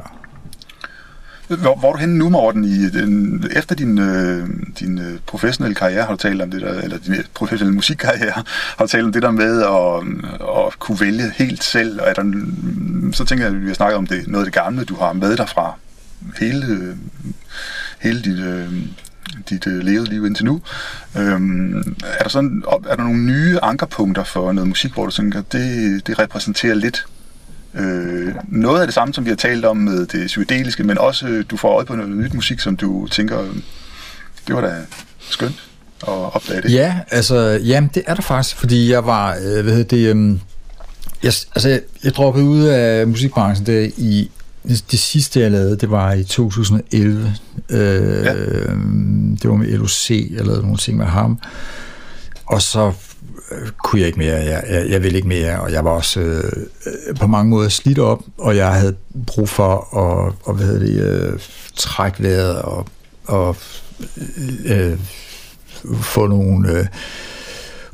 Hvor, 1.49 1.76
hvor 1.76 1.89
er 1.89 1.93
du 1.93 1.99
henne 1.99 2.18
nu, 2.18 2.28
Morten, 2.28 2.64
i 2.64 2.89
den, 2.91 3.45
efter 3.57 3.74
din, 3.74 3.99
øh, 3.99 4.49
din 4.81 4.99
øh, 4.99 5.18
professionelle 5.26 5.74
karriere, 5.74 6.03
har 6.03 6.11
du 6.11 6.16
talt 6.16 6.43
om 6.43 6.51
det 6.51 6.61
der, 6.62 6.81
eller 6.81 6.99
din 6.99 7.14
professionelle 7.35 7.74
musikkarriere, 7.74 8.33
har 8.76 8.85
du 8.85 8.87
talt 8.87 9.05
om 9.05 9.12
det 9.12 9.22
der 9.22 9.31
med 9.31 9.62
at, 9.62 10.66
at 10.66 10.78
kunne 10.78 11.01
vælge 11.01 11.31
helt 11.37 11.64
selv, 11.64 12.01
og 12.01 12.09
er 12.09 12.12
der, 12.12 12.33
så 13.12 13.24
tænker 13.24 13.45
jeg, 13.45 13.55
at 13.55 13.62
vi 13.62 13.66
har 13.66 13.74
snakket 13.74 13.97
om 13.97 14.07
det, 14.07 14.28
noget 14.28 14.47
af 14.47 14.53
det 14.53 14.62
gamle, 14.62 14.85
du 14.85 14.95
har 14.97 15.12
med 15.12 15.37
dig 15.37 15.49
fra 15.49 15.74
hele, 16.41 16.66
øh, 16.66 16.97
hele 18.01 18.22
dit, 18.22 18.39
øh, 18.39 18.72
dit 19.51 19.66
øh, 19.66 19.78
levede 19.78 20.11
liv 20.11 20.26
indtil 20.26 20.45
nu. 20.45 20.61
Øhm, 21.18 21.78
er, 22.18 22.22
der 22.22 22.28
sådan, 22.28 22.62
er 22.88 22.97
der 22.97 23.03
nogle 23.03 23.20
nye 23.20 23.59
ankerpunkter 23.62 24.24
for 24.24 24.53
noget 24.53 24.68
musik, 24.68 24.93
hvor 24.93 25.05
du 25.05 25.11
tænker, 25.11 25.43
det, 25.53 26.07
det 26.07 26.18
repræsenterer 26.18 26.74
lidt 26.74 27.07
øh, 27.74 28.34
noget 28.49 28.80
af 28.80 28.86
det 28.86 28.95
samme, 28.95 29.14
som 29.14 29.24
vi 29.24 29.30
har 29.30 29.36
talt 29.36 29.64
om 29.64 29.76
med 29.76 30.07
det 30.07 30.26
psykedeliske, 30.26 30.84
men 30.84 30.99
også 30.99 31.28
øh, 31.28 31.45
du 31.51 31.57
får 31.57 31.74
øje 31.74 31.86
på 31.86 31.97
noget 31.97 32.11
nyt 32.11 32.34
musik, 32.34 32.61
som 32.61 32.76
du 32.76 33.07
tænker, 33.07 33.38
det 34.47 34.55
var 34.55 34.61
da 34.61 34.76
skønt 35.18 35.62
at 36.03 36.09
opdage 36.09 36.62
det. 36.62 36.72
Ja, 36.72 36.99
altså, 37.11 37.61
jamen, 37.64 37.91
det 37.95 38.03
er 38.07 38.14
der 38.14 38.22
faktisk, 38.22 38.57
fordi 38.57 38.91
jeg 38.91 39.07
var, 39.07 39.36
øh, 39.45 39.62
hvad 39.62 39.74
hedder 39.74 39.97
det, 39.97 40.16
øh, 40.16 40.38
jeg, 41.22 41.32
altså, 41.55 41.68
jeg, 41.68 41.80
jeg 42.05 42.14
droppede 42.14 42.45
ud 42.45 42.62
af 42.64 43.07
musikbranchen 43.07 43.66
der 43.66 43.91
i, 43.97 44.30
det, 44.69 44.85
det 44.91 44.99
sidste, 44.99 45.41
jeg 45.41 45.51
lavede, 45.51 45.77
det 45.77 45.91
var 45.91 46.13
i 46.13 46.25
2011. 46.25 47.35
Øh, 47.71 48.25
Ja. 48.25 48.35
Det 49.43 49.51
var 49.51 49.57
med 49.57 49.67
LOC, 49.69 50.11
jeg 50.11 50.45
lavede 50.47 50.63
nogle 50.63 50.77
ting 50.77 50.97
med 50.97 51.07
ham. 51.07 51.39
Og 52.47 52.63
så 52.63 52.93
øh, 53.53 53.69
kunne 53.85 54.01
jeg 54.01 54.07
ikke 54.07 54.19
mere, 54.19 54.37
jeg, 54.37 54.65
jeg, 54.71 54.91
jeg 54.91 55.03
ville 55.03 55.17
ikke 55.17 55.29
mere, 55.29 55.61
og 55.61 55.73
jeg 55.73 55.85
var 55.85 55.91
også 55.91 56.21
øh, 56.21 56.53
øh, 56.87 57.17
på 57.17 57.27
mange 57.27 57.51
måder 57.51 57.69
slidt 57.69 57.99
op, 57.99 58.23
og 58.39 58.57
jeg 58.57 58.73
havde 58.75 58.97
brug 59.27 59.49
for 59.49 59.97
at, 59.99 60.35
og, 60.45 60.55
hvad 60.55 60.67
hedder 60.67 60.87
det, 60.87 61.33
øh, 61.33 61.41
trække 61.77 62.23
vejret 62.23 62.63
og, 62.63 62.87
og 63.25 63.57
øh, 64.65 64.99
få 66.03 66.27
nogle... 66.27 66.71
Øh, 66.73 66.87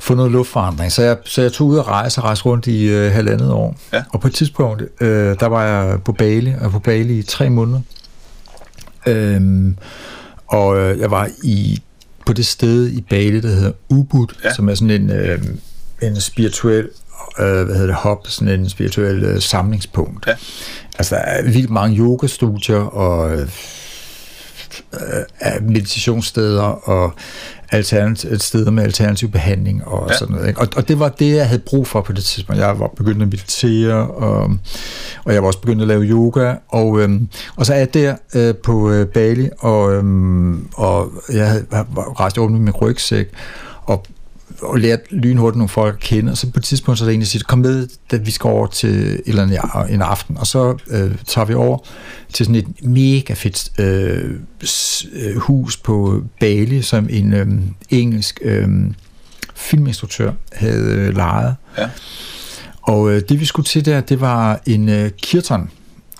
få 0.07 0.15
noget 0.15 0.31
luftforandring. 0.31 0.91
Så 0.91 1.01
jeg, 1.03 1.17
så 1.25 1.41
jeg 1.41 1.51
tog 1.53 1.67
ud 1.67 1.77
og 1.77 1.87
rejse 1.87 2.21
og 2.21 2.23
rejse 2.25 2.43
rundt 2.45 2.67
i 2.67 2.85
øh, 2.85 3.11
halvandet 3.11 3.51
år. 3.51 3.75
Ja. 3.93 4.03
Og 4.09 4.21
på 4.21 4.27
et 4.27 4.33
tidspunkt, 4.33 4.83
øh, 5.01 5.35
der 5.39 5.45
var 5.45 5.63
jeg 5.63 6.03
på 6.03 6.11
Bali, 6.11 6.53
og 6.61 6.71
på 6.71 6.79
Bali 6.79 7.19
i 7.19 7.23
tre 7.23 7.49
måneder. 7.49 7.81
Øhm, 9.07 9.77
og 10.47 10.77
øh, 10.77 10.99
jeg 10.99 11.11
var 11.11 11.29
i 11.43 11.81
på 12.25 12.33
det 12.33 12.45
sted 12.45 12.87
i 12.89 13.01
Bali, 13.09 13.39
der 13.41 13.47
hedder 13.47 13.71
Ubud, 13.89 14.27
Ja. 14.43 14.53
som 14.53 14.69
er 14.69 14.75
sådan 14.75 14.89
en, 15.01 15.09
øh, 15.11 15.39
en 16.01 16.21
spirituel 16.21 16.89
øh, 17.39 17.63
hvad 17.63 17.75
hedder 17.75 17.85
det, 17.85 17.95
hop, 17.95 18.27
sådan 18.27 18.59
en 18.59 18.69
spirituel 18.69 19.23
øh, 19.23 19.41
samlingspunkt. 19.41 20.27
Ja. 20.27 20.33
Altså, 20.97 21.15
der 21.15 21.21
er 21.21 21.43
vildt 21.43 21.69
mange 21.69 21.97
yogastudier 21.97 22.77
og 22.79 23.31
øh, 23.33 23.49
øh, 24.93 25.63
meditationssteder 25.63 26.63
og 26.63 27.13
alternativ, 27.71 28.39
steder 28.39 28.71
med 28.71 28.83
alternativ 28.83 29.31
behandling 29.31 29.87
og 29.87 30.07
Ja. 30.09 30.17
sådan 30.17 30.35
noget. 30.35 30.47
Ikke? 30.47 30.61
Og, 30.61 30.67
og 30.75 30.87
det 30.87 30.99
var 30.99 31.09
det, 31.09 31.35
jeg 31.35 31.47
havde 31.47 31.61
brug 31.65 31.87
for 31.87 32.01
på 32.01 32.11
det 32.13 32.23
tidspunkt. 32.23 32.61
Jeg 32.61 32.79
var 32.79 32.87
begyndt 32.97 33.21
at 33.21 33.27
meditere, 33.27 34.07
og, 34.07 34.51
og 35.25 35.33
jeg 35.33 35.41
var 35.41 35.47
også 35.47 35.59
begyndt 35.61 35.81
at 35.81 35.87
lave 35.87 36.03
yoga, 36.03 36.55
og, 36.69 36.99
øhm, 37.01 37.27
og 37.55 37.65
så 37.65 37.73
er 37.73 37.77
jeg 37.77 37.93
der 37.93 38.15
øh, 38.35 38.55
på 38.55 38.91
øh, 38.91 39.07
Bali, 39.07 39.49
og, 39.59 39.93
øhm, 39.93 40.67
og 40.75 41.11
jeg 41.33 41.47
havde 41.49 41.65
rejst 42.19 42.37
rundt 42.37 42.51
med 42.53 42.61
min 42.61 42.73
rygsæk, 42.73 43.29
og 43.83 44.05
og 44.61 44.79
lært 44.79 44.99
lynhurtigt 45.11 45.57
nogle 45.57 45.69
folk 45.69 45.93
at 45.93 45.99
kende, 45.99 46.31
og 46.31 46.37
så 46.37 46.51
på 46.51 46.59
et 46.59 46.63
tidspunkt 46.63 46.97
så 46.97 47.05
er 47.05 47.07
der 47.07 47.13
en, 47.13 47.19
der 47.19 47.25
siger, 47.25 47.43
kom 47.47 47.59
med, 47.59 47.87
da 48.11 48.17
vi 48.17 48.31
skal 48.31 48.47
over 48.47 48.67
til 48.67 48.89
et 48.89 49.21
eller 49.25 49.43
andet 49.43 49.59
en 49.89 50.01
aften, 50.01 50.37
og 50.37 50.47
så 50.47 50.77
øh, 50.87 51.15
tager 51.27 51.45
vi 51.45 51.53
over 51.53 51.77
til 52.33 52.45
sådan 52.45 52.55
et 52.55 52.83
mega 52.83 53.33
fedt 53.33 53.79
øh, 53.79 54.31
øh, 55.13 55.35
hus 55.37 55.77
på 55.77 56.23
Bali, 56.39 56.81
som 56.81 57.07
en 57.09 57.33
øh, 57.33 57.47
engelsk 57.89 58.39
øh, 58.41 58.69
filminstruktør 59.55 60.31
havde 60.51 60.91
øh, 60.91 61.15
lejet. 61.15 61.55
Ja. 61.77 61.89
Og 62.81 63.11
øh, 63.11 63.21
det 63.29 63.39
vi 63.39 63.45
skulle 63.45 63.65
til 63.65 63.85
der, 63.85 64.01
det 64.01 64.21
var 64.21 64.61
en 64.65 64.89
øh, 64.89 65.11
kirtan, 65.21 65.69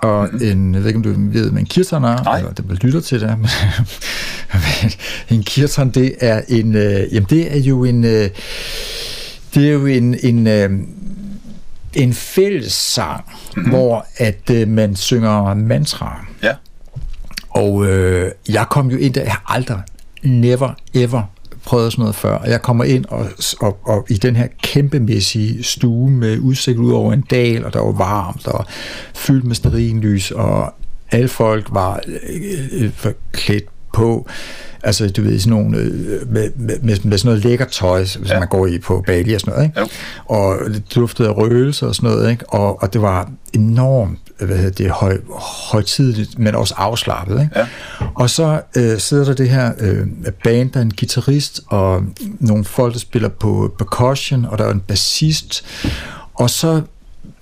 og 0.02 0.30
mm-hmm. 0.32 0.48
en, 0.48 0.74
jeg 0.74 0.82
ved 0.82 0.88
ikke 0.88 0.98
om 0.98 1.04
du 1.04 1.10
ved, 1.40 1.50
hvad 1.50 1.62
en 1.62 1.66
kirtan 1.66 2.04
er, 2.04 2.24
Nej. 2.24 2.38
eller 2.38 2.52
det 2.54 2.84
lytter 2.84 3.02
til 3.02 3.22
det, 3.22 3.40
men 3.40 3.50
men 4.54 4.92
en 5.30 5.44
kirtan, 5.44 5.90
det 5.90 6.16
er 6.20 6.42
en, 6.48 6.76
øh, 6.76 7.14
jamen 7.14 7.28
det 7.30 7.56
er 7.56 7.60
jo 7.60 7.84
en, 7.84 8.04
øh, 8.04 8.30
det 9.56 9.68
er 9.68 9.72
jo 9.72 9.86
en, 9.86 10.16
en, 10.24 10.48
øh, 10.48 10.70
en 11.94 12.14
fællessang, 12.14 13.24
mm-hmm. 13.56 13.72
hvor 13.72 14.06
at 14.18 14.50
øh, 14.52 14.68
man 14.68 14.96
synger 14.96 15.54
mantra. 15.54 16.26
Ja. 16.44 16.54
Og 17.50 17.86
øh, 17.86 18.32
jeg 18.50 18.66
kom 18.70 18.92
jo 18.92 18.98
ind 18.98 19.14
der, 19.14 19.22
jeg 19.22 19.32
har 19.32 19.44
aldrig, 19.56 19.82
never, 20.24 20.74
ever 20.94 21.24
prøvet 21.68 21.92
sådan 21.92 22.02
noget 22.02 22.16
før. 22.16 22.34
Og 22.34 22.50
jeg 22.50 22.62
kommer 22.62 22.84
ind 22.84 23.06
og, 23.06 23.26
og, 23.60 23.80
og 23.84 24.06
i 24.10 24.14
den 24.14 24.36
her 24.36 24.48
kæmpemæssige 24.64 25.64
stue 25.64 26.12
med 26.12 26.40
udsigt 26.40 26.78
ud 26.78 26.92
over 26.92 27.14
en 27.14 27.22
dal, 27.22 27.66
og 27.66 27.74
der 27.74 27.80
var 27.80 27.92
varmt 27.92 28.48
og 28.48 28.66
fyldt 29.16 29.46
med 29.46 29.56
sterinlys, 29.56 30.32
og 30.32 30.74
alle 31.12 31.28
folk 31.28 31.68
var 31.72 32.02
øh, 32.08 32.16
øh, 32.24 32.84
øh 32.84 32.92
forklædt 32.92 33.66
på, 33.94 34.28
altså 34.84 35.10
du 35.10 35.22
ved, 35.22 35.40
sådan 35.40 35.58
nogle, 35.58 35.78
øh, 35.78 36.32
med, 36.32 36.50
med, 36.56 36.80
med, 36.84 36.96
sådan 36.96 37.20
noget 37.24 37.44
lækker 37.44 37.66
tøj, 37.66 38.00
hvis 38.00 38.30
ja. 38.30 38.40
man 38.40 38.48
går 38.48 38.68
i 38.68 38.80
på 38.80 39.04
Bali 39.08 39.34
og 39.34 39.42
sådan 39.42 39.54
noget, 39.54 39.66
ikke? 39.68 39.80
Jo. 39.80 39.88
og 40.26 40.58
det 40.74 40.96
duftede 40.96 41.30
af 41.30 41.38
røgelse 41.38 41.88
og 41.88 41.96
sådan 41.96 42.10
noget, 42.10 42.32
ikke? 42.32 42.50
Og, 42.50 42.82
og 42.82 42.94
det 42.94 43.02
var 43.02 43.30
enormt 43.54 44.20
hvad 44.46 44.58
hedder 44.58 44.72
det, 44.72 44.92
høj, 44.92 45.18
højtidligt, 45.72 46.40
men 46.40 46.56
også 46.56 46.74
afslappet. 46.78 47.42
Ikke? 47.42 47.60
Ja. 47.60 47.68
Og 48.16 48.30
så 48.30 48.62
øh, 48.78 49.00
sidder 49.00 49.26
der 49.26 49.34
det 49.34 49.50
her 49.50 49.72
øh, 49.80 50.08
band, 50.44 50.72
der 50.72 50.80
er 50.80 50.84
en 50.84 50.94
guitarist, 51.00 51.62
og 51.68 52.04
nogle 52.40 52.66
folk, 52.66 52.94
der 52.94 53.00
spiller 53.00 53.30
på 53.30 53.76
percussion, 53.78 54.46
og 54.46 54.58
der 54.58 54.66
er 54.66 54.72
en 54.72 54.80
bassist, 54.80 55.66
og 56.34 56.50
så 56.50 56.82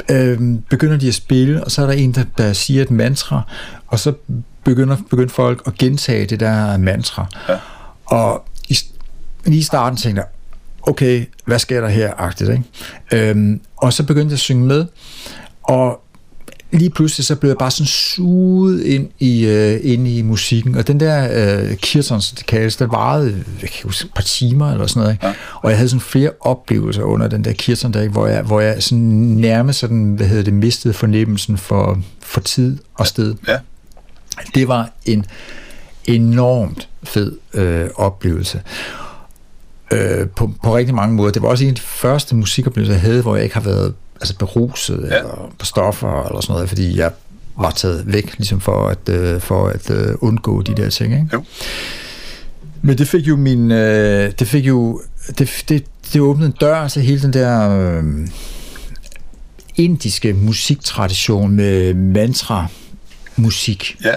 øh, 0.10 0.40
begynder 0.70 0.98
de 0.98 1.08
at 1.08 1.14
spille, 1.14 1.64
og 1.64 1.72
så 1.72 1.82
er 1.82 1.86
der 1.86 1.94
en, 1.94 2.12
der, 2.12 2.24
der 2.38 2.54
siger 2.54 2.82
et 2.82 2.92
mantra, 2.92 3.42
og 3.88 4.00
så 4.00 4.14
begynder, 4.66 4.98
begynder 5.10 5.34
folk 5.34 5.62
at 5.66 5.74
gentage 5.74 6.26
det 6.26 6.40
der 6.40 6.78
mantra. 6.78 7.26
Ja. 7.50 7.58
Og 8.06 8.46
i, 8.70 8.78
lige 9.46 9.60
i 9.60 9.64
starten 9.64 9.98
tænkte 9.98 10.22
jeg, 10.22 10.28
okay, 10.82 11.26
hvad 11.46 11.60
sker 11.60 11.82
der 11.82 11.88
her, 11.88 12.14
agtigt, 12.18 12.50
ikke? 12.50 13.30
Øhm, 13.30 13.62
og 13.78 13.94
så 13.94 14.04
begyndte 14.04 14.32
jeg 14.32 14.34
at 14.34 14.40
synge 14.40 14.66
med, 14.66 14.86
og 15.64 16.02
lige 16.72 16.90
pludselig 16.90 17.26
så 17.26 17.36
blev 17.36 17.50
jeg 17.50 17.58
bare 17.58 17.72
sådan 17.72 17.86
suget 17.86 18.84
ind 18.84 19.10
i, 19.20 19.46
øh, 19.46 19.80
ind 19.84 20.08
i 20.08 20.22
musikken, 20.22 20.76
og 20.76 20.88
den 20.88 21.00
der 21.00 21.28
øh, 21.32 21.76
Kirtan, 21.76 22.22
som 22.22 22.36
det 22.36 22.46
kaldes, 22.46 22.76
der 22.76 22.88
varede 22.88 23.44
jeg 23.62 23.70
kan 23.70 23.84
huske, 23.84 24.06
et 24.06 24.14
par 24.16 24.22
timer 24.22 24.72
eller 24.72 24.88
sådan 24.88 25.00
noget, 25.02 25.14
ikke? 25.14 25.28
Ja. 25.28 25.34
og 25.62 25.70
jeg 25.70 25.78
havde 25.78 25.90
sådan 25.90 26.02
flere 26.02 26.32
oplevelser 26.40 27.04
under 27.04 27.28
den 27.28 27.44
der 27.44 27.54
Kirtan 27.54 27.94
der, 27.94 28.02
ikke? 28.02 28.12
hvor 28.12 28.28
jeg, 28.28 28.42
hvor 28.42 28.60
jeg 28.60 28.84
sådan 28.84 29.04
nærmest 29.38 29.80
sådan, 29.80 30.14
hvad 30.14 30.28
hedder 30.28 30.44
det, 30.44 30.54
mistede 30.54 30.94
fornemmelsen 30.94 31.58
for, 31.58 32.02
for 32.20 32.42
tid 32.42 32.78
og 32.96 33.08
sted. 33.08 33.36
Ja. 33.48 33.58
Det 34.54 34.68
var 34.68 34.90
en 35.06 35.26
enormt 36.06 36.90
fed 37.04 37.38
øh, 37.54 37.90
oplevelse. 37.96 38.62
Øh, 39.92 40.28
på, 40.28 40.52
på 40.64 40.76
rigtig 40.76 40.96
mange 40.96 41.16
måder. 41.16 41.32
Det 41.32 41.42
var 41.42 41.48
også 41.48 41.64
en 41.64 41.70
af 41.70 41.76
de 41.76 41.82
første 41.82 42.36
musikoplevelser, 42.36 42.94
jeg 42.94 43.02
havde, 43.02 43.22
hvor 43.22 43.36
jeg 43.36 43.44
ikke 43.44 43.56
har 43.56 43.62
været 43.62 43.94
altså 44.22 44.38
beruset 44.38 45.08
ja. 45.12 45.18
eller 45.18 45.54
på 45.60 45.66
stoffer 45.66 46.28
eller 46.28 46.42
sådan 46.42 46.54
noget, 46.54 46.70
fordi 46.70 46.98
jeg 46.98 47.12
var 47.58 47.72
taget 47.72 48.14
væk, 48.14 48.38
ligesom 48.38 48.62
for 48.62 48.88
at, 48.88 49.10
øh, 49.10 49.42
for 49.42 49.68
at 49.68 49.90
øh, 49.90 50.16
undgå 50.22 50.62
de 50.62 50.76
der 50.76 50.90
ting. 50.90 51.14
Ikke? 51.14 51.28
Jo. 51.34 51.44
Men 52.82 52.98
det 52.98 53.08
fik 53.08 53.28
jo 53.28 53.36
min, 53.36 53.72
øh, 53.72 54.32
det 54.40 54.48
fik 54.48 54.68
jo, 54.68 55.02
det, 55.38 55.66
det, 55.70 55.86
det 56.14 56.22
åbnede 56.22 56.48
en 56.48 56.56
dør 56.60 56.88
til 56.88 57.02
hele 57.02 57.22
den 57.22 57.34
der 57.34 57.70
øh, 57.70 58.04
indiske 59.76 60.34
musiktradition 60.34 61.52
med 61.52 61.94
mantra 61.94 62.68
musik. 63.36 63.98
Ja. 64.04 64.14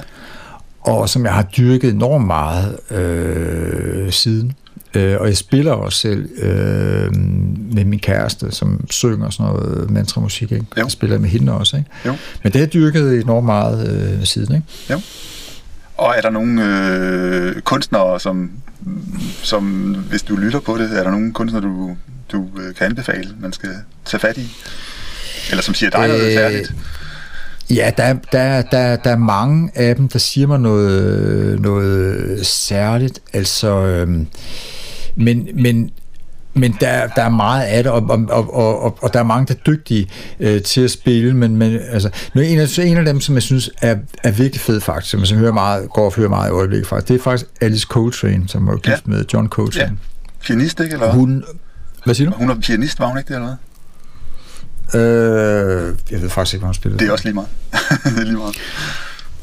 Og 0.88 1.08
som 1.08 1.24
jeg 1.24 1.32
har 1.34 1.42
dyrket 1.42 1.90
enormt 1.90 2.26
meget 2.26 2.76
øh, 2.90 4.12
siden. 4.12 4.52
Øh, 4.94 5.16
og 5.20 5.26
jeg 5.26 5.36
spiller 5.36 5.72
også 5.72 5.98
selv 5.98 6.28
øh, 6.42 7.16
med 7.74 7.84
min 7.84 7.98
kæreste, 7.98 8.50
som 8.50 8.86
synger 8.90 9.30
sådan 9.30 9.52
noget 9.52 9.90
mantramusik. 9.90 10.52
Ikke? 10.52 10.66
Jo. 10.76 10.82
Jeg 10.82 10.90
spiller 10.90 11.18
med 11.18 11.28
hende 11.28 11.52
også. 11.52 11.76
Ikke? 11.76 11.90
Jo. 12.06 12.14
Men 12.42 12.52
det 12.52 12.54
har 12.54 12.66
jeg 12.66 12.72
dyrket 12.72 13.20
enormt 13.22 13.46
meget 13.46 13.88
øh, 13.90 14.24
siden. 14.24 14.54
Ikke? 14.54 14.66
Jo. 14.90 15.00
Og 15.96 16.14
er 16.16 16.20
der 16.20 16.30
nogle 16.30 16.64
øh, 16.64 17.60
kunstnere, 17.60 18.20
som, 18.20 18.50
som, 19.42 19.94
hvis 20.10 20.22
du 20.22 20.36
lytter 20.36 20.60
på 20.60 20.78
det, 20.78 20.98
er 20.98 21.02
der 21.02 21.10
nogle 21.10 21.32
kunstnere, 21.32 21.62
du, 21.62 21.96
du 22.32 22.46
øh, 22.60 22.74
kan 22.74 22.86
anbefale, 22.86 23.28
man 23.40 23.52
skal 23.52 23.70
tage 24.04 24.20
fat 24.20 24.36
i? 24.36 24.56
Eller 25.50 25.62
som 25.62 25.74
siger 25.74 25.90
dig 25.90 26.08
noget 26.08 26.26
Øh, 26.26 26.32
særligt? 26.32 26.74
Ja, 27.70 27.90
der, 27.96 28.14
der, 28.32 28.62
der, 28.62 28.96
der 28.96 29.10
er 29.10 29.16
mange 29.16 29.70
af 29.74 29.96
dem, 29.96 30.08
der 30.08 30.18
siger 30.18 30.46
mig 30.46 30.60
noget, 30.60 31.60
noget 31.60 32.46
særligt. 32.46 33.20
Altså, 33.32 33.68
øhm, 33.86 34.26
men, 35.16 35.48
men, 35.54 35.90
men 36.54 36.76
der, 36.80 37.06
der 37.06 37.22
er 37.22 37.28
meget 37.28 37.64
af 37.64 37.82
det, 37.82 37.92
og, 37.92 38.02
og, 38.10 38.26
og, 38.30 38.82
og, 38.82 38.98
og 39.02 39.12
der 39.14 39.18
er 39.20 39.24
mange, 39.24 39.46
der 39.46 39.54
er 39.54 39.58
dygtige 39.66 40.08
øh, 40.40 40.62
til 40.62 40.80
at 40.80 40.90
spille, 40.90 41.34
men, 41.34 41.56
men 41.56 41.78
altså, 41.90 42.10
nu, 42.34 42.40
en, 42.40 42.58
af, 42.58 42.78
en 42.78 42.96
af 42.96 43.04
dem, 43.04 43.20
som 43.20 43.34
jeg 43.34 43.42
synes 43.42 43.70
er, 43.82 43.96
er 44.22 44.30
virkelig 44.30 44.60
fed 44.60 44.80
faktisk, 44.80 45.10
som 45.10 45.20
jeg 45.20 45.28
hører 45.28 45.52
meget, 45.52 45.90
går 45.90 46.04
og 46.04 46.14
hører 46.14 46.28
meget 46.28 46.48
i 46.48 46.52
øjeblikket 46.52 46.86
faktisk, 46.88 47.08
det 47.08 47.14
er 47.18 47.22
faktisk 47.22 47.50
Alice 47.60 47.86
Coltrane, 47.90 48.48
som 48.48 48.66
var 48.66 48.76
gift 48.76 48.86
Ja. 49.06 49.10
med 49.10 49.24
John 49.34 49.48
Coltrane. 49.48 49.86
Ja. 49.86 50.44
Pianist, 50.44 50.80
ikke? 50.80 50.92
Eller? 50.92 51.06
hvad? 51.06 51.14
Hun, 51.14 51.44
hvad 52.04 52.14
siger 52.14 52.30
du? 52.30 52.36
Hun 52.36 52.50
er 52.50 52.54
pianist, 52.60 53.00
var 53.00 53.06
hun 53.06 53.18
ikke 53.18 53.28
det, 53.28 53.34
eller 53.34 53.46
hvad? 53.46 53.56
Øh, 54.94 55.94
jeg 56.10 56.22
ved 56.22 56.28
faktisk 56.28 56.54
ikke, 56.54 56.60
hvad 56.60 56.68
hun 56.68 56.74
spillede. 56.74 56.98
Det 56.98 57.08
er 57.08 57.12
også 57.12 57.24
lige 57.24 57.34
meget. 57.34 57.48
det 58.04 58.18
er 58.18 58.24
lige 58.24 58.36
meget. 58.36 58.56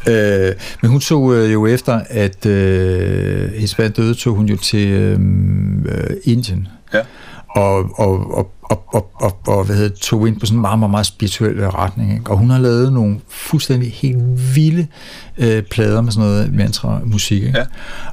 Øh, 0.08 0.56
men 0.82 0.91
hun 0.91 1.00
tog 1.00 1.36
øh, 1.36 1.54
jo 1.54 1.68
efter, 1.68 2.02
at 2.10 2.46
øh, 2.46 3.52
hendes 3.52 3.78
mand 3.78 3.93
døde, 3.93 4.16
tog 4.16 4.36
hun 4.36 4.46
jo 4.46 4.58
til 4.58 4.88
øh, 4.88 5.20
øh, 5.86 6.18
Indien. 6.24 6.68
Ja. 6.93 7.02
Og, 7.56 7.78
og, 7.99 8.34
og, 8.34 8.51
og, 8.64 8.86
og, 8.93 9.12
og, 9.16 9.38
og 9.47 9.64
hvad 9.66 9.76
hedder, 9.76 9.95
tog 10.01 10.28
ind 10.28 10.39
på 10.39 10.45
sådan 10.45 10.58
en 10.58 10.62
meget, 10.62 10.80
meget, 10.80 10.91
meget 10.91 11.06
spirituel 11.06 11.68
retning. 11.70 12.14
Ikke? 12.14 12.32
Og 12.32 12.38
hun 12.38 12.49
har 12.49 12.60
lavet 12.60 12.93
nogle 12.93 13.20
fuldstændig 13.30 13.91
helt 13.91 14.18
vilde 14.56 14.88
øh, 15.38 15.64
plader 15.64 16.01
med 16.01 16.12
sådan 16.12 16.30
noget 16.30 16.53
mantra-musik. 16.53 17.43
Ikke? 17.43 17.58
Ja. 17.60 17.66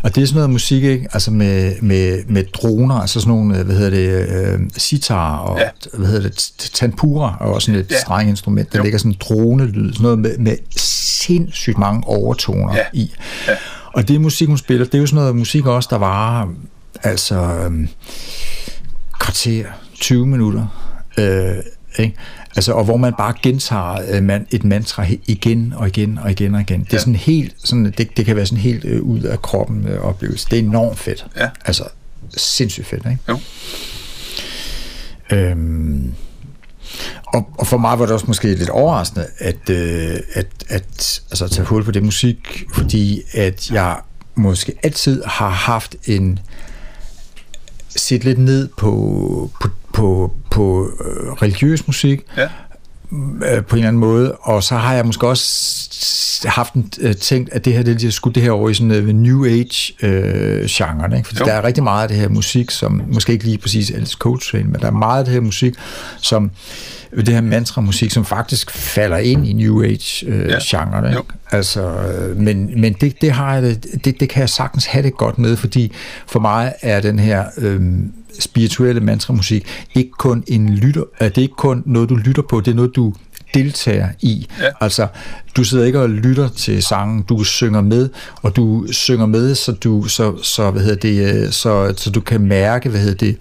Og 0.02 0.14
det 0.14 0.22
er 0.22 0.26
sådan 0.26 0.36
noget 0.36 0.50
musik, 0.50 0.82
ikke? 0.84 1.08
altså 1.12 1.30
med, 1.30 1.74
med, 1.82 2.18
med 2.28 2.44
droner, 2.52 2.94
altså 2.94 3.20
sådan 3.20 3.34
nogle, 3.34 3.58
øh, 3.58 3.64
hvad 3.64 3.76
hedder 3.76 3.90
det, 3.90 4.28
øh, 4.54 4.60
sitar 4.76 5.36
og 5.36 5.58
Ja. 5.58 5.68
hvad 5.98 6.08
hedder 6.08 6.28
det, 6.28 6.52
tanpura, 6.74 7.36
og 7.40 7.54
også 7.54 7.66
sådan 7.66 7.80
et 7.80 7.90
Ja. 7.90 7.94
ja. 7.94 8.00
streng 8.00 8.28
instrument, 8.28 8.72
der 8.72 8.78
Jo. 8.78 8.82
ligger 8.82 8.98
sådan 8.98 9.12
en 9.12 9.16
dronelyd, 9.20 9.92
sådan 9.92 10.02
noget 10.02 10.18
med, 10.18 10.38
med 10.38 10.56
sindssygt 10.76 11.78
mange 11.78 12.02
overtoner 12.06 12.74
Ja. 12.76 12.82
i. 12.92 13.12
Ja. 13.48 13.52
Og 13.92 14.08
det 14.08 14.20
musik, 14.20 14.48
hun 14.48 14.58
spiller, 14.58 14.84
det 14.84 14.94
er 14.94 14.98
jo 14.98 15.06
sådan 15.06 15.20
noget 15.22 15.36
musik 15.36 15.66
også, 15.66 15.88
der 15.92 15.98
varer 15.98 16.48
altså 17.02 17.34
øhm, 17.36 17.88
kvarter, 19.22 19.64
20 19.94 20.26
minutter. 20.26 20.66
Øh, 21.18 21.56
ikke? 21.98 22.16
Altså, 22.56 22.72
og 22.72 22.84
hvor 22.84 22.96
man 22.96 23.12
bare 23.18 23.34
gentager 23.42 23.98
øh, 24.10 24.22
man, 24.22 24.46
et 24.50 24.64
mantra 24.64 25.06
igen 25.26 25.72
og 25.76 25.86
igen 25.88 26.18
og 26.18 26.30
igen 26.30 26.54
og 26.54 26.60
igen. 26.60 26.80
Det 26.80 26.88
er 26.88 26.96
Ja. 26.96 26.98
sådan 26.98 27.16
helt, 27.16 27.54
sådan, 27.64 27.94
det, 27.98 28.16
det 28.16 28.26
kan 28.26 28.36
være 28.36 28.46
sådan 28.46 28.62
helt 28.62 28.84
øh, 28.84 29.02
ud 29.02 29.20
af 29.20 29.42
kroppen 29.42 29.88
øh, 29.88 30.00
oplevelse. 30.00 30.46
Det 30.50 30.58
er 30.58 30.62
enormt 30.62 30.98
fedt. 30.98 31.26
Ja. 31.36 31.48
Altså, 31.64 31.84
sindssygt 32.36 32.86
fedt, 32.86 33.02
ikke? 33.10 33.18
Jo. 33.28 33.38
Øhm, 35.30 36.14
og, 37.26 37.48
og 37.58 37.66
for 37.66 37.76
mig 37.78 37.98
var 37.98 38.04
det 38.06 38.14
også 38.14 38.26
måske 38.28 38.54
lidt 38.54 38.68
overraskende 38.70 39.26
at, 39.38 39.70
øh, 39.70 40.16
at, 40.34 40.46
at 40.68 41.20
altså, 41.30 41.48
tage 41.48 41.66
hul 41.66 41.84
på 41.84 41.90
det 41.90 42.02
musik, 42.02 42.64
fordi 42.74 43.22
at 43.32 43.70
jeg 43.70 43.96
måske 44.34 44.74
altid 44.82 45.22
har 45.26 45.48
haft 45.48 45.96
en 46.06 46.38
set 47.96 48.24
lidt 48.24 48.38
ned 48.38 48.68
på, 48.76 49.50
på, 49.60 49.68
på, 49.92 50.32
på 50.50 50.90
øh, 51.00 51.32
religiøs 51.32 51.86
musik, 51.86 52.20
Ja. 52.36 52.42
øh, 52.42 53.64
på 53.64 53.76
en 53.76 53.78
eller 53.78 53.88
anden 53.88 54.00
måde, 54.00 54.32
og 54.32 54.62
så 54.62 54.74
har 54.76 54.94
jeg 54.94 55.06
måske 55.06 55.26
også 55.28 56.48
haft 56.48 56.74
en, 56.74 56.90
øh, 57.00 57.14
tænkt, 57.16 57.50
at 57.52 57.64
det 57.64 57.72
her, 57.72 57.82
det, 57.82 58.14
skulle 58.14 58.34
det 58.34 58.42
her 58.42 58.50
over 58.50 58.70
i 58.70 58.74
sådan 58.74 58.90
øh, 58.90 59.08
New 59.08 59.44
Age-genren, 59.44 61.12
ikke? 61.16 61.28
Fordi 61.28 61.40
Jo. 61.40 61.46
der 61.46 61.52
er 61.52 61.64
rigtig 61.64 61.82
meget 61.82 62.02
af 62.02 62.08
det 62.08 62.16
her 62.16 62.28
musik, 62.28 62.70
som, 62.70 63.02
måske 63.08 63.32
ikke 63.32 63.44
lige 63.44 63.58
præcis 63.58 63.90
Alice 63.90 64.16
Coltrane, 64.18 64.64
men 64.64 64.80
der 64.80 64.86
er 64.86 64.90
meget 64.90 65.18
af 65.18 65.24
det 65.24 65.34
her 65.34 65.40
musik, 65.40 65.74
som 66.20 66.50
det 67.16 67.28
her 67.28 67.40
mantra-musik, 67.40 68.10
som 68.10 68.24
faktisk 68.24 68.70
falder 68.70 69.16
ind 69.16 69.46
i 69.46 69.52
New 69.52 69.82
Age-genren, 69.82 71.04
Ja. 71.04 71.08
ikke? 71.10 71.16
Jo. 71.16 71.22
Altså, 71.50 71.80
øh, 71.82 72.36
men, 72.36 72.80
men 72.80 72.92
det, 72.92 73.20
det, 73.20 73.32
har 73.32 73.54
jeg 73.54 73.62
det, 74.04 74.20
det, 74.20 74.28
kan 74.28 74.40
jeg 74.40 74.48
sagtens 74.48 74.86
have 74.86 75.02
det 75.02 75.16
godt 75.16 75.38
med, 75.38 75.56
fordi 75.56 75.92
for 76.26 76.40
mig 76.40 76.72
er 76.82 77.00
den 77.00 77.18
her 77.18 77.44
øhm, 77.58 78.12
spirituelle 78.40 79.00
mantramusik 79.00 79.66
ikke 79.94 80.10
kun 80.10 80.44
en 80.46 80.74
lytter, 80.74 81.04
er 81.20 81.28
det 81.28 81.38
er 81.38 81.42
ikke 81.42 81.54
kun 81.56 81.82
noget, 81.86 82.08
du 82.08 82.14
lytter 82.16 82.42
på, 82.50 82.60
det 82.60 82.70
er 82.70 82.74
noget, 82.74 82.96
du 82.96 83.14
deltager 83.54 84.08
i. 84.20 84.46
Ja. 84.60 84.64
Altså, 84.80 85.06
du 85.56 85.64
sidder 85.64 85.84
ikke 85.84 86.00
og 86.00 86.10
lytter 86.10 86.48
til 86.48 86.82
sangen, 86.82 87.22
du 87.22 87.44
synger 87.44 87.80
med, 87.80 88.08
og 88.42 88.56
du 88.56 88.86
synger 88.92 89.26
med, 89.26 89.54
så 89.54 89.72
du, 89.72 90.02
så, 90.08 90.42
så, 90.42 90.70
hvad 90.70 90.82
hedder 90.82 90.96
det, 90.96 91.44
øh, 91.46 91.50
så, 91.52 91.94
så 91.96 92.10
du 92.10 92.20
kan 92.20 92.40
mærke, 92.40 92.88
hvad 92.88 93.00
hedder 93.00 93.14
det, 93.26 93.36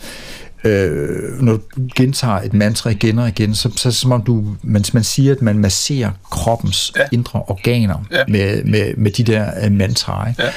øh, 0.64 1.42
når 1.42 1.54
du 1.54 1.60
gentager 1.96 2.36
et 2.36 2.54
mantra 2.54 2.90
igen 2.90 3.20
og 3.20 3.28
igen, 3.28 3.56
så, 3.56 3.70
så 3.76 3.88
er 3.88 3.92
det 3.92 3.98
som 4.00 4.12
om 4.12 4.22
du, 4.22 4.46
man, 4.64 4.84
man 4.94 5.04
siger, 5.04 5.32
at 5.36 5.42
man 5.42 5.58
masserer 5.58 6.12
kroppens 6.32 6.94
Ja. 6.98 7.02
indre 7.12 7.42
organer 7.48 8.06
Ja. 8.12 8.24
med, 8.28 8.64
med, 8.64 8.96
med 8.98 9.12
de 9.12 9.24
der 9.24 9.52
øh, 9.66 9.72
mantraer. 9.72 10.28
Ikke? 10.30 10.44
Ja. 10.44 10.50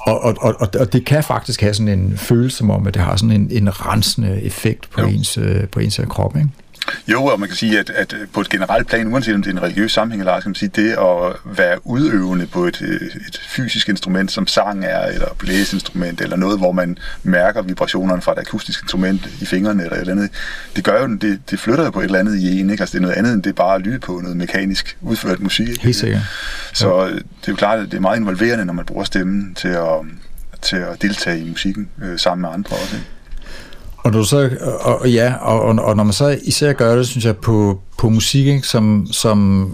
Og, 0.00 0.20
og, 0.24 0.36
og, 0.40 0.68
og- 0.80 0.92
det 0.92 1.04
kan 1.04 1.24
faktisk 1.24 1.60
have 1.60 1.74
sådan 1.74 1.98
en 1.98 2.16
følelse 2.18 2.56
som 2.56 2.70
om, 2.70 2.86
at 2.86 2.94
det 2.94 3.02
har 3.02 3.16
sådan 3.16 3.30
en, 3.30 3.48
en 3.50 3.86
rensende 3.86 4.42
effekt 4.42 4.90
på 4.90 5.00
Jo. 5.00 5.06
ens, 5.08 5.38
øh, 5.38 5.68
på 5.68 5.80
ens 5.80 5.98
øh, 5.98 6.06
krop. 6.06 6.36
Ikke? 6.36 6.48
Jo, 7.08 7.24
og 7.24 7.40
man 7.40 7.48
kan 7.48 7.56
sige, 7.56 7.78
at, 7.78 7.90
at 7.90 8.14
på 8.32 8.40
et 8.40 8.48
generelt 8.48 8.88
plan, 8.88 9.12
uanset 9.12 9.34
om 9.34 9.42
det 9.42 9.50
er 9.50 9.54
en 9.54 9.62
religiøs 9.62 9.92
sammenhæng 9.92 10.20
eller 10.20 10.32
ej, 10.32 10.40
skal 10.40 10.48
man 10.48 10.54
sige, 10.54 10.70
det 10.74 10.90
at 10.90 11.36
være 11.56 11.86
udøvende 11.86 12.46
på 12.46 12.64
et, 12.64 12.82
øh, 12.82 13.00
et 13.28 13.40
fysisk 13.48 13.88
instrument, 13.88 14.32
som 14.32 14.46
sang 14.46 14.84
er, 14.84 15.06
eller 15.06 15.26
blæseinstrument, 15.38 16.20
eller 16.20 16.36
noget, 16.36 16.58
hvor 16.58 16.72
man 16.72 16.98
mærker 17.22 17.62
vibrationerne 17.62 18.22
fra 18.22 18.32
et 18.32 18.38
akustisk 18.38 18.82
instrument 18.82 19.28
i 19.40 19.44
fingrene, 19.44 19.82
eller 19.82 19.96
et 19.96 20.00
eller 20.00 20.12
andet, 20.12 20.30
det 20.76 20.84
gør 20.84 21.02
jo, 21.02 21.16
det, 21.16 21.40
det 21.50 21.60
flytter 21.60 21.84
jo 21.84 21.90
på 21.90 22.00
et 22.00 22.04
eller 22.04 22.18
andet 22.18 22.38
i 22.38 22.60
en, 22.60 22.70
ikke? 22.70 22.82
Altså 22.82 22.92
det 22.92 22.98
er 22.98 23.02
noget 23.02 23.16
andet, 23.16 23.32
end 23.32 23.42
det 23.42 23.54
bare 23.54 23.74
at 23.74 23.80
lytte 23.80 23.98
på 23.98 24.20
noget 24.20 24.36
mekanisk 24.36 24.96
udført 25.00 25.40
musik. 25.40 25.68
Ikke? 25.68 25.82
Helt 25.82 25.96
sikkert. 25.96 26.22
Så 26.72 27.06
øh, 27.06 27.14
det 27.14 27.20
er 27.20 27.22
jo 27.48 27.56
klart, 27.56 27.78
at 27.78 27.90
det 27.90 27.96
er 27.96 28.00
meget 28.00 28.16
involverende, 28.18 28.64
når 28.64 28.72
man 28.72 28.84
bruger 28.84 29.04
stemmen 29.04 29.54
til 29.54 29.68
at, 29.68 29.98
til 30.62 30.76
at 30.76 31.02
deltage 31.02 31.40
i 31.40 31.48
musikken 31.48 31.88
øh, 32.02 32.18
sammen 32.18 32.42
med 32.42 32.50
andre 32.52 32.76
også. 32.76 32.96
Ikke? 32.96 33.06
Og, 34.02 34.10
når 34.12 34.18
du 34.18 34.24
så, 34.24 34.50
og, 34.80 35.00
og 35.00 35.10
ja, 35.10 35.34
og, 35.40 35.62
og, 35.62 35.84
og 35.84 35.96
når 35.96 36.04
man 36.04 36.12
så 36.12 36.38
især 36.44 36.72
gør 36.72 36.96
det, 36.96 37.06
synes 37.06 37.24
jeg, 37.24 37.36
på, 37.36 37.80
på 37.98 38.08
musik, 38.08 38.46
ikke, 38.46 38.66
som, 38.68 39.06
som 39.10 39.70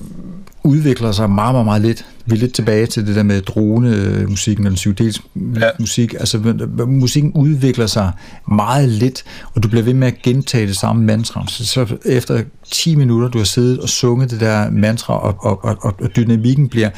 udvikler 0.65 1.13
sig 1.13 1.31
meget, 1.31 1.55
meget, 1.55 1.65
meget 1.65 1.83
lidt. 1.83 2.07
Vi 2.27 2.35
er 2.35 2.39
lidt 2.39 2.53
tilbage 2.55 2.87
til 2.87 3.07
det 3.07 3.17
der 3.17 3.23
med 3.23 3.43
drone-musikken, 3.43 4.67
eller 4.67 4.77
psykedelisk 4.77 5.21
Ja. 5.61 5.71
musik. 5.79 6.15
Altså, 6.15 6.39
musikken 6.87 7.33
udvikler 7.35 7.87
sig 7.87 8.13
meget 8.49 8.89
lidt, 8.89 9.25
og 9.55 9.63
du 9.63 9.69
bliver 9.69 9.83
ved 9.83 9.95
med 9.95 10.07
at 10.07 10.23
gentage 10.23 10.67
det 10.67 10.77
samme 10.77 11.05
mantra. 11.05 11.45
Så, 11.49 11.67
så 11.67 11.97
efter 12.05 12.43
10 12.71 12.95
minutter, 12.95 13.29
du 13.29 13.39
har 13.39 13.45
siddet 13.45 13.81
og 13.81 13.89
sunget 13.89 14.31
det 14.31 14.41
der 14.41 14.71
mantra, 14.71 15.19
og, 15.19 15.37
og, 15.39 15.65
og, 15.65 15.79
og 16.01 16.17
dynamikken 16.17 16.69
bliver 16.69 16.91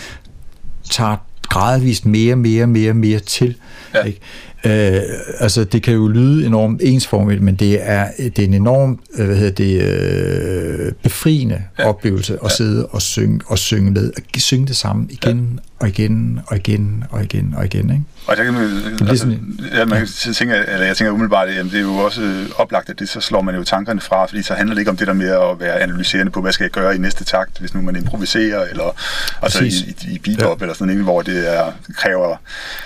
tager 0.91 1.17
gradvist 1.49 2.07
mere, 2.07 2.37
mere, 2.37 2.67
mere, 2.67 2.95
mere 2.95 3.19
til. 3.19 3.55
Ja. 3.95 4.03
Ikke? 4.03 4.21
Øh, 4.65 5.01
altså, 5.41 5.65
det 5.65 5.83
kan 5.83 5.95
jo 5.95 6.09
lyde 6.09 6.47
enormt 6.47 6.83
ensformigt, 6.83 7.43
men 7.43 7.55
det 7.55 7.79
er, 7.83 8.09
det 8.19 8.39
er 8.39 8.45
en 8.45 8.55
enormt 8.55 9.01
øh, 9.19 9.27
hvad 9.27 9.37
hedder 9.37 9.53
det, 9.53 9.83
øh, 9.83 10.93
befriende 11.03 11.63
ja. 11.79 11.89
oplevelse 11.89 12.35
at 12.35 12.41
ja. 12.43 12.49
sidde 12.49 12.87
og 12.87 13.03
synge, 13.03 13.41
og 13.47 13.59
synge 13.59 13.91
med, 13.91 14.13
og 14.17 14.41
synge 14.41 14.67
det 14.67 14.77
samme 14.77 15.07
igen 15.11 15.53
ja. 15.55 15.61
og 15.79 15.89
igen 15.89 16.41
og 16.47 16.57
igen 16.57 17.05
og 17.11 17.25
igen 17.25 17.55
og 17.57 17.65
igen. 17.65 17.91
Ikke? 17.91 18.03
Og 18.27 18.37
der 18.37 18.45
kan 18.45 18.53
man, 18.53 18.69
bliver 18.97 19.11
altså, 19.11 19.25
sådan 19.25 19.59
ja, 19.75 19.85
man 19.85 19.99
kan 19.99 20.35
tænke, 20.35 20.55
eller 20.55 20.87
jeg 20.87 20.97
tænker 20.97 21.13
umiddelbart, 21.13 21.49
at 21.49 21.65
det 21.65 21.75
er 21.75 21.81
jo 21.81 21.95
også 21.95 22.23
øh, 22.23 22.47
oplagt, 22.57 22.91
at 22.91 22.99
det 22.99 23.09
så 23.09 23.21
slår 23.21 23.43
man 23.43 23.55
jo 23.55 23.65
tankerne 23.65 24.01
fra, 24.01 24.27
fordi 24.27 24.43
så 24.43 24.55
handler 24.55 24.75
det 24.75 24.81
ikke 24.81 24.91
om 24.91 24.97
det 24.97 25.07
der 25.07 25.13
med 25.13 25.29
at 25.31 25.61
være 25.61 25.81
analyserende 25.81 26.33
på, 26.33 26.41
hvad 26.41 26.53
skal 26.53 26.65
jeg 26.65 26.71
gøre 26.71 26.95
i 26.95 26.99
næste 26.99 27.25
takt, 27.25 27.59
hvis 27.59 27.75
nu 27.75 27.83
man 27.83 27.97
improviserer, 27.97 28.65
eller 28.65 28.97
altså 29.43 29.65
i, 29.65 29.69
i, 29.69 30.15
i 30.15 30.19
beat-up, 30.19 30.61
ja. 30.61 30.65
eller 30.65 30.75
sådan 30.75 30.87
noget, 30.87 31.05
hvor 31.05 31.23
det 31.23 31.57
er, 31.57 31.73
kræver 31.97 32.37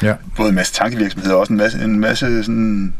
Ja. 0.02 0.14
både 0.36 0.48
en 0.48 0.54
masse 0.54 0.72
tankevirksomhed 0.72 1.32
og 1.32 1.38
også 1.38 1.52
en 1.52 1.56
masse, 1.62 1.84
en 1.84 2.00
masse 2.00 2.42
sådan, 2.44 2.94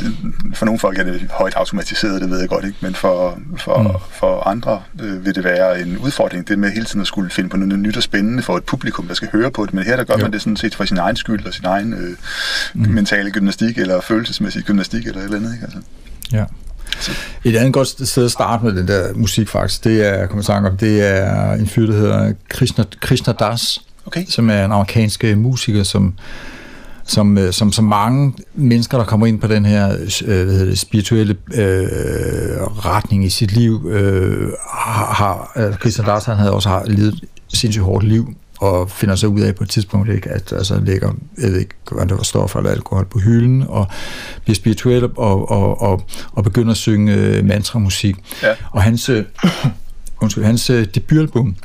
det, 0.00 0.16
for 0.54 0.66
nogle 0.66 0.78
folk 0.78 0.98
er 0.98 1.04
det 1.04 1.28
højt 1.30 1.54
automatiseret, 1.54 2.22
det 2.22 2.30
ved 2.30 2.40
jeg 2.40 2.48
godt 2.48 2.64
ikke, 2.64 2.78
men 2.80 2.94
for, 2.94 3.38
for, 3.56 3.82
mm. 3.82 3.88
for 4.10 4.46
andre 4.46 4.82
øh, 5.00 5.24
vil 5.24 5.34
det 5.34 5.44
være 5.44 5.80
en 5.80 5.98
udfordring, 5.98 6.48
det 6.48 6.58
med 6.58 6.70
hele 6.70 6.84
tiden 6.84 7.00
at 7.00 7.06
skulle 7.06 7.30
finde 7.30 7.48
på 7.48 7.56
noget 7.56 7.78
nyt 7.78 7.96
og 7.96 8.02
spændende 8.02 8.42
for 8.42 8.56
et 8.56 8.64
publikum, 8.64 9.06
der 9.08 9.14
skal 9.14 9.28
høre 9.32 9.50
på 9.50 9.66
det, 9.66 9.74
men 9.74 9.84
her 9.84 9.96
der 9.96 10.04
gør 10.04 10.14
Jo. 10.18 10.22
man 10.22 10.32
det 10.32 10.40
sådan 10.40 10.56
set 10.56 10.74
for 10.74 10.84
sin 10.84 10.98
egen 10.98 11.16
skyld 11.16 11.46
og 11.46 11.54
sin 11.54 11.64
egen 11.64 11.92
øh, 11.92 12.16
mm. 12.74 12.90
mentale 12.90 13.30
gymnastik 13.30 13.78
eller 13.78 14.00
følelsesmæssig 14.00 14.62
gymnastik 14.64 15.06
eller 15.06 15.20
et 15.20 15.24
eller 15.24 15.36
andet, 15.36 15.52
ikke? 15.52 15.64
Altså. 15.64 15.78
Ja. 16.32 16.44
Et 17.44 17.56
andet 17.56 17.72
godt 17.72 18.08
sted 18.08 18.24
at 18.24 18.30
starte 18.30 18.64
med 18.64 18.72
den 18.72 18.88
der 18.88 19.14
musik 19.14 19.48
faktisk, 19.48 19.84
det 19.84 20.06
er, 20.06 20.26
kommer 20.26 20.44
jeg 20.48 20.56
om, 20.56 20.76
det 20.76 21.08
er 21.08 21.52
en 21.52 21.66
fyr, 21.66 21.86
der 21.86 21.92
hedder 21.92 22.32
Krishna, 22.48 22.84
Krishna 23.00 23.32
Das, 23.32 23.80
Okay. 24.06 24.26
som 24.28 24.50
er 24.50 24.64
en 24.64 24.72
amerikansk 24.72 25.24
musiker, 25.36 25.82
som, 25.82 26.14
som, 27.06 27.38
øh, 27.38 27.52
som 27.52 27.72
så 27.72 27.82
mange 27.82 28.34
mennesker, 28.54 28.98
der 28.98 29.04
kommer 29.04 29.26
ind 29.26 29.40
på 29.40 29.46
den 29.46 29.64
her 29.64 29.92
øh, 30.26 30.44
hvad 30.44 30.54
hedder 30.54 30.64
det, 30.64 30.78
spirituelle 30.78 31.36
øh, 31.54 31.66
retning 32.62 33.24
i 33.24 33.30
sit 33.30 33.52
liv, 33.52 33.88
øh, 33.90 34.48
har, 34.70 35.12
har 35.12 35.52
øh, 35.56 35.74
Krishna 35.78 36.04
Das, 36.04 36.24
han 36.24 36.36
havde 36.36 36.52
også 36.52 36.68
har 36.68 36.84
levet 36.86 37.12
et 37.12 37.58
sindssygt 37.58 37.84
hårdt 37.84 38.04
liv, 38.04 38.34
og 38.60 38.90
finder 38.90 39.14
så 39.14 39.26
ud 39.26 39.40
af 39.40 39.54
på 39.54 39.64
et 39.64 39.70
tidspunkt, 39.70 40.10
ikke, 40.10 40.30
at 40.30 40.52
altså, 40.52 40.80
lægger, 40.80 41.12
jeg 41.38 41.50
ved 41.50 41.58
ikke, 41.58 41.74
hvad 41.92 42.06
det 42.06 42.16
var 42.16 42.22
stoffer 42.22 42.58
eller 42.58 42.70
alkohol 42.70 43.04
på 43.04 43.18
hylden, 43.18 43.64
og 43.68 43.86
bliver 44.44 44.54
spirituel 44.54 45.04
og, 45.04 45.50
og, 45.50 45.82
og, 45.82 46.02
og 46.32 46.44
begynder 46.44 46.70
at 46.70 46.76
synge 46.76 47.14
øh, 47.14 47.44
mantramusik. 47.44 48.16
Ja. 48.42 48.54
Og 48.70 48.82
hans, 48.82 49.10
undskyld, 50.22 50.44
hans 50.44 50.70
øh, 50.70 50.86
debutalbum 50.94 51.56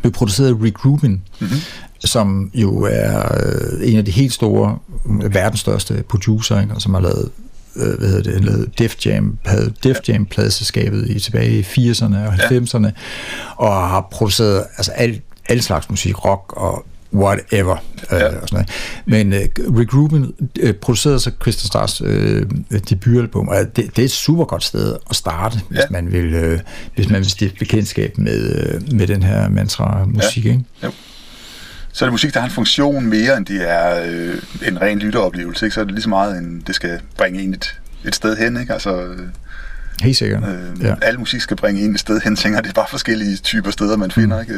blev 0.00 0.12
produceret 0.12 0.48
af 0.48 0.62
Rick 0.62 0.84
Rubin, 0.84 1.10
mm-hmm. 1.10 1.56
Som 2.04 2.50
jo 2.54 2.82
er 2.90 3.18
øh, 3.46 3.90
en 3.92 3.98
af 3.98 4.04
de 4.04 4.10
helt 4.10 4.32
store, 4.32 4.78
øh, 5.24 5.34
verdens 5.34 5.60
største 5.60 6.04
producer, 6.08 6.60
ikke, 6.60 6.74
og 6.74 6.82
som 6.82 6.94
har 6.94 7.00
lavet 7.00 7.30
øh, 7.76 7.98
hvad 7.98 8.08
hedder 8.08 8.32
det, 8.32 8.44
lavede 8.44 8.66
Def 8.78 9.06
Jam, 9.06 9.38
havde 9.44 9.72
Def 9.84 9.96
Jam 10.08 10.26
pladeselskabet 10.26 11.08
i 11.10 11.18
tilbage 11.20 11.58
i 11.58 11.62
80'erne 11.90 12.16
og 12.16 12.34
90'erne, 12.34 12.90
og 13.56 13.88
har 13.88 14.08
produceret 14.12 14.64
altså 14.76 14.92
alt, 14.92 15.22
alle 15.48 15.62
slags 15.62 15.90
musik, 15.90 16.24
rock 16.24 16.52
og 16.56 16.86
whatever. 17.14 17.76
Øh, 18.12 18.18
Ja. 18.18 18.26
og 18.26 18.48
sådan 18.48 18.48
noget. 18.52 18.68
Men 19.06 19.32
øh, 19.32 19.76
Rick 19.78 19.94
Rubin 19.94 20.26
øh, 20.60 20.74
producerede 20.74 21.20
så 21.20 21.30
Krista 21.38 21.66
Stars 21.66 22.02
øh, 22.04 22.46
debutalbum, 22.90 23.48
og 23.48 23.56
det, 23.76 23.76
det 23.76 23.98
er 23.98 24.04
et 24.04 24.10
super 24.10 24.44
godt 24.44 24.64
sted 24.64 24.96
at 25.10 25.16
starte, 25.16 25.60
hvis 25.68 25.78
Ja. 25.78 25.84
man 25.90 26.12
vil 26.12 26.24
øh, 26.34 26.60
hvis 26.94 27.08
man 27.08 27.18
vil 27.20 27.30
stifte 27.30 27.58
bekendtskab 27.58 28.18
med, 28.18 28.40
øh, 28.56 28.92
med 28.92 29.06
den 29.06 29.22
her 29.22 29.48
mantra-musik. 29.48 30.44
Ja. 30.44 30.50
Ikke? 30.50 30.64
Så 31.98 32.04
er 32.04 32.06
det 32.06 32.12
musik, 32.12 32.34
der 32.34 32.40
har 32.40 32.46
en 32.46 32.52
funktion 32.54 33.06
mere, 33.06 33.36
end 33.36 33.46
det 33.46 33.70
er 33.70 34.02
øh, 34.06 34.38
en 34.68 34.80
ren 34.80 34.98
lytteoplevelse, 34.98 35.66
ikke? 35.66 35.74
Så 35.74 35.80
er 35.80 35.84
det 35.84 35.92
lige 35.94 36.02
så 36.02 36.08
meget, 36.08 36.38
end 36.38 36.62
det 36.64 36.74
skal 36.74 37.00
bringe 37.16 37.42
en 37.42 37.54
et, 37.54 37.80
et 38.04 38.14
sted 38.14 38.36
hen, 38.36 38.60
ikke? 38.60 38.72
Altså, 38.72 39.02
øh, 39.02 39.18
Helt 40.02 40.16
sikkert. 40.16 40.42
Øh, 40.48 40.84
Ja. 40.84 40.94
Al 41.02 41.18
musik 41.18 41.40
skal 41.40 41.56
bringe 41.56 41.80
en 41.84 41.94
et 41.94 42.00
sted 42.00 42.20
hen, 42.20 42.36
tænker 42.36 42.60
det 42.60 42.68
er 42.68 42.72
bare 42.74 42.86
forskellige 42.90 43.36
typer 43.36 43.70
steder, 43.70 43.96
man 43.96 44.10
finder 44.10 44.40
ikke, 44.40 44.54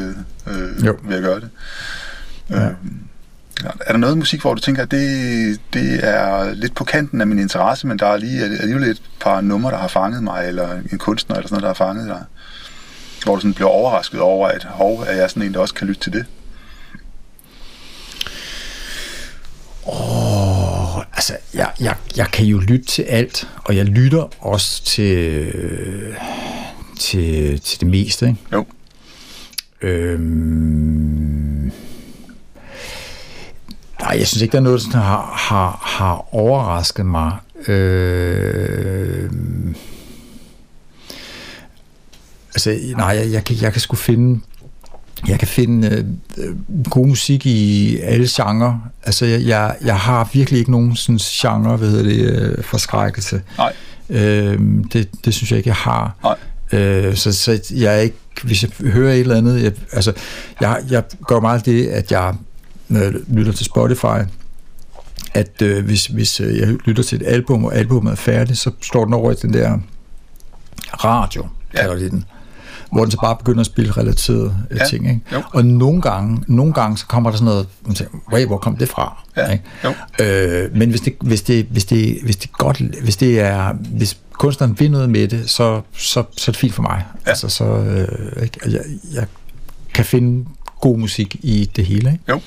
øh, 0.47 0.86
Jo. 0.86 0.97
ved 1.05 1.16
at 1.16 1.22
gøre 1.22 1.41
det. 1.41 1.49
Ja. 2.51 2.66
Øh. 2.66 2.70
Er 3.86 3.93
der 3.93 3.97
noget 3.99 4.18
musik, 4.18 4.41
hvor 4.41 4.55
du 4.55 4.61
tænker, 4.61 4.82
at 4.82 4.91
det, 4.91 5.59
det 5.72 6.01
er 6.09 6.55
lidt 6.55 6.74
på 6.74 6.84
kanten 6.84 7.20
af 7.20 7.26
min 7.26 7.38
interesse, 7.38 7.86
men 7.86 7.99
der 7.99 8.07
er 8.07 8.16
lige 8.16 8.43
alligevel 8.45 8.82
et 8.88 9.03
par 9.20 9.41
numre, 9.41 9.70
der 9.70 9.78
har 9.78 9.88
fanget 9.88 10.22
mig, 10.22 10.49
eller 10.49 10.68
en 10.93 10.99
kunstner 10.99 11.36
eller 11.36 11.49
sådan 11.49 11.62
noget, 11.62 11.78
der 11.78 11.84
har 11.84 11.93
fanget 11.93 12.09
dig? 12.09 12.24
Hvor 13.24 13.34
du 13.34 13.41
sådan 13.41 13.55
bliver 13.55 13.68
overrasket 13.70 14.20
over, 14.20 14.49
at 14.49 14.64
hov, 14.64 15.05
er 15.07 15.12
jeg 15.12 15.30
sådan 15.30 15.43
en, 15.43 15.55
der 15.55 15.61
også 15.61 15.74
kan 15.74 15.86
lytte 15.86 16.01
til 16.01 16.12
det? 16.12 16.24
Åh, 19.87 20.97
altså, 20.99 21.37
jeg, 21.55 21.70
jeg, 21.81 21.97
jeg 22.16 22.26
kan 22.33 22.47
jo 22.47 22.59
lytte 22.59 22.87
til 22.87 23.03
alt, 23.03 23.49
og 23.64 23.76
jeg 23.76 23.85
lytter 23.85 24.28
også 24.41 24.85
til, 24.85 25.16
øh, 25.16 26.14
til, 26.99 27.61
til 27.61 27.81
det 27.81 27.89
meste. 27.89 28.28
Ikke? 28.28 28.39
Jo. 28.53 28.66
Øhm, 29.83 31.72
nej, 34.01 34.16
jeg 34.18 34.26
synes 34.26 34.43
ikke, 34.43 34.53
der 34.53 34.59
er 34.59 34.62
noget, 34.62 34.83
der 34.93 34.99
har, 34.99 35.35
har, 35.37 35.81
har 35.83 36.35
overrasket 36.35 37.07
mig. 37.07 37.37
Øhm, 37.68 39.31
altså, 42.55 42.78
nej, 42.97 43.07
jeg, 43.07 43.33
jeg, 43.33 43.45
kan, 43.45 43.57
jeg 43.61 43.72
kan 43.72 43.81
sgu 43.81 43.97
finde 43.97 44.41
jeg 45.28 45.38
kan 45.38 45.48
finde 45.48 45.88
øh, 45.88 46.04
øh, 46.48 46.84
god 46.90 47.06
musik 47.06 47.46
i 47.46 47.96
alle 47.98 48.28
genrer. 48.30 48.78
Altså, 49.04 49.26
jeg, 49.26 49.46
jeg, 49.46 49.76
jeg 49.84 49.96
har 49.96 50.28
virkelig 50.32 50.58
ikke 50.58 50.70
nogen 50.70 50.96
sådan 50.96 51.18
genre, 51.18 51.76
hvad 51.76 51.88
hedder 51.88 52.04
det, 52.04 52.18
øh, 52.42 52.64
forskrækkelse. 52.64 53.42
Nej. 53.58 53.72
Øhm, 54.10 54.84
det, 54.84 55.08
det 55.24 55.34
synes 55.34 55.50
jeg 55.50 55.56
ikke, 55.56 55.68
jeg 55.68 55.76
har. 55.76 56.16
Nej. 56.22 56.80
Øh, 56.80 57.16
så, 57.16 57.32
så 57.32 57.60
jeg 57.74 57.94
er 57.96 58.00
ikke, 58.00 58.16
hvis 58.42 58.62
jeg 58.62 58.70
hører 58.92 59.12
et 59.14 59.20
eller 59.20 59.36
andet, 59.36 59.62
jeg, 59.62 59.72
altså, 59.92 60.12
jeg, 60.60 60.82
jeg 60.90 61.02
gør 61.26 61.40
meget 61.40 61.66
det, 61.66 61.86
at 61.86 62.12
jeg 62.12 62.34
når 62.88 63.00
jeg 63.00 63.12
lytter 63.28 63.52
til 63.52 63.66
Spotify, 63.66 64.20
at 65.34 65.62
øh, 65.62 65.84
hvis, 65.84 66.06
hvis 66.06 66.40
øh, 66.40 66.58
jeg 66.58 66.68
lytter 66.68 67.02
til 67.02 67.20
et 67.22 67.26
album, 67.26 67.64
og 67.64 67.74
albumet 67.76 68.10
er 68.12 68.16
færdigt, 68.16 68.58
så 68.58 68.70
står 68.82 69.04
den 69.04 69.14
over 69.14 69.32
i 69.32 69.34
den 69.42 69.52
der 69.52 69.78
radio, 71.04 71.48
Ja. 71.74 71.80
kalder 71.80 71.94
de 71.94 72.10
den, 72.10 72.24
hvor 72.93 73.03
den 73.03 73.11
så 73.11 73.16
bare 73.20 73.36
begynder 73.36 73.61
at 73.61 73.66
spille 73.66 73.93
relaterede 73.93 74.57
ja. 74.70 74.76
Ja. 74.76 74.84
ting. 74.84 75.09
Ikke? 75.09 75.20
Jo. 75.32 75.43
Og 75.53 75.64
nogle 75.64 76.03
gange, 76.03 76.45
nogle 76.47 76.72
gange, 76.72 76.99
så 76.99 77.07
kommer 77.07 77.30
der 77.30 77.36
sådan 77.36 77.45
noget, 77.45 77.66
man 77.86 77.95
tænker, 77.95 78.18
wait, 78.32 78.47
hvor 78.47 78.59
kom 78.59 78.76
det 78.76 78.88
fra? 78.88 79.24
Ja. 79.36 79.53
Ikke? 79.53 79.64
Jo. 79.84 79.95
Øh, 80.24 80.76
men 80.76 80.91
hvis 80.91 81.01
det, 81.01 81.14
hvis 81.20 81.43
det, 81.43 81.66
hvis 81.70 81.84
det, 81.84 82.18
hvis 82.22 82.36
det 82.36 82.53
godt, 82.53 82.78
hvis 82.78 83.16
det 83.16 83.41
er, 83.41 83.72
hvis 83.72 84.16
kunstneren 84.32 84.80
vil 84.80 84.91
noget 84.91 85.11
med 85.11 85.28
det, 85.28 85.51
så, 85.51 85.80
så, 85.93 86.24
så 86.36 86.51
er 86.51 86.53
det 86.53 86.57
fint 86.57 86.74
for 86.74 86.82
mig. 86.82 87.05
Ja. 87.26 87.30
Altså, 87.30 87.49
så, 87.49 87.64
øh, 87.64 88.43
ikke? 88.43 88.61
Og 88.64 88.72
jeg, 88.72 88.80
jeg 89.14 89.26
kan 89.95 90.05
finde 90.05 90.45
god 90.80 90.99
musik 90.99 91.36
i 91.43 91.70
det 91.76 91.86
hele. 91.86 92.12
Ikke? 92.12 92.24
Jo. 92.28 92.41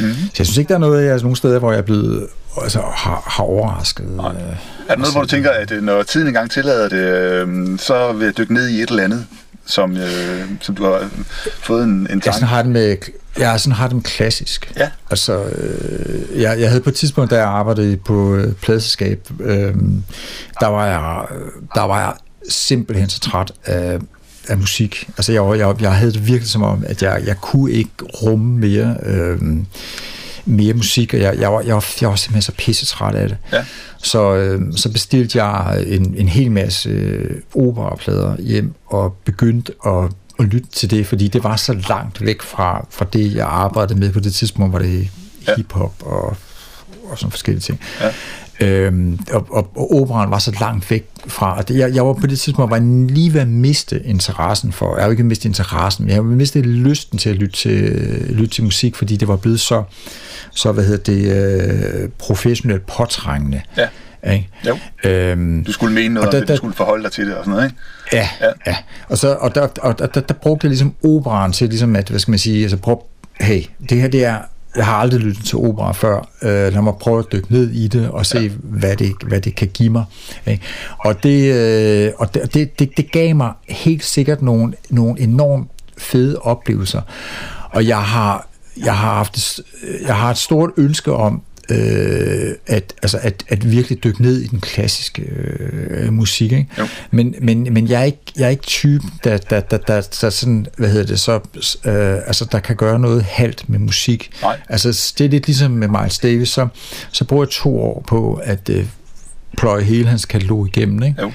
Mm-hmm. 0.00 0.14
Så 0.14 0.34
jeg 0.38 0.46
synes 0.46 0.56
ikke, 0.58 0.68
der 0.68 0.74
er 0.74 0.78
noget, 0.78 1.06
jeg, 1.06 1.20
nogle 1.20 1.36
steder, 1.36 1.58
hvor 1.58 1.72
jeg 1.72 1.78
er 1.78 1.82
blevet, 1.82 2.26
altså, 2.62 2.80
har, 2.80 3.22
har 3.26 3.44
overrasket. 3.44 4.08
Nej. 4.08 4.30
Øh, 4.32 4.40
Er 4.88 4.94
der 4.94 4.96
noget, 4.96 5.14
hvor 5.14 5.20
du 5.22 5.28
tænker, 5.28 5.50
at 5.50 5.70
øh, 5.70 5.82
når 5.82 6.02
tiden 6.02 6.26
engang 6.26 6.50
tillader 6.50 6.88
det, 6.88 6.96
øh, 6.98 7.78
så 7.78 8.12
vil 8.12 8.24
jeg 8.24 8.38
dykke 8.38 8.54
ned 8.54 8.68
i 8.68 8.82
et 8.82 8.90
eller 8.90 9.04
andet, 9.04 9.26
som, 9.66 9.96
øh, 9.96 10.44
som 10.60 10.74
du 10.74 10.84
har 10.84 11.08
fået 11.62 11.84
en, 11.84 11.90
en 11.90 12.00
Jeg 12.00 12.08
tanke? 12.10 12.32
sådan 12.32 12.48
har 12.48 12.62
det 12.62 12.72
med, 12.72 12.96
jeg 13.38 13.60
sådan 13.60 13.72
har 13.76 13.88
med 13.90 14.02
klassisk. 14.02 14.72
Ja. 14.76 14.88
Altså, 15.10 15.44
øh, 15.44 16.40
jeg, 16.42 16.60
jeg 16.60 16.68
havde 16.68 16.80
på 16.82 16.90
et 16.90 16.96
tidspunkt, 16.96 17.30
da 17.30 17.36
jeg 17.36 17.46
arbejdede 17.48 17.96
på 17.96 18.34
øh, 18.34 18.52
pladselskab, 18.52 19.28
øh, 19.40 19.74
der, 20.60 20.66
var 20.66 20.86
jeg, 20.86 21.26
der 21.74 21.82
var 21.82 22.00
jeg 22.00 22.12
simpelthen 22.48 23.08
så 23.08 23.20
træt 23.20 23.52
af, 23.64 23.98
af 24.48 24.58
musik. 24.58 25.08
Altså, 25.16 25.32
jeg, 25.32 25.58
jeg, 25.58 25.82
jeg 25.82 25.94
havde 25.94 26.12
det 26.12 26.26
virkelig 26.26 26.50
som 26.50 26.62
om, 26.62 26.84
at 26.86 27.02
jeg, 27.02 27.22
jeg 27.26 27.36
kunne 27.40 27.72
ikke 27.72 27.90
rumme 28.22 28.58
mere, 28.58 28.96
øh, 29.06 29.38
mere 30.44 30.74
musik, 30.74 31.14
og 31.14 31.20
jeg, 31.20 31.38
jeg, 31.38 31.52
var, 31.52 31.60
jeg, 31.60 31.74
var, 31.74 31.86
jeg 32.00 32.08
var 32.08 32.16
simpelthen 32.16 32.42
så 32.42 32.52
pisse 32.58 32.86
træt 32.86 33.14
af 33.14 33.28
det. 33.28 33.36
Ja. 33.52 33.64
Så, 34.02 34.34
øh, 34.34 34.60
så 34.76 34.92
bestilte 34.92 35.44
jeg 35.44 35.84
en, 35.86 36.14
en 36.16 36.28
hel 36.28 36.50
masse 36.50 36.88
øh, 36.88 37.36
operaplader 37.54 38.36
hjem 38.42 38.74
og 38.86 39.16
begyndte 39.24 39.72
at, 39.86 40.04
at 40.38 40.44
lytte 40.44 40.68
til 40.72 40.90
det, 40.90 41.06
fordi 41.06 41.28
det 41.28 41.44
var 41.44 41.56
så 41.56 41.72
langt 41.88 42.20
væk 42.24 42.42
fra, 42.42 42.86
fra 42.90 43.04
det, 43.12 43.34
jeg 43.34 43.46
arbejdede 43.46 43.98
med 43.98 44.12
på 44.12 44.20
det 44.20 44.34
tidspunkt, 44.34 44.72
var 44.72 44.78
det 44.78 45.08
Ja. 45.48 45.56
hiphop 45.56 45.92
og, 46.00 46.36
og 47.10 47.18
sådan 47.18 47.30
forskellige 47.30 47.60
ting. 47.60 47.80
Ja. 48.00 48.12
Øhm, 48.62 49.18
og, 49.32 49.46
og, 49.50 49.70
og 49.76 49.94
operan 50.02 50.30
var 50.30 50.38
så 50.38 50.56
langt 50.60 50.90
væk 50.90 51.08
fra, 51.26 51.62
det, 51.62 51.78
jeg, 51.78 51.94
jeg 51.94 52.06
var 52.06 52.12
på 52.12 52.26
det 52.26 52.38
tidspunkt 52.40 52.70
var 52.70 52.78
lige 53.08 53.34
ved 53.34 53.40
at 53.40 53.48
miste 53.48 54.02
interessen 54.02 54.72
for, 54.72 54.96
jeg 54.96 55.04
jo 55.06 55.10
ikke 55.10 55.24
mistet 55.24 55.44
interessen, 55.44 56.04
men 56.04 56.08
jeg 56.10 56.16
har 56.16 56.22
mistet 56.22 56.66
lysten 56.66 57.18
til 57.18 57.30
at 57.30 57.36
lytte 57.36 57.56
til, 57.56 57.72
lytte 58.30 58.54
til 58.54 58.64
musik, 58.64 58.96
fordi 58.96 59.16
det 59.16 59.28
var 59.28 59.36
blevet 59.36 59.60
så, 59.60 59.82
så 60.50 60.72
hvad 60.72 60.84
hedder 60.84 61.12
det, 61.12 62.02
øh, 62.02 62.08
professionelt 62.18 62.86
påtrængende. 62.86 63.62
Ja. 63.76 63.88
Ikke? 64.32 64.48
Jo. 64.68 64.78
Øhm, 65.10 65.64
Du 65.64 65.72
skulle 65.72 65.94
mene 65.94 66.14
noget 66.14 66.28
Og 66.28 66.34
om 66.34 66.40
der- 66.40 66.40
det, 66.40 66.48
du 66.48 66.56
skulle 66.56 66.74
forholde 66.74 67.04
dig 67.04 67.12
til 67.12 67.26
det 67.26 67.34
og 67.34 67.44
sådan 67.44 67.50
noget, 67.50 67.64
ikke? 67.64 67.76
Ja, 68.12 68.28
Ja. 68.40 68.46
ja. 68.66 68.76
Og, 69.08 69.18
så, 69.18 69.34
og, 69.34 69.54
der, 69.54 69.68
og 69.80 69.98
der, 69.98 70.06
der, 70.06 70.20
der 70.20 70.34
brugte 70.34 70.64
jeg 70.64 70.68
ligesom 70.70 70.94
operan 71.04 71.52
til, 71.52 71.68
ligesom 71.68 71.96
at, 71.96 72.08
hvad 72.08 72.20
skal 72.20 72.32
man 72.32 72.38
sige, 72.38 72.62
altså 72.62 72.76
prøve 72.76 72.98
at 73.40 73.46
hey, 73.46 73.62
det 73.90 74.00
her 74.00 74.08
det 74.08 74.24
er, 74.24 74.38
jeg 74.76 74.86
har 74.86 74.96
aldrig 74.96 75.20
lyttet 75.20 75.44
til 75.44 75.58
opera 75.58 75.92
før. 75.92 76.28
Øh, 76.42 76.72
lad 76.72 76.82
mig 76.82 76.94
prøve 77.00 77.18
at 77.18 77.32
dykke 77.32 77.52
ned 77.52 77.70
i 77.70 77.88
det 77.88 78.10
og 78.10 78.26
se, 78.26 78.38
ja. 78.38 78.48
hvad, 78.62 78.96
det, 78.96 79.12
hvad 79.26 79.40
det 79.40 79.54
kan 79.54 79.68
give 79.68 79.90
mig. 79.90 80.04
Ikke? 80.46 80.64
Og, 80.98 81.22
det, 81.22 81.54
øh, 81.54 82.12
og 82.18 82.34
det, 82.34 82.54
det, 82.54 82.78
det, 82.78 82.96
det 82.96 83.12
gav 83.12 83.36
mig 83.36 83.52
helt 83.68 84.04
sikkert 84.04 84.42
nogle, 84.42 84.74
nogle 84.90 85.20
enormt 85.20 85.70
fede 85.98 86.38
oplevelser. 86.38 87.02
Og 87.70 87.86
jeg 87.86 88.02
har, 88.02 88.48
jeg 88.76 88.96
har 88.96 89.14
haft 89.14 89.60
jeg 90.06 90.16
har 90.16 90.30
et 90.30 90.38
stort 90.38 90.70
ønske 90.76 91.12
om 91.12 91.42
øh, 91.70 92.54
at, 92.66 92.94
altså 93.02 93.18
at, 93.22 93.44
at 93.48 93.70
virkelig 93.70 94.04
dykke 94.04 94.22
ned 94.22 94.40
i 94.40 94.46
den 94.46 94.60
klassiske 94.60 95.22
øh, 95.22 96.12
musik. 96.12 96.52
Ikke? 96.52 96.66
Men, 97.10 97.34
men, 97.40 97.68
men 97.72 97.88
jeg, 97.88 98.00
er 98.00 98.04
ikke, 98.04 98.18
jeg 98.36 98.44
er 98.44 98.50
ikke 98.50 98.62
typen, 98.62 99.10
der, 99.24 99.36
der, 99.36 99.60
der, 99.60 99.76
der, 99.76 100.00
der 100.20 100.30
sådan, 100.30 100.66
hvad 100.76 100.88
hedder 100.88 101.06
det, 101.06 101.20
så, 101.20 101.34
øh, 101.84 102.16
altså, 102.26 102.44
der 102.52 102.58
kan 102.58 102.76
gøre 102.76 102.98
noget 102.98 103.22
halvt 103.22 103.68
med 103.68 103.78
musik. 103.78 104.30
Nej. 104.42 104.60
Altså, 104.68 105.12
det 105.18 105.24
er 105.24 105.30
lidt 105.30 105.46
ligesom 105.46 105.70
med 105.70 105.88
Miles 105.88 106.18
Davis, 106.18 106.48
så, 106.48 106.68
så 107.12 107.24
bruger 107.24 107.44
jeg 107.44 107.50
to 107.50 107.80
år 107.80 108.04
på 108.08 108.40
at 108.44 108.68
øh, 108.68 108.86
pløje 109.58 109.82
hele 109.82 110.08
hans 110.08 110.24
katalog 110.24 110.66
igennem. 110.66 111.02
Ikke? 111.02 111.22
Jo. 111.22 111.32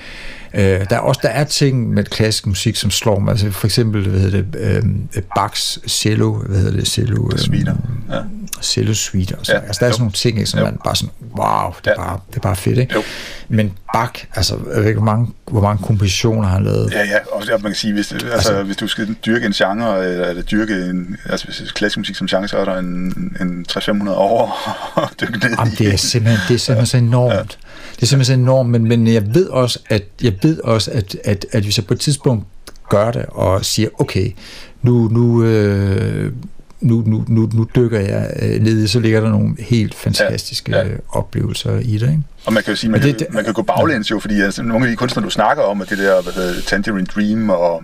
Øh, 0.58 0.86
der 0.90 0.96
er 0.96 1.00
også 1.00 1.20
der 1.24 1.30
er 1.30 1.44
ting 1.44 1.90
med 1.94 2.04
klassisk 2.04 2.48
musik, 2.48 2.76
som 2.76 2.92
slår 2.92 3.20
mig. 3.20 3.32
Altså 3.32 3.52
for 3.52 3.68
eksempel, 3.68 4.10
hvad 4.10 4.20
hedder 4.20 4.42
det, 4.42 4.84
øh, 5.16 5.24
Bachs 5.36 5.80
cello, 5.88 6.34
hvad 6.34 6.58
hedder 6.58 6.78
det, 6.80 6.88
cello? 6.88 7.30
Øh, 7.34 7.40
Suiter. 7.40 7.76
Ja. 8.12 8.22
Cello 8.62 8.94
suite. 8.94 9.36
Og 9.36 9.46
så. 9.46 9.54
Ja, 9.54 9.60
altså 9.60 9.80
der 9.80 9.86
er 9.86 9.90
jo. 9.90 9.94
sådan 9.94 10.02
nogle 10.02 10.12
ting, 10.12 10.38
ikke, 10.38 10.50
som 10.50 10.60
jo. 10.60 10.66
man 10.66 10.80
bare 10.84 10.96
sådan, 10.96 11.12
wow, 11.38 11.74
det 11.86 11.88
er, 11.88 11.92
ja. 11.92 11.96
bare, 11.96 12.20
det 12.30 12.36
er 12.36 12.42
bare 12.42 12.56
fedt, 12.56 12.78
ikke? 12.78 12.94
Jo. 12.94 13.04
Men 13.50 13.74
Bach, 13.94 14.26
altså, 14.36 14.60
jeg 14.74 14.82
ved 14.82 14.88
ikke, 14.88 15.00
hvor 15.00 15.06
mange, 15.06 15.34
hvor 15.48 15.62
mange 15.62 15.84
kompositioner 15.84 16.48
har 16.48 16.56
han 16.56 16.64
lavet. 16.64 16.92
Ja, 16.92 17.00
ja, 17.06 17.18
og 17.32 17.44
man 17.50 17.62
kan 17.62 17.76
sige, 17.76 17.94
hvis, 17.94 18.12
altså, 18.12 18.28
altså, 18.28 18.64
hvis 18.64 18.78
du 18.78 18.88
skal 18.88 19.16
dyrke 19.26 19.46
en 19.46 19.52
genre, 19.52 20.10
eller 20.10 20.42
dyrke 20.42 20.74
en, 20.74 21.18
altså 21.30 21.46
hvis 21.46 21.72
klassisk 21.72 21.98
musik 21.98 22.16
som 22.16 22.28
genre, 22.28 22.48
så 22.48 22.58
er 22.58 22.66
der 22.66 22.78
en, 22.78 23.38
en 23.42 23.66
300-500 23.72 24.10
år 24.10 24.58
at 25.04 25.10
dykke 25.22 25.48
ned 25.48 25.56
Jamen, 25.60 25.74
det 25.78 25.94
er 25.94 25.98
simpelthen, 25.98 26.42
det 26.48 26.54
er 26.54 26.60
simpelthen 26.60 26.86
så 26.86 26.98
enormt. 26.98 27.34
Ja. 27.34 27.67
Det 27.96 28.02
er 28.04 28.06
simpelthen 28.06 28.40
enormt, 28.40 28.70
men, 28.70 28.88
men 28.88 29.08
jeg 29.08 29.36
ved 29.36 29.50
også, 29.50 29.80
at, 29.90 30.04
jeg 30.24 30.34
ved 30.42 30.60
også 30.60 30.92
at, 30.92 31.16
at, 31.24 31.46
at 31.52 31.64
hvis 31.64 31.78
jeg 31.78 31.86
på 31.86 31.94
et 31.94 32.00
tidspunkt 32.00 32.46
gør 32.90 33.12
det, 33.12 33.26
og 33.28 33.66
siger, 33.66 33.90
okay, 34.00 34.32
nu, 34.82 35.08
nu, 35.08 35.44
øh, 35.44 36.32
nu, 36.82 37.04
nu, 37.06 37.26
nu, 37.28 37.50
nu 37.54 37.68
dykker 37.76 38.00
jeg 38.00 38.34
øh, 38.42 38.62
ned 38.62 38.84
i, 38.84 38.88
så 38.88 39.00
ligger 39.00 39.22
der 39.22 39.30
nogle 39.30 39.56
helt 39.60 39.96
fantastiske 39.96 40.78
ja, 40.78 40.88
ja. 40.88 40.94
oplevelser 41.10 41.80
i 41.80 41.98
det. 41.98 42.10
Ikke? 42.10 42.24
Og 42.46 42.54
man 42.54 42.64
kan 42.64 42.72
jo 42.72 42.78
sige, 42.78 42.92
man, 42.92 43.02
det, 43.02 43.18
kan, 43.18 43.28
man 43.30 43.44
kan 43.44 43.54
gå 43.54 43.62
baglæns 43.62 44.12
jo, 44.12 44.20
fordi 44.20 44.42
altså, 44.42 44.64
nogle 44.64 44.86
af 44.86 44.92
de 44.92 44.96
kunstnere, 44.96 45.26
du 45.26 45.30
snakker 45.30 45.64
om, 45.64 45.82
at 45.82 45.90
det 45.90 45.98
der, 45.98 46.22
hvad 46.22 46.34
hedder 46.34 46.62
Tangerine 46.62 47.06
Dream 47.06 47.50
og 47.50 47.84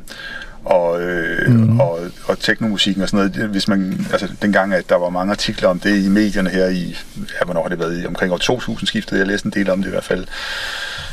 og, 0.66 1.02
øh, 1.02 1.52
mm. 1.52 1.80
og, 1.80 2.00
og 2.26 2.40
teknomusikken 2.40 3.04
og 3.04 3.10
sådan 3.10 3.32
noget. 3.36 3.50
Hvis 3.50 3.68
man, 3.68 4.08
altså 4.12 4.28
dengang, 4.42 4.74
at 4.74 4.90
der 4.90 4.96
var 4.96 5.10
mange 5.10 5.32
artikler 5.32 5.70
om 5.70 5.80
det 5.80 6.06
i 6.06 6.10
medierne 6.10 6.50
her 6.50 6.68
i, 6.68 6.98
ja, 7.18 7.46
hvornår 7.46 7.62
har 7.62 7.70
det 7.70 7.80
været, 7.80 8.04
i 8.04 8.06
omkring 8.06 8.34
år 8.34 8.38
2000 8.38 8.88
skiftet, 8.88 9.18
jeg 9.18 9.28
læste 9.28 9.46
en 9.46 9.52
del 9.52 9.70
om 9.70 9.82
det 9.82 9.88
i 9.88 9.92
hvert 9.92 10.04
fald, 10.04 10.26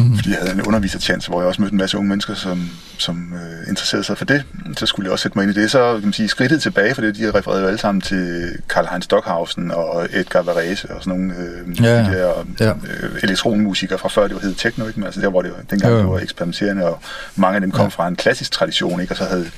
mm. 0.00 0.16
fordi 0.16 0.30
jeg 0.30 0.38
havde 0.38 0.52
en 0.52 0.62
undervisertjans, 0.62 1.26
hvor 1.26 1.40
jeg 1.40 1.48
også 1.48 1.62
mødte 1.62 1.72
en 1.72 1.78
masse 1.78 1.96
unge 1.98 2.08
mennesker, 2.08 2.34
som, 2.34 2.70
som 2.98 3.32
øh, 3.34 3.68
interesserede 3.68 4.04
sig 4.04 4.18
for 4.18 4.24
det. 4.24 4.44
Så 4.76 4.86
skulle 4.86 5.06
jeg 5.06 5.12
også 5.12 5.22
sætte 5.22 5.38
mig 5.38 5.42
ind 5.42 5.56
i 5.56 5.60
det. 5.60 5.70
Så 5.70 5.92
kan 5.92 6.02
man 6.02 6.12
sige, 6.12 6.28
skridtet 6.28 6.62
tilbage, 6.62 6.94
for 6.94 7.02
det, 7.02 7.16
de 7.16 7.30
refererede 7.30 7.62
jo 7.62 7.66
alle 7.66 7.78
sammen 7.78 8.00
til 8.00 8.52
Karl-Heinz 8.72 9.00
Stockhausen 9.00 9.70
og 9.70 10.08
Edgar 10.12 10.42
Varese 10.42 10.94
og 10.94 11.02
sådan 11.04 11.20
nogle 11.20 11.34
øh, 11.36 11.84
ja, 11.84 11.98
de 11.98 12.12
der 12.12 12.32
ja. 12.60 12.70
øh, 12.70 13.10
elektronmusikere 13.22 13.98
fra 13.98 14.08
før 14.08 14.26
det 14.26 14.34
var 14.34 14.40
hed 14.40 14.54
techno, 14.54 14.86
ikke? 14.86 15.00
Men 15.00 15.06
altså 15.06 15.20
der 15.20 15.28
hvor 15.28 15.42
det 15.42 15.50
var, 15.50 15.62
dengang 15.70 15.92
jo, 15.92 15.98
jo. 15.98 16.04
det 16.04 16.12
var 16.12 16.18
eksperimenterende, 16.18 16.86
og 16.86 16.98
mange 17.36 17.54
af 17.54 17.60
dem 17.60 17.70
kom 17.70 17.84
ja. 17.84 17.88
fra 17.88 18.08
en 18.08 18.16
klassisk 18.16 18.52
tradition, 18.52 19.00
ikke? 19.00 19.12
og 19.12 19.16
så 19.16 19.24
havde 19.24 19.50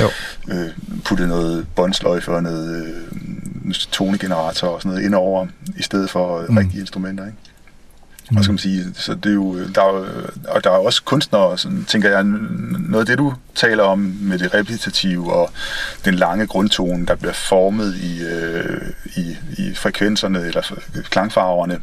jo. 0.00 0.08
øh, 0.48 0.68
puttet 1.04 1.28
noget 1.28 1.66
båndsløjfe 1.76 2.32
og 2.32 2.42
noget 2.42 2.84
øh, 2.84 3.74
tonegenerator 3.74 4.68
og 4.68 4.80
sådan 4.80 4.90
noget 4.90 5.04
ind 5.04 5.14
over, 5.14 5.46
i 5.76 5.82
stedet 5.82 6.10
for 6.10 6.44
mm. 6.48 6.56
rigtige 6.56 6.80
instrumenter, 6.80 7.26
ikke? 7.26 7.38
Mm. 8.30 8.36
Og 8.36 8.44
skal 8.44 8.52
man 8.52 8.58
sige, 8.58 8.84
så 8.94 9.14
det 9.14 9.30
er 9.30 9.34
jo, 9.34 9.56
øh, 9.56 9.74
der 9.74 9.82
er, 9.82 10.02
øh, 10.02 10.28
og 10.48 10.64
der 10.64 10.70
er 10.70 10.74
også 10.74 11.02
kunstnere, 11.02 11.58
sådan, 11.58 11.84
tænker 11.84 12.10
jeg, 12.10 12.24
noget 12.24 13.00
af 13.00 13.06
det, 13.06 13.18
du 13.18 13.34
taler 13.54 13.82
om 13.82 13.98
med 14.20 14.38
det 14.38 14.54
repetitive 14.54 15.32
og 15.32 15.50
den 16.04 16.14
lange 16.14 16.46
grundtone, 16.46 17.06
der 17.06 17.14
bliver 17.14 17.32
formet 17.32 17.96
i, 17.96 18.22
øh, 18.22 18.90
i, 19.16 19.36
i 19.58 19.74
frekvenserne 19.74 20.40
eller 20.40 20.80
klangfarverne. 21.10 21.80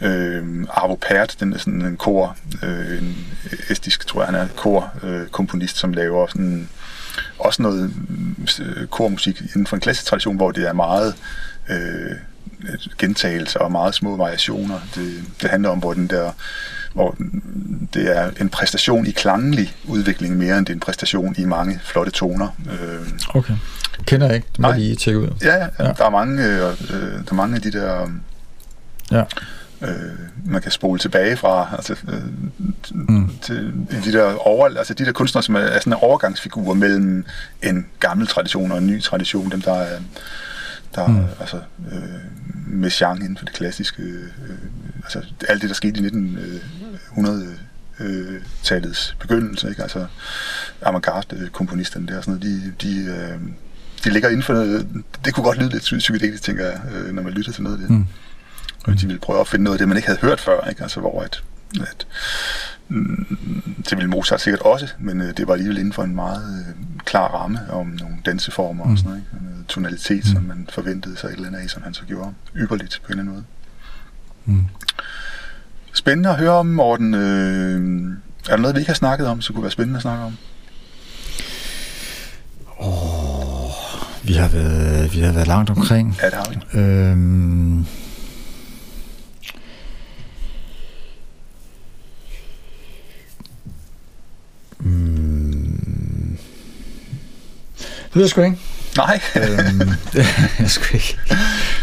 Øh, 0.00 0.66
Arvo 0.70 0.94
Pärt, 0.94 1.36
den 1.40 1.52
er 1.52 1.58
sådan 1.58 1.82
en 1.82 1.96
kor, 1.96 2.36
øh, 2.62 2.98
en 2.98 3.26
estisk, 3.70 4.06
tror 4.06 4.20
jeg, 4.20 4.26
han 4.26 4.34
er 4.34 4.46
korkomponist, 4.56 5.04
øh, 5.04 5.26
komponist, 5.28 5.76
som 5.76 5.92
laver 5.92 6.26
sådan 6.26 6.68
også 7.38 7.62
noget 7.62 7.92
øh, 8.60 8.86
kormusik 8.86 9.40
inden 9.40 9.66
for 9.66 9.76
en 9.76 9.80
klassisk 9.80 10.06
tradition, 10.06 10.36
hvor 10.36 10.50
det 10.50 10.68
er 10.68 10.72
meget 10.72 11.14
øh, 11.68 12.16
gentagelser 12.98 13.60
og 13.60 13.72
meget 13.72 13.94
små 13.94 14.16
variationer. 14.16 14.80
Det, 14.94 15.22
det 15.42 15.50
handler 15.50 15.68
om, 15.68 15.78
hvor 15.78 15.92
den 15.92 16.06
der 16.06 16.32
hvor 16.92 17.16
det 17.94 18.16
er 18.16 18.30
en 18.40 18.48
præstation 18.48 19.06
i 19.06 19.10
klanglig 19.10 19.74
udvikling 19.84 20.36
mere 20.36 20.58
end 20.58 20.66
det 20.66 20.72
er 20.72 20.76
en 20.76 20.80
præstation 20.80 21.34
i 21.38 21.44
mange 21.44 21.80
flotte 21.84 22.12
toner. 22.12 22.48
Øh, 22.70 23.08
okay. 23.34 23.54
Kender 24.04 24.26
jeg 24.26 24.36
ikke. 24.36 24.48
Det 24.52 24.58
må 24.58 24.68
jeg 24.68 24.78
lige 24.78 24.96
tjekke 24.96 25.20
ud. 25.20 25.28
Ja, 25.42 25.56
ja, 25.56 25.66
ja. 25.78 25.84
Der, 25.84 26.04
er 26.04 26.10
mange, 26.10 26.44
øh, 26.44 26.56
øh 26.56 27.00
der 27.00 27.30
er 27.30 27.34
mange 27.34 27.56
af 27.56 27.62
de 27.62 27.72
der... 27.72 28.10
Ja 29.10 29.24
øh, 29.82 29.88
man 30.44 30.62
kan 30.62 30.70
spole 30.70 30.98
tilbage 30.98 31.36
fra, 31.36 31.68
altså, 31.72 31.96
øh, 32.08 32.22
mm. 32.90 33.30
til 33.42 33.72
de 34.04 34.12
der, 34.12 34.34
over, 34.34 34.78
altså 34.78 34.94
de 34.94 35.04
der 35.04 35.12
kunstnere, 35.12 35.42
som 35.42 35.54
er, 35.54 35.60
er 35.60 35.78
sådan 35.78 35.92
en 35.92 35.98
overgangsfigur 36.02 36.74
mellem 36.74 37.24
en 37.62 37.86
gammel 38.00 38.26
tradition 38.26 38.72
og 38.72 38.78
en 38.78 38.86
ny 38.86 39.02
tradition, 39.02 39.50
dem 39.50 39.62
der 39.62 39.74
er, 39.74 39.98
der 40.94 41.06
mm. 41.06 41.24
altså, 41.40 41.56
øh, 41.92 42.02
med 42.66 42.90
genre 42.90 43.16
inden 43.16 43.36
for 43.36 43.44
det 43.44 43.54
klassiske, 43.54 44.02
øh, 44.02 44.28
altså 45.02 45.22
alt 45.48 45.62
det, 45.62 45.68
der 45.68 45.74
skete 45.74 46.00
i 46.00 46.06
1900 46.06 47.56
øh, 48.00 48.42
talets 48.62 49.16
begyndelse, 49.20 49.68
ikke? 49.68 49.82
altså 49.82 50.06
avantgarde 50.82 51.48
komponisterne 51.52 52.06
der, 52.06 52.20
sådan 52.20 52.40
noget, 52.40 52.72
de, 52.80 52.88
de, 52.88 53.04
øh, 53.04 53.40
de 54.04 54.10
ligger 54.10 54.28
inden 54.28 54.42
for 54.42 54.52
noget, 54.52 54.88
det 55.24 55.34
kunne 55.34 55.44
godt 55.44 55.58
lyde 55.58 55.70
lidt 55.70 55.82
psykedelisk, 55.98 56.42
tænker 56.42 56.66
jeg, 56.66 56.80
øh, 56.94 57.14
når 57.14 57.22
man 57.22 57.32
lytter 57.32 57.52
til 57.52 57.62
noget 57.62 57.76
af 57.76 57.80
det. 57.80 57.90
Mm. 57.90 58.06
Og 58.84 59.00
de 59.00 59.06
ville 59.06 59.20
prøve 59.20 59.40
at 59.40 59.48
finde 59.48 59.64
noget 59.64 59.74
af 59.74 59.78
det, 59.78 59.88
man 59.88 59.96
ikke 59.96 60.08
havde 60.08 60.20
hørt 60.20 60.40
før, 60.40 60.68
ikke? 60.68 60.82
Altså, 60.82 61.00
hvor 61.00 61.22
at, 61.22 61.42
at 61.80 62.06
det 63.76 63.96
ville 63.96 64.10
Mozart 64.10 64.40
sikkert 64.40 64.60
også, 64.60 64.88
men 64.98 65.20
øh, 65.20 65.36
det 65.36 65.46
var 65.46 65.52
alligevel 65.52 65.78
inden 65.78 65.92
for 65.92 66.02
en 66.02 66.14
meget 66.14 66.66
øh, 66.68 66.74
klar 67.04 67.28
ramme 67.28 67.60
om 67.70 67.86
nogle 67.86 68.16
danseformer 68.26 68.84
mm. 68.84 68.90
og 68.92 68.98
sådan 68.98 69.10
noget, 69.10 69.24
ikke? 69.32 69.44
Noget 69.44 69.66
tonalitet, 69.66 70.24
mm. 70.24 70.32
som 70.32 70.42
man 70.42 70.68
forventede 70.72 71.16
sig 71.16 71.28
et 71.28 71.34
eller 71.34 71.46
andet 71.46 71.58
af, 71.58 71.70
som 71.70 71.82
han 71.82 71.94
så 71.94 72.02
gjorde 72.04 72.32
ypperligt 72.56 73.00
på 73.06 73.12
en 73.12 73.18
eller 73.18 73.32
anden 73.32 73.34
måde. 73.34 73.44
Mm. 74.44 74.64
Spændende 75.92 76.28
at 76.30 76.36
høre 76.36 76.50
om, 76.50 76.66
Morten. 76.66 77.14
Øh, 77.14 78.12
er 78.48 78.56
der 78.56 78.62
noget, 78.62 78.76
vi 78.76 78.80
ikke 78.80 78.90
har 78.90 78.94
snakket 78.94 79.26
om, 79.26 79.40
som 79.40 79.54
kunne 79.54 79.62
være 79.62 79.70
spændende 79.70 79.96
at 79.96 80.02
snakke 80.02 80.24
om? 80.24 80.36
Oh, 82.78 83.70
vi 84.22 84.32
har 84.32 84.48
været, 84.48 85.14
vi 85.14 85.20
har 85.20 85.32
været 85.32 85.46
langt 85.46 85.70
omkring. 85.70 86.18
Ja, 86.22 86.26
det 86.26 86.34
har 86.34 86.50
vi. 86.50 86.78
Øhm, 86.80 87.86
Mm. 94.80 96.36
Det 97.78 98.16
ved 98.16 98.22
jeg 98.22 98.30
sgu 98.30 98.40
ikke. 98.40 98.58
Nej. 98.96 99.20
øhm, 99.36 99.90
det, 100.12 100.26
jeg, 100.58 100.70
sgu 100.70 100.84
ikke. 100.94 101.18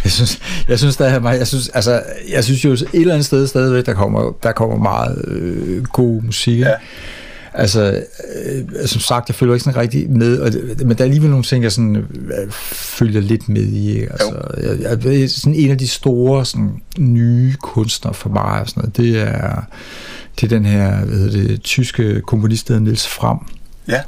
jeg 0.03 0.11
synes, 0.11 0.39
jeg 0.67 0.79
synes, 0.79 0.97
der 0.97 1.05
er, 1.05 1.31
jeg 1.31 1.47
synes, 1.47 1.69
altså, 1.69 2.03
jeg 2.29 2.43
synes 2.43 2.65
jo 2.65 2.71
et 2.71 2.87
eller 2.93 3.13
andet 3.13 3.25
sted 3.25 3.47
stadigvæk, 3.47 3.85
der 3.85 3.93
kommer, 3.93 4.31
der 4.43 4.51
kommer 4.51 4.77
meget 4.77 5.25
øh, 5.27 5.83
god 5.83 6.21
musik. 6.21 6.59
Ja. 6.59 6.73
Altså, 7.53 8.03
øh, 8.45 8.87
som 8.87 9.01
sagt, 9.01 9.29
jeg 9.29 9.35
følger 9.35 9.53
ikke 9.55 9.63
sådan 9.63 9.81
rigtig 9.81 10.09
med, 10.09 10.39
og 10.39 10.51
men 10.77 10.89
der 10.89 10.95
er 10.99 11.03
alligevel 11.03 11.29
nogle 11.29 11.43
ting, 11.43 11.63
jeg 11.63 11.71
sådan, 11.71 11.95
øh, 11.95 12.51
følger 12.71 13.21
lidt 13.21 13.49
med 13.49 13.61
i. 13.61 14.01
Altså, 14.01 14.41
jeg, 14.57 14.79
jeg, 14.79 15.19
jeg, 15.19 15.29
sådan 15.29 15.55
en 15.55 15.71
af 15.71 15.77
de 15.77 15.87
store 15.87 16.45
sådan, 16.45 16.81
nye 16.97 17.55
kunstnere 17.61 18.13
for 18.13 18.29
mig, 18.29 18.61
og 18.61 18.69
sådan 18.69 18.81
noget, 18.81 18.97
det 18.97 19.21
er 19.21 19.61
til 20.37 20.49
den 20.49 20.65
her 20.65 21.05
hvad 21.05 21.17
hedder 21.17 21.47
det, 21.47 21.61
tyske 21.61 22.21
komponist, 22.21 22.67
der 22.67 22.79
Niels 22.79 23.07
Fram. 23.07 23.47
Ja, 23.87 24.01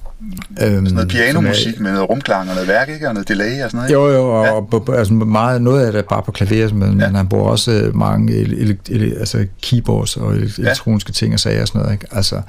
øhm, 0.62 0.86
sådan 0.86 0.94
noget 0.94 1.10
pianomusik 1.10 1.78
er, 1.78 1.82
med 1.82 1.92
noget 1.92 2.10
rumklang 2.10 2.50
og 2.50 2.56
noget 2.56 2.68
værk, 2.68 2.90
ikke? 2.90 3.08
Og 3.08 3.14
noget 3.14 3.28
delay 3.28 3.64
og 3.64 3.72
sådan 3.72 3.78
noget. 3.78 3.94
Jo, 3.94 4.08
jo, 4.08 4.40
og, 4.40 4.46
ja. 4.46 4.52
og 4.52 4.98
altså 4.98 5.14
meget, 5.14 5.62
noget 5.62 5.86
af 5.86 5.92
det 5.92 6.00
er 6.00 6.04
bare 6.10 6.24
på 6.24 6.32
klaver, 6.32 6.74
men, 6.74 7.00
ja. 7.00 7.08
men 7.08 7.16
han 7.16 7.28
bruger 7.28 7.50
også 7.50 7.72
øh, 7.72 7.96
mange 7.96 8.34
ele, 8.34 8.78
ele, 8.90 9.20
altså 9.20 9.46
keyboards 9.62 10.18
og 10.18 10.36
elektroniske 10.36 11.10
ja. 11.10 11.14
ting 11.14 11.34
og 11.34 11.40
sager 11.40 11.62
og 11.62 11.68
sådan 11.68 11.82
noget, 11.82 11.94
ikke? 11.94 12.06
Altså, 12.12 12.42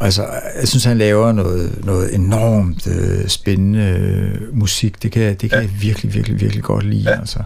Altså, 0.00 0.26
jeg 0.60 0.68
synes, 0.68 0.84
han 0.84 0.98
laver 0.98 1.32
noget, 1.32 1.84
noget 1.84 2.14
enormt 2.14 2.86
øh, 2.86 3.28
spændende 3.28 3.80
øh, 3.80 4.58
musik. 4.58 5.02
Det 5.02 5.12
kan, 5.12 5.22
det 5.22 5.38
kan 5.38 5.50
ja. 5.50 5.58
jeg 5.58 5.70
virkelig, 5.80 6.14
virkelig, 6.14 6.40
virkelig 6.40 6.62
godt 6.62 6.84
lide. 6.84 7.10
Ja. 7.10 7.20
Altså. 7.20 7.38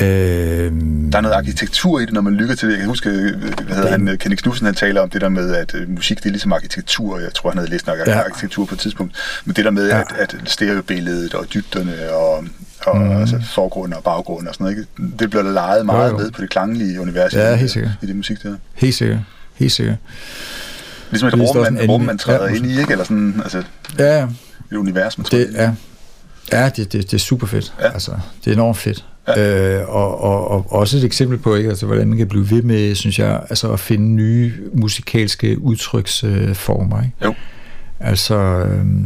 Øhm, 0.00 1.10
der 1.10 1.18
er 1.18 1.22
noget 1.22 1.34
arkitektur 1.34 2.00
i 2.00 2.04
det, 2.06 2.14
når 2.14 2.20
man 2.20 2.34
lytter 2.34 2.54
til 2.54 2.68
det. 2.68 2.72
Jeg 2.72 2.80
kan 2.80 2.88
huske, 2.88 3.10
øh, 3.10 3.42
hvad 3.42 3.76
hedder 3.76 3.90
han, 3.90 4.16
Kenny 4.18 4.34
Knudsen, 4.34 4.66
han 4.66 4.74
taler 4.74 5.00
om 5.00 5.10
det 5.10 5.20
der 5.20 5.28
med, 5.28 5.54
at 5.54 5.74
uh, 5.74 5.88
musik 5.88 6.18
det 6.18 6.26
er 6.26 6.30
ligesom 6.30 6.52
arkitektur. 6.52 7.18
Jeg 7.18 7.34
tror, 7.34 7.50
han 7.50 7.58
havde 7.58 7.70
læst 7.70 7.86
nok 7.86 7.98
ja. 8.06 8.18
arkitektur 8.18 8.64
på 8.64 8.74
et 8.74 8.78
tidspunkt. 8.78 9.16
Men 9.44 9.56
det 9.56 9.64
der 9.64 9.70
med, 9.70 9.88
ja. 9.88 10.00
at, 10.00 10.06
at 10.18 10.36
stereobilledet 10.44 11.34
og 11.34 11.46
dybderne 11.54 12.12
og, 12.12 12.44
og 12.86 12.96
mm. 12.96 13.16
altså 13.16 13.42
forgrund 13.54 13.92
og 13.92 14.02
baggrund 14.02 14.48
og 14.48 14.54
sådan 14.54 14.64
noget. 14.64 14.78
Ikke? 14.78 15.16
Det 15.18 15.30
bliver 15.30 15.42
leget 15.42 15.86
meget 15.86 16.10
jo, 16.10 16.16
jo. 16.16 16.22
ned 16.22 16.30
på 16.30 16.42
det 16.42 16.50
klanglige 16.50 17.00
univers 17.00 17.34
ja, 17.34 17.56
i, 17.56 17.88
i 18.02 18.06
det 18.06 18.16
musik 18.16 18.42
der. 18.42 18.56
Helt 18.74 18.94
sikkert. 18.94 19.18
Helt 19.54 19.72
sikkert. 19.72 19.96
Ligesom 21.10 21.28
et 21.28 21.34
rum, 21.34 21.56
man, 21.56 21.90
rum, 21.90 22.00
man 22.00 22.18
træder 22.18 22.48
ja, 22.48 22.54
ind 22.54 22.66
i, 22.66 22.80
ikke? 22.80 22.92
Eller 22.92 23.04
sådan, 23.04 23.40
altså, 23.42 23.62
ja, 23.98 24.24
et 24.70 24.76
univers, 24.76 25.18
man 25.18 25.24
træder 25.24 25.46
det, 25.46 25.54
Ja, 25.54 25.74
ja 26.52 26.68
det, 26.68 26.92
det, 26.92 27.10
det 27.10 27.14
er 27.14 27.18
super 27.18 27.46
fedt. 27.46 27.74
Ja. 27.80 27.92
Altså, 27.92 28.12
det 28.44 28.50
er 28.50 28.54
enormt 28.54 28.78
fedt. 28.78 29.04
Ja. 29.28 29.80
Øh, 29.80 29.88
og, 29.88 30.20
og, 30.20 30.50
og 30.50 30.72
også 30.72 30.96
et 30.96 31.04
eksempel 31.04 31.38
på, 31.38 31.54
ikke? 31.54 31.68
Altså, 31.68 31.86
hvordan 31.86 32.08
man 32.08 32.18
kan 32.18 32.28
blive 32.28 32.50
ved 32.50 32.62
med, 32.62 32.94
synes 32.94 33.18
jeg, 33.18 33.42
altså 33.50 33.72
at 33.72 33.80
finde 33.80 34.08
nye 34.08 34.52
musikalske 34.72 35.58
udtryksformer. 35.58 37.02
Ikke? 37.02 37.14
Jo. 37.24 37.34
Altså, 38.00 38.34
øh, 38.34 39.00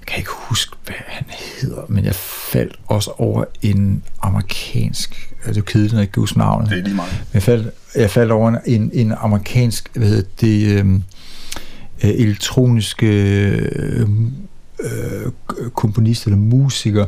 jeg 0.00 0.06
kan 0.06 0.18
ikke 0.18 0.30
huske, 0.34 0.76
hvad 0.84 0.94
han 1.06 1.26
hedder, 1.60 1.82
men 1.88 2.04
jeg 2.04 2.14
faldt 2.14 2.78
også 2.86 3.10
over 3.18 3.44
en 3.62 4.02
amerikansk, 4.22 5.34
er 5.44 5.52
det 5.52 5.56
er 5.56 5.64
kedeligt, 5.64 5.92
når 5.92 5.98
jeg 5.98 6.02
ikke 6.02 6.12
kan 6.12 6.20
huske 6.20 6.38
navnet. 6.38 6.70
Det 6.70 6.78
er 6.78 6.82
lige 6.82 6.94
meget. 6.94 7.12
Men 7.12 7.34
jeg 7.34 7.42
faldt, 7.42 7.68
jeg 7.96 8.10
faldt 8.10 8.32
over 8.32 8.58
en, 8.66 8.90
en 8.94 9.12
amerikansk, 9.18 9.90
hvad 9.96 10.08
hedder 10.08 10.28
det, 10.40 10.66
øh, 10.66 10.94
øh 12.04 12.10
elektroniske 12.10 13.06
øh, 13.06 14.08
øh, 14.80 15.32
komponist 15.74 16.24
eller 16.24 16.38
musiker, 16.38 17.06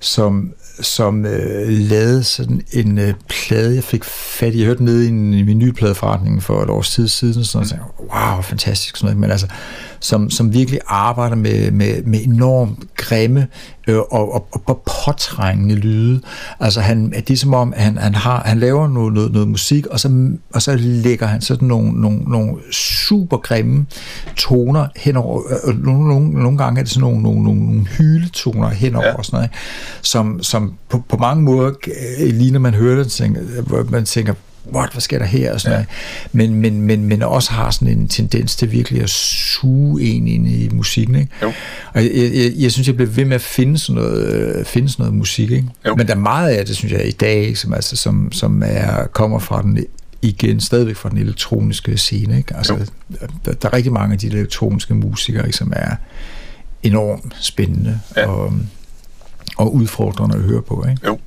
som 0.00 0.52
som 0.80 1.26
øh, 1.26 1.68
lavede 1.68 2.24
sådan 2.24 2.62
en 2.72 2.98
øh, 2.98 3.14
plade, 3.28 3.74
jeg 3.74 3.84
fik 3.84 4.04
fat 4.04 4.54
i. 4.54 4.58
Jeg 4.58 4.66
hørte 4.66 4.78
den 4.78 4.86
nede 4.86 5.04
i 5.04 5.08
en 5.08 5.46
vinylpladeforretning 5.46 6.42
for 6.42 6.62
et 6.62 6.70
års 6.70 6.90
tid 6.90 7.08
siden, 7.08 7.44
sådan, 7.44 7.62
og 7.62 7.68
tænkte, 7.68 7.86
wow, 8.00 8.42
fantastisk, 8.42 8.96
sådan 8.96 9.06
noget. 9.06 9.20
men 9.20 9.30
altså, 9.30 9.46
som, 10.00 10.30
som 10.30 10.54
virkelig 10.54 10.80
arbejder 10.86 11.36
med, 11.36 11.70
med, 11.70 12.02
med 12.02 12.20
enormt 12.24 12.78
grimme 12.96 13.46
øh, 13.88 13.98
og, 13.98 14.34
og, 14.34 14.48
og 14.66 14.82
påtrængende 15.04 15.74
lyde. 15.74 16.20
Altså, 16.60 16.80
han, 16.80 17.10
det 17.10 17.30
er 17.30 17.36
som 17.36 17.54
om, 17.54 17.74
han, 17.76 17.98
han, 17.98 18.14
har, 18.14 18.42
han 18.44 18.58
laver 18.58 18.88
noget, 18.88 19.14
noget, 19.14 19.32
noget 19.32 19.48
musik, 19.48 19.86
og 19.86 20.00
så, 20.00 20.30
og 20.54 20.62
så 20.62 20.76
lægger 20.76 21.26
han 21.26 21.40
sådan 21.40 21.68
nogle, 21.68 22.00
nogle, 22.00 22.18
nogle 22.18 22.52
super 22.72 23.36
grimme 23.36 23.86
toner 24.36 24.86
henover, 24.96 25.42
øh, 25.66 25.84
nogle, 25.84 26.08
nogle, 26.08 26.30
nogle 26.30 26.58
gange 26.58 26.78
er 26.78 26.84
det 26.84 26.92
sådan 26.92 27.00
nogle, 27.00 27.22
nogle, 27.22 27.42
nogle 27.42 27.86
hyletoner 27.86 28.68
henover, 28.68 29.06
ja. 29.06 29.14
og 29.14 29.24
sådan 29.24 29.36
noget, 29.36 29.50
som, 30.02 30.42
som 30.42 30.63
på, 30.88 31.02
på 31.08 31.16
mange 31.16 31.42
måder 31.42 31.72
øh, 32.20 32.28
lige 32.28 32.50
når 32.50 32.60
man 32.60 32.74
hører 32.74 33.02
det, 33.02 33.12
tænker, 33.12 33.90
man 33.90 34.04
tænker, 34.04 34.34
what, 34.72 34.92
hvad 34.92 35.00
sker 35.00 35.18
der 35.18 35.26
her? 35.26 35.52
Og 35.52 35.60
sådan 35.60 35.78
ja. 35.78 35.84
men, 36.32 36.54
men, 36.54 36.80
men, 36.80 37.04
men 37.04 37.22
også 37.22 37.52
har 37.52 37.70
sådan 37.70 37.88
en 37.88 38.08
tendens 38.08 38.56
til 38.56 38.72
virkelig 38.72 39.02
at 39.02 39.10
suge 39.10 40.02
en 40.02 40.26
ind 40.26 40.48
i 40.48 40.68
musikken. 40.72 41.14
Ikke? 41.14 41.30
Jo. 41.42 41.52
Og 41.94 42.04
jeg, 42.04 42.12
jeg, 42.14 42.52
jeg, 42.56 42.72
synes, 42.72 42.88
jeg 42.88 42.96
bliver 42.96 43.10
ved 43.10 43.24
med 43.24 43.34
at 43.34 43.40
finde 43.40 43.78
sådan 43.78 44.02
noget, 44.02 44.32
øh, 44.32 44.64
finde 44.64 44.88
sådan 44.88 45.02
noget 45.02 45.14
musik. 45.14 45.50
Ikke? 45.50 45.68
Jo. 45.86 45.94
Men 45.94 46.06
der 46.06 46.14
er 46.14 46.18
meget 46.18 46.50
af 46.50 46.66
det, 46.66 46.76
synes 46.76 46.92
jeg, 46.92 47.08
i 47.08 47.10
dag, 47.10 47.56
som, 47.56 47.74
altså, 47.74 47.96
som, 47.96 48.32
som 48.32 48.62
er, 48.66 49.06
kommer 49.06 49.38
fra 49.38 49.62
den 49.62 49.86
igen 50.22 50.60
stadigvæk 50.60 50.96
fra 50.96 51.08
den 51.08 51.18
elektroniske 51.18 51.96
scene. 51.96 52.36
Ikke? 52.36 52.56
Altså, 52.56 52.90
der, 53.44 53.52
der, 53.52 53.68
er 53.68 53.72
rigtig 53.72 53.92
mange 53.92 54.12
af 54.12 54.18
de 54.18 54.26
elektroniske 54.26 54.94
musikere, 54.94 55.46
ikke, 55.46 55.56
som 55.56 55.72
er 55.76 55.96
enormt 56.82 57.36
spændende 57.40 58.00
ja. 58.16 58.26
og, 58.26 58.52
og 59.56 59.74
udfordrende 59.74 60.36
at 60.36 60.42
høre 60.42 60.62
på. 60.62 60.86
Ikke? 60.90 61.06
Jo. 61.06 61.18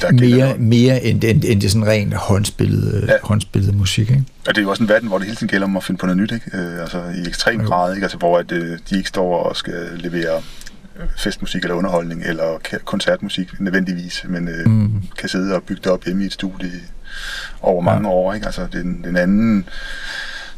Der 0.00 0.12
mere, 0.12 0.58
mere 0.58 1.04
end, 1.04 1.24
end, 1.24 1.44
end 1.46 1.60
det 1.60 1.70
sådan 1.70 1.86
rent 1.86 2.14
håndspillet, 2.14 3.04
ja. 3.08 3.14
håndspillet 3.22 3.74
musik. 3.74 4.10
Ikke? 4.10 4.24
Og 4.48 4.54
det 4.54 4.58
er 4.58 4.62
jo 4.62 4.70
også 4.70 4.82
en 4.82 4.88
verden, 4.88 5.08
hvor 5.08 5.18
det 5.18 5.26
hele 5.26 5.36
tiden 5.36 5.48
gælder 5.48 5.66
om 5.66 5.76
at 5.76 5.84
finde 5.84 5.98
på 5.98 6.06
noget 6.06 6.18
nyt, 6.18 6.32
ikke? 6.32 6.56
Øh, 6.56 6.80
altså 6.80 7.02
i 7.24 7.28
ekstrem 7.28 7.64
grad, 7.64 7.94
ikke? 7.94 8.04
Altså, 8.04 8.18
hvor 8.18 8.38
at, 8.38 8.52
øh, 8.52 8.78
de 8.90 8.96
ikke 8.96 9.08
står 9.08 9.42
og 9.42 9.56
skal 9.56 9.88
levere 9.96 10.42
øh, 11.00 11.06
festmusik 11.18 11.62
eller 11.62 11.74
underholdning 11.74 12.22
eller 12.24 12.58
koncertmusik 12.84 13.60
nødvendigvis, 13.60 14.24
men 14.28 14.48
øh, 14.48 14.66
mm. 14.66 15.02
kan 15.18 15.28
sidde 15.28 15.54
og 15.54 15.62
bygge 15.62 15.82
det 15.84 15.92
op 15.92 16.04
hjemme 16.04 16.22
i 16.22 16.26
et 16.26 16.32
studie 16.32 16.70
over 17.62 17.80
mange 17.80 18.08
ja. 18.08 18.14
år. 18.14 18.34
Ikke? 18.34 18.46
Altså, 18.46 18.66
den, 18.72 19.04
den 19.04 19.16
anden 19.16 19.64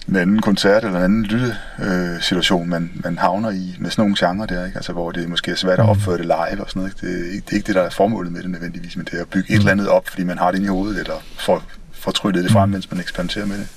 en 0.09 0.17
anden 0.17 0.41
koncert 0.41 0.85
eller 0.85 0.99
en 0.99 1.05
anden 1.05 1.23
lytte 1.23 1.57
øh, 1.79 2.23
situation, 2.23 2.69
man, 2.69 2.93
man 2.95 3.19
havner 3.19 3.51
i 3.51 3.77
med 3.79 3.91
sådan 3.91 4.03
nogle 4.03 4.17
genrer 4.19 4.47
der, 4.47 4.67
ikke? 4.67 4.77
Altså, 4.77 4.93
hvor 4.93 5.11
det 5.11 5.29
måske 5.29 5.51
er 5.51 5.55
svært 5.55 5.79
at 5.79 5.85
mm. 5.85 5.91
opføre 5.91 6.19
det 6.19 6.25
live 6.25 6.61
og 6.61 6.71
sådan 6.71 6.81
noget. 6.81 6.93
Ikke? 7.03 7.07
Det, 7.07 7.33
ikke, 7.33 7.45
det 7.45 7.53
er 7.53 7.57
ikke 7.57 7.67
det, 7.67 7.75
der 7.75 7.83
er 7.83 7.91
formålet 7.91 8.33
med 8.33 8.43
det 8.43 8.51
nødvendigvis, 8.51 8.97
men 8.97 9.05
det 9.05 9.15
er 9.15 9.23
at 9.23 9.29
bygge 9.29 9.47
mm. 9.49 9.55
et 9.55 9.59
eller 9.59 9.73
andet 9.73 9.89
op, 9.89 10.09
fordi 10.09 10.25
man 10.25 10.39
har 10.39 10.51
det 10.51 10.59
inde 10.59 10.67
i 10.67 10.69
hovedet, 10.69 11.01
eller 11.01 11.15
for, 11.39 11.63
for 11.93 12.11
tryllet 12.11 12.45
det 12.45 12.53
frem, 12.53 12.69
mm. 12.69 12.73
mens 12.73 12.91
man 12.91 13.01
eksperimenterer 13.01 13.47
med 13.47 13.59
det. 13.59 13.69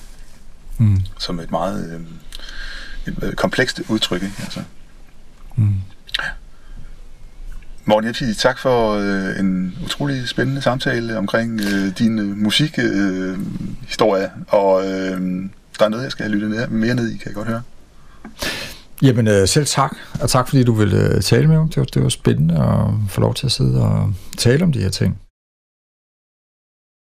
Mm. 0.78 1.02
Som 1.20 1.40
et 1.40 1.52
meget 1.52 1.94
øh, 1.94 2.02
et, 3.08 3.24
øh, 3.24 3.34
komplekst 3.34 3.82
udtryk, 3.90 4.24
ikke? 4.24 4.36
Altså. 4.40 4.60
Mm. 5.56 5.74
Morten 7.86 8.08
Jepsi, 8.08 8.34
tak 8.34 8.60
for 8.60 8.94
øh, 8.94 9.40
en 9.40 9.78
utrolig 9.84 10.30
spændende 10.30 10.62
samtale 10.62 11.18
omkring 11.18 11.62
øh, 11.62 11.98
din 12.00 12.20
øh, 12.20 12.38
musikhistorie, 12.38 14.24
øh, 14.24 14.30
og 14.48 14.88
øh, 14.88 15.46
der 15.80 15.86
er 15.86 15.90
noget, 15.90 16.04
jeg 16.04 16.12
skal 16.12 16.24
have 16.26 16.36
lyttet 16.36 16.72
mere 16.72 16.96
ned 16.96 17.12
i, 17.12 17.18
kan 17.18 17.26
jeg 17.26 17.36
godt 17.36 17.48
høre. 17.48 17.62
Jamen 19.02 19.28
øh, 19.28 19.48
selv 19.48 19.66
tak, 19.66 19.96
og 20.22 20.30
tak 20.30 20.48
fordi 20.48 20.64
du 20.64 20.74
ville 20.74 20.98
øh, 20.98 21.22
tale 21.22 21.48
med 21.48 21.58
mig. 21.58 21.68
Det 21.68 21.78
var, 21.78 21.84
det 21.84 22.04
var 22.04 22.10
spændende 22.10 22.54
at 22.64 23.12
få 23.12 23.22
lov 23.22 23.34
til 23.34 23.46
at 23.46 23.52
sidde 23.52 23.82
og 23.82 24.14
tale 24.38 24.64
om 24.64 24.72
de 24.72 24.80
her 24.80 24.90
ting. 24.90 25.20